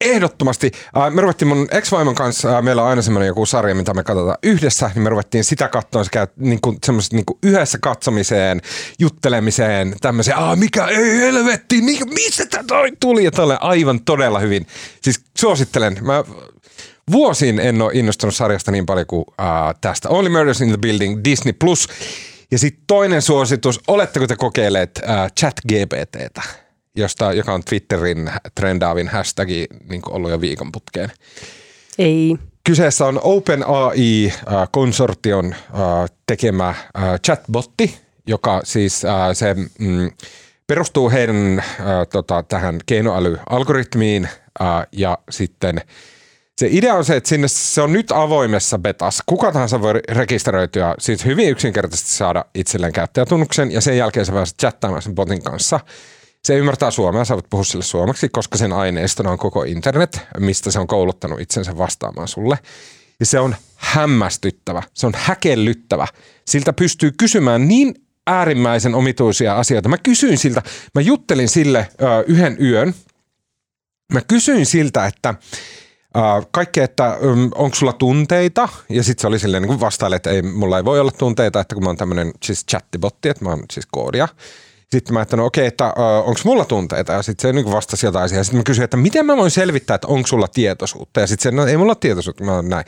Ehdottomasti. 0.00 0.70
Me 1.10 1.20
ruvettiin 1.20 1.48
mun 1.48 1.68
ex-vaimon 1.70 2.14
kanssa, 2.14 2.62
meillä 2.62 2.82
on 2.82 2.88
aina 2.88 3.02
semmoinen 3.02 3.26
joku 3.26 3.46
sarja, 3.46 3.74
mitä 3.74 3.94
me 3.94 4.02
katsotaan 4.02 4.38
yhdessä, 4.42 4.90
niin 4.94 5.02
me 5.02 5.08
ruvettiin 5.08 5.44
sitä 5.44 5.68
katsoa, 5.68 6.04
se 6.04 6.10
käy 6.10 6.26
niin 6.36 6.60
kuin, 6.60 6.78
niin 7.12 7.24
kuin 7.24 7.38
yhdessä 7.42 7.78
katsomiseen, 7.78 8.60
juttelemiseen, 8.98 9.94
tämmöiseen, 10.00 10.38
Aa, 10.38 10.56
mikä 10.56 10.86
ei 10.86 11.18
helvetti, 11.18 11.82
mikä, 11.82 12.04
missä 12.04 12.46
tämä 12.46 12.64
tuli, 13.00 13.24
ja 13.24 13.30
tälle 13.30 13.58
aivan 13.60 14.00
todella 14.00 14.38
hyvin. 14.38 14.66
Siis 15.02 15.20
suosittelen, 15.38 15.98
mä 16.00 16.24
vuosiin 17.12 17.58
en 17.58 17.82
ole 17.82 17.92
innostunut 17.94 18.34
sarjasta 18.34 18.70
niin 18.70 18.86
paljon 18.86 19.06
kuin 19.06 19.20
uh, 19.28 19.34
tästä. 19.80 20.08
Only 20.08 20.28
Murders 20.28 20.60
in 20.60 20.68
the 20.68 20.78
Building, 20.78 21.20
Disney+. 21.24 21.52
Plus. 21.52 21.88
Ja 22.50 22.58
sitten 22.58 22.84
toinen 22.86 23.22
suositus, 23.22 23.80
oletteko 23.88 24.26
te 24.26 24.36
kokeilleet 24.36 25.00
uh, 25.02 25.32
chat 25.40 25.54
GPTtä? 25.68 26.69
Josta, 26.96 27.32
joka 27.32 27.54
on 27.54 27.64
Twitterin 27.64 28.30
trendaavin 28.54 29.08
hashtagi 29.08 29.66
niin 29.88 30.02
ollut 30.10 30.30
jo 30.30 30.40
viikon 30.40 30.72
putkeen. 30.72 31.12
Ei. 31.98 32.36
Kyseessä 32.64 33.06
on 33.06 33.20
OpenAI-konsortion 33.22 35.54
äh, 35.54 35.60
äh, 35.80 36.10
tekemä 36.26 36.68
äh, 36.68 36.76
chatbotti, 37.26 37.98
joka 38.26 38.60
siis 38.64 39.02
se 39.32 39.54
mm, 39.78 40.10
perustuu 40.66 41.10
heidän 41.10 41.64
tota, 42.12 42.42
tähän 42.42 42.78
keinoälyalgoritmiin 42.86 44.28
ja 44.92 45.18
sitten 45.30 45.80
se 46.58 46.68
idea 46.70 46.94
on 46.94 47.04
se, 47.04 47.16
että 47.16 47.28
sinne 47.28 47.48
se 47.48 47.82
on 47.82 47.92
nyt 47.92 48.12
avoimessa 48.12 48.78
betas. 48.78 49.22
Kuka 49.26 49.52
tahansa 49.52 49.82
voi 49.82 49.94
rekisteröityä, 50.08 50.94
siis 50.98 51.24
hyvin 51.24 51.48
yksinkertaisesti 51.48 52.10
saada 52.10 52.44
itselleen 52.54 52.92
käyttäjätunnuksen 52.92 53.72
ja 53.72 53.80
sen 53.80 53.96
jälkeen 53.96 54.26
sä 54.26 54.32
pääset 54.32 54.58
chattaamaan 54.58 55.02
sen 55.02 55.14
botin 55.14 55.42
kanssa– 55.42 55.80
se 56.44 56.56
ymmärtää 56.56 56.90
suomea, 56.90 57.24
sä 57.24 57.34
voit 57.34 57.50
puhua 57.50 57.64
sille 57.64 57.84
suomeksi, 57.84 58.28
koska 58.28 58.58
sen 58.58 58.72
aineistona 58.72 59.30
on 59.30 59.38
koko 59.38 59.62
internet, 59.62 60.20
mistä 60.38 60.70
se 60.70 60.78
on 60.80 60.86
kouluttanut 60.86 61.40
itsensä 61.40 61.78
vastaamaan 61.78 62.28
sulle. 62.28 62.58
Ja 63.20 63.26
se 63.26 63.40
on 63.40 63.56
hämmästyttävä, 63.76 64.82
se 64.94 65.06
on 65.06 65.12
häkellyttävä. 65.16 66.06
Siltä 66.46 66.72
pystyy 66.72 67.12
kysymään 67.18 67.68
niin 67.68 67.94
äärimmäisen 68.26 68.94
omituisia 68.94 69.56
asioita. 69.58 69.88
Mä 69.88 69.98
kysyin 69.98 70.38
siltä, 70.38 70.62
mä 70.94 71.00
juttelin 71.00 71.48
sille 71.48 71.88
ö, 72.02 72.24
yhden 72.26 72.56
yön. 72.60 72.94
Mä 74.12 74.20
kysyin 74.20 74.66
siltä, 74.66 75.06
että 75.06 75.34
kaikkea, 76.50 76.84
että 76.84 77.18
onko 77.54 77.74
sulla 77.74 77.92
tunteita, 77.92 78.68
ja 78.88 79.02
sitten 79.02 79.20
se 79.20 79.26
oli 79.26 79.38
silleen 79.38 79.62
niin 79.62 79.80
vastaille, 79.80 80.16
että 80.16 80.30
ei, 80.30 80.42
mulla 80.42 80.76
ei 80.76 80.84
voi 80.84 81.00
olla 81.00 81.12
tunteita, 81.12 81.60
että 81.60 81.74
kun 81.74 81.84
mä 81.84 81.90
oon 81.90 81.96
tämmöinen 81.96 82.32
siis 82.42 82.64
chattibotti, 82.70 83.28
että 83.28 83.44
mä 83.44 83.50
oon 83.50 83.62
siis 83.72 83.86
koodia, 83.90 84.28
sitten 84.92 85.14
mä 85.14 85.18
ajattelin, 85.20 85.38
no 85.40 85.46
okei, 85.46 85.66
että 85.66 85.86
uh, 85.86 86.28
onko 86.28 86.40
mulla 86.44 86.64
tunteita? 86.64 87.12
Ja 87.12 87.22
sitten 87.22 87.48
se 87.48 87.52
niin 87.52 87.72
vastasi 87.72 88.06
jotain 88.06 88.24
asiaa. 88.24 88.44
Sitten 88.44 88.60
mä 88.60 88.64
kysyin, 88.64 88.84
että 88.84 88.96
miten 88.96 89.26
mä 89.26 89.36
voin 89.36 89.50
selvittää, 89.50 89.94
että 89.94 90.06
onko 90.06 90.26
sulla 90.26 90.48
tietoisuutta? 90.48 91.20
Ja 91.20 91.26
sitten 91.26 91.52
se, 91.52 91.56
no 91.56 91.66
ei 91.66 91.76
mulla 91.76 91.94
tietoisuutta, 91.94 92.44
mä 92.44 92.62
näin. 92.62 92.84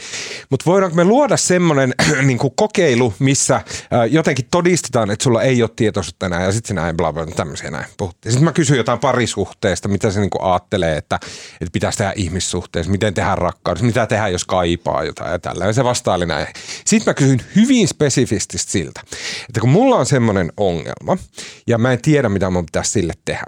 Mutta 0.50 0.66
voidaanko 0.66 0.96
me 0.96 1.04
luoda 1.04 1.36
semmoinen 1.36 1.94
niin 2.26 2.38
kokeilu, 2.56 3.14
missä 3.18 3.60
uh, 3.66 4.12
jotenkin 4.12 4.44
todistetaan, 4.50 5.10
että 5.10 5.22
sulla 5.22 5.42
ei 5.42 5.62
ole 5.62 5.70
tietoisuutta 5.76 6.26
enää. 6.26 6.44
Ja 6.44 6.52
sitten 6.52 6.68
se 6.68 6.74
näin, 6.74 6.96
bla 6.96 7.12
bla, 7.12 7.26
tämmöisiä 7.26 7.70
näin 7.70 7.86
puhuttiin. 7.96 8.32
Sitten 8.32 8.44
mä 8.44 8.52
kysyin 8.52 8.76
jotain 8.76 8.98
parisuhteesta, 8.98 9.88
mitä 9.88 10.10
se 10.10 10.20
niin 10.20 10.30
ajattelee, 10.40 10.96
että, 10.96 11.18
että 11.60 11.72
pitäisi 11.72 11.98
tehdä 11.98 12.12
ihmissuhteessa, 12.16 12.92
miten 12.92 13.14
tehdä 13.14 13.34
rakkaudessa, 13.34 13.86
mitä 13.86 14.06
tehdä, 14.06 14.28
jos 14.28 14.44
kaipaa 14.44 15.04
jotain 15.04 15.32
ja 15.32 15.38
tällä. 15.38 15.64
Ja 15.64 15.72
se 15.72 15.84
vastaili 15.84 16.26
näin. 16.26 16.46
Sitten 16.86 17.10
mä 17.10 17.14
kysyin 17.14 17.40
hyvin 17.56 17.88
spesifisti 17.88 18.58
siltä, 18.58 19.00
että 19.48 19.60
kun 19.60 19.70
mulla 19.70 19.96
on 19.96 20.06
semmoinen 20.06 20.52
ongelma, 20.56 21.18
ja 21.66 21.78
mä 21.78 21.92
en 21.92 22.02
tiedä, 22.02 22.28
mitä 22.28 22.50
mun 22.50 22.66
pitäisi 22.66 22.90
sille 22.90 23.12
tehdä. 23.24 23.44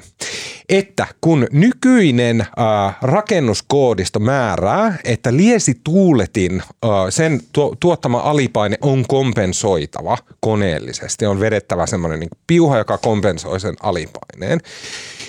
Että 0.68 1.06
kun 1.20 1.46
nykyinen 1.52 2.40
äh, 2.40 2.96
rakennuskoodisto 3.02 4.18
määrää, 4.18 4.98
että 5.04 5.36
liesituuletin 5.36 6.60
äh, 6.60 6.90
sen 7.08 7.40
tu- 7.52 7.76
tuottama 7.80 8.18
alipaine 8.20 8.78
on 8.80 9.04
kompensoitava 9.08 10.18
koneellisesti, 10.40 11.26
on 11.26 11.40
vedettävä 11.40 11.86
semmoinen 11.86 12.20
niin 12.20 12.30
piuha, 12.46 12.78
joka 12.78 12.98
kompensoi 12.98 13.60
sen 13.60 13.74
alipaineen. 13.82 14.60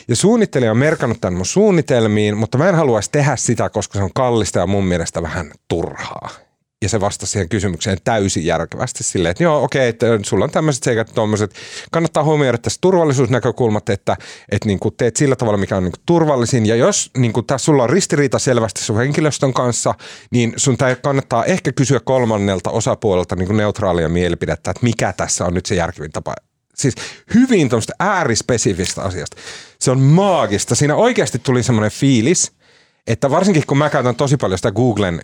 Ja 0.07 0.15
suunnittelija 0.15 0.71
on 0.71 0.77
merkannut 0.77 1.21
tämän 1.21 1.33
mun 1.33 1.45
suunnitelmiin, 1.45 2.37
mutta 2.37 2.57
mä 2.57 2.69
en 2.69 2.75
haluaisi 2.75 3.11
tehdä 3.11 3.35
sitä, 3.35 3.69
koska 3.69 3.99
se 3.99 4.03
on 4.03 4.13
kallista 4.13 4.59
ja 4.59 4.67
mun 4.67 4.85
mielestä 4.85 5.21
vähän 5.21 5.51
turhaa 5.67 6.44
ja 6.85 6.89
se 6.89 7.01
vastasi 7.01 7.31
siihen 7.31 7.49
kysymykseen 7.49 7.97
täysin 8.03 8.45
järkevästi 8.45 9.03
silleen, 9.03 9.31
että 9.31 9.43
joo, 9.43 9.63
okei, 9.63 9.89
että 9.89 10.05
sulla 10.25 10.45
on 10.45 10.51
tämmöiset 10.51 10.83
seikat, 10.83 11.11
tuommoiset. 11.15 11.55
Kannattaa 11.91 12.23
huomioida 12.23 12.57
tässä 12.57 12.77
turvallisuusnäkökulmat, 12.81 13.89
että, 13.89 14.17
että 14.51 14.67
niin 14.67 14.79
kuin 14.79 14.95
teet 14.97 15.15
sillä 15.15 15.35
tavalla, 15.35 15.57
mikä 15.57 15.77
on 15.77 15.83
niin 15.83 15.91
kuin 15.91 16.03
turvallisin. 16.05 16.65
Ja 16.65 16.75
jos 16.75 17.11
niin 17.17 17.33
kuin 17.33 17.45
tässä 17.45 17.65
sulla 17.65 17.83
on 17.83 17.89
ristiriita 17.89 18.39
selvästi 18.39 18.81
sun 18.81 18.97
henkilöstön 18.97 19.53
kanssa, 19.53 19.93
niin 20.31 20.53
sun 20.57 20.77
kannattaa 21.01 21.45
ehkä 21.45 21.71
kysyä 21.71 21.99
kolmannelta 21.99 22.69
osapuolelta 22.69 23.35
niin 23.35 23.47
kuin 23.47 23.57
neutraalia 23.57 24.09
mielipidettä, 24.09 24.71
että 24.71 24.83
mikä 24.83 25.13
tässä 25.13 25.45
on 25.45 25.53
nyt 25.53 25.65
se 25.65 25.75
järkevin 25.75 26.11
tapa 26.11 26.33
siis 26.75 26.95
hyvin 27.33 27.69
tuommoista 27.69 27.93
äärispesifistä 27.99 29.01
asiasta. 29.01 29.37
Se 29.79 29.91
on 29.91 29.99
maagista. 29.99 30.75
Siinä 30.75 30.95
oikeasti 30.95 31.39
tuli 31.39 31.63
semmoinen 31.63 31.91
fiilis, 31.91 32.51
että 33.07 33.29
varsinkin 33.29 33.63
kun 33.67 33.77
mä 33.77 33.89
käytän 33.89 34.15
tosi 34.15 34.37
paljon 34.37 34.57
sitä 34.57 34.71
Googlen 34.71 35.21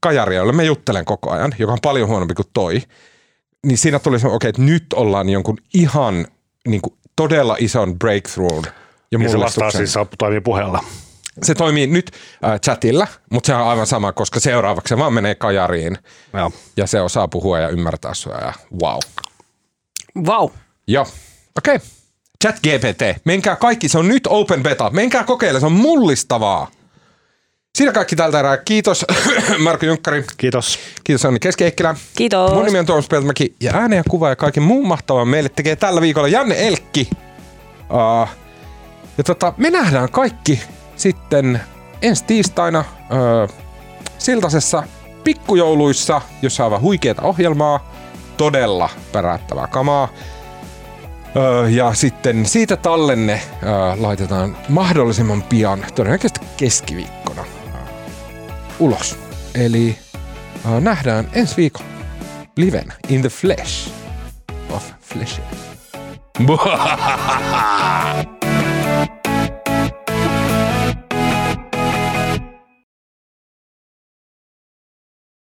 kajari, 0.00 0.36
jolle 0.36 0.52
mä 0.52 0.62
juttelen 0.62 1.04
koko 1.04 1.30
ajan, 1.30 1.54
joka 1.58 1.72
on 1.72 1.78
paljon 1.82 2.08
huonompi 2.08 2.34
kuin 2.34 2.48
toi, 2.52 2.82
niin 3.66 3.78
siinä 3.78 3.98
tuli 3.98 4.20
se, 4.20 4.26
okei, 4.26 4.36
okay, 4.36 4.48
että 4.48 4.62
nyt 4.62 4.86
ollaan 4.94 5.28
jonkun 5.28 5.58
ihan 5.74 6.26
niin 6.68 6.80
kuin 6.82 6.94
todella 7.16 7.56
ison 7.58 7.98
breakthrough 7.98 8.68
ja 9.12 9.18
niin 9.18 9.30
se 9.30 9.38
vastaa 9.38 9.70
siis 9.70 9.94
toimii 10.18 10.40
puheella. 10.40 10.84
Se 11.42 11.54
toimii 11.54 11.86
nyt 11.86 12.10
äh, 12.44 12.60
chatilla, 12.60 13.06
mutta 13.30 13.46
se 13.46 13.54
on 13.54 13.68
aivan 13.68 13.86
sama, 13.86 14.12
koska 14.12 14.40
seuraavaksi 14.40 14.88
se 14.88 14.98
vaan 14.98 15.12
menee 15.12 15.34
kajariin 15.34 15.98
ja, 16.32 16.50
ja 16.76 16.86
se 16.86 17.00
osaa 17.00 17.28
puhua 17.28 17.58
ja 17.58 17.68
ymmärtää 17.68 18.14
sua 18.14 18.34
ja 18.34 18.52
wow. 18.82 18.98
Wow. 20.26 20.50
Joo, 20.86 21.06
okei. 21.58 21.76
Okay. 21.76 21.88
Chat 22.44 22.56
GPT, 22.56 23.24
menkää 23.24 23.56
kaikki, 23.56 23.88
se 23.88 23.98
on 23.98 24.08
nyt 24.08 24.26
open 24.26 24.62
beta, 24.62 24.90
menkää 24.90 25.24
kokeile, 25.24 25.60
se 25.60 25.66
on 25.66 25.72
mullistavaa. 25.72 26.70
Siinä 27.78 27.92
kaikki 27.92 28.16
tältä 28.16 28.40
erää. 28.40 28.56
Kiitos 28.56 29.06
Marko 29.64 29.86
Junkkari. 29.86 30.24
Kiitos. 30.36 30.78
Kiitos 31.04 31.24
Anni 31.24 31.40
Keskeikkilä. 31.40 31.94
Kiitos. 32.16 32.52
Mun 32.52 32.64
nimi 32.64 32.78
on 32.78 32.86
Tuomas 32.86 33.08
Peltomäki 33.08 33.54
ja 33.60 33.72
ääne 33.74 33.96
ja 33.96 34.02
kuva 34.08 34.28
ja 34.28 34.36
kaiken 34.36 34.62
muun 34.62 34.88
mahtavan 34.88 35.28
meille 35.28 35.48
tekee 35.48 35.76
tällä 35.76 36.00
viikolla 36.00 36.28
Janne 36.28 36.66
Elkki. 36.66 37.10
Uh, 37.90 38.28
ja 39.18 39.24
tota, 39.24 39.52
me 39.56 39.70
nähdään 39.70 40.10
kaikki 40.10 40.60
sitten 40.96 41.60
ensi 42.02 42.24
tiistaina 42.24 42.78
uh, 42.80 43.54
Siltasessa 44.18 44.82
pikkujouluissa, 45.24 46.20
jossa 46.42 46.66
on 46.66 46.80
huikeeta 46.80 47.22
ohjelmaa, 47.22 47.92
todella 48.36 48.88
pärättävää 49.12 49.66
kamaa. 49.66 50.08
Uh, 51.24 51.68
ja 51.68 51.94
sitten 51.94 52.46
siitä 52.46 52.76
tallenne 52.76 53.42
uh, 53.44 54.02
laitetaan 54.02 54.56
mahdollisimman 54.68 55.42
pian, 55.42 55.86
todennäköisesti 55.94 56.46
keskiviikkona 56.56 57.59
ulos. 58.80 59.18
Eli 59.54 59.98
uh, 60.64 60.80
nähdään 60.80 61.28
ensi 61.32 61.56
viikolla 61.56 61.90
livenä 62.56 62.94
in 63.08 63.20
the 63.20 63.28
flesh 63.28 63.90
of 64.70 64.92
flesh. 65.00 65.40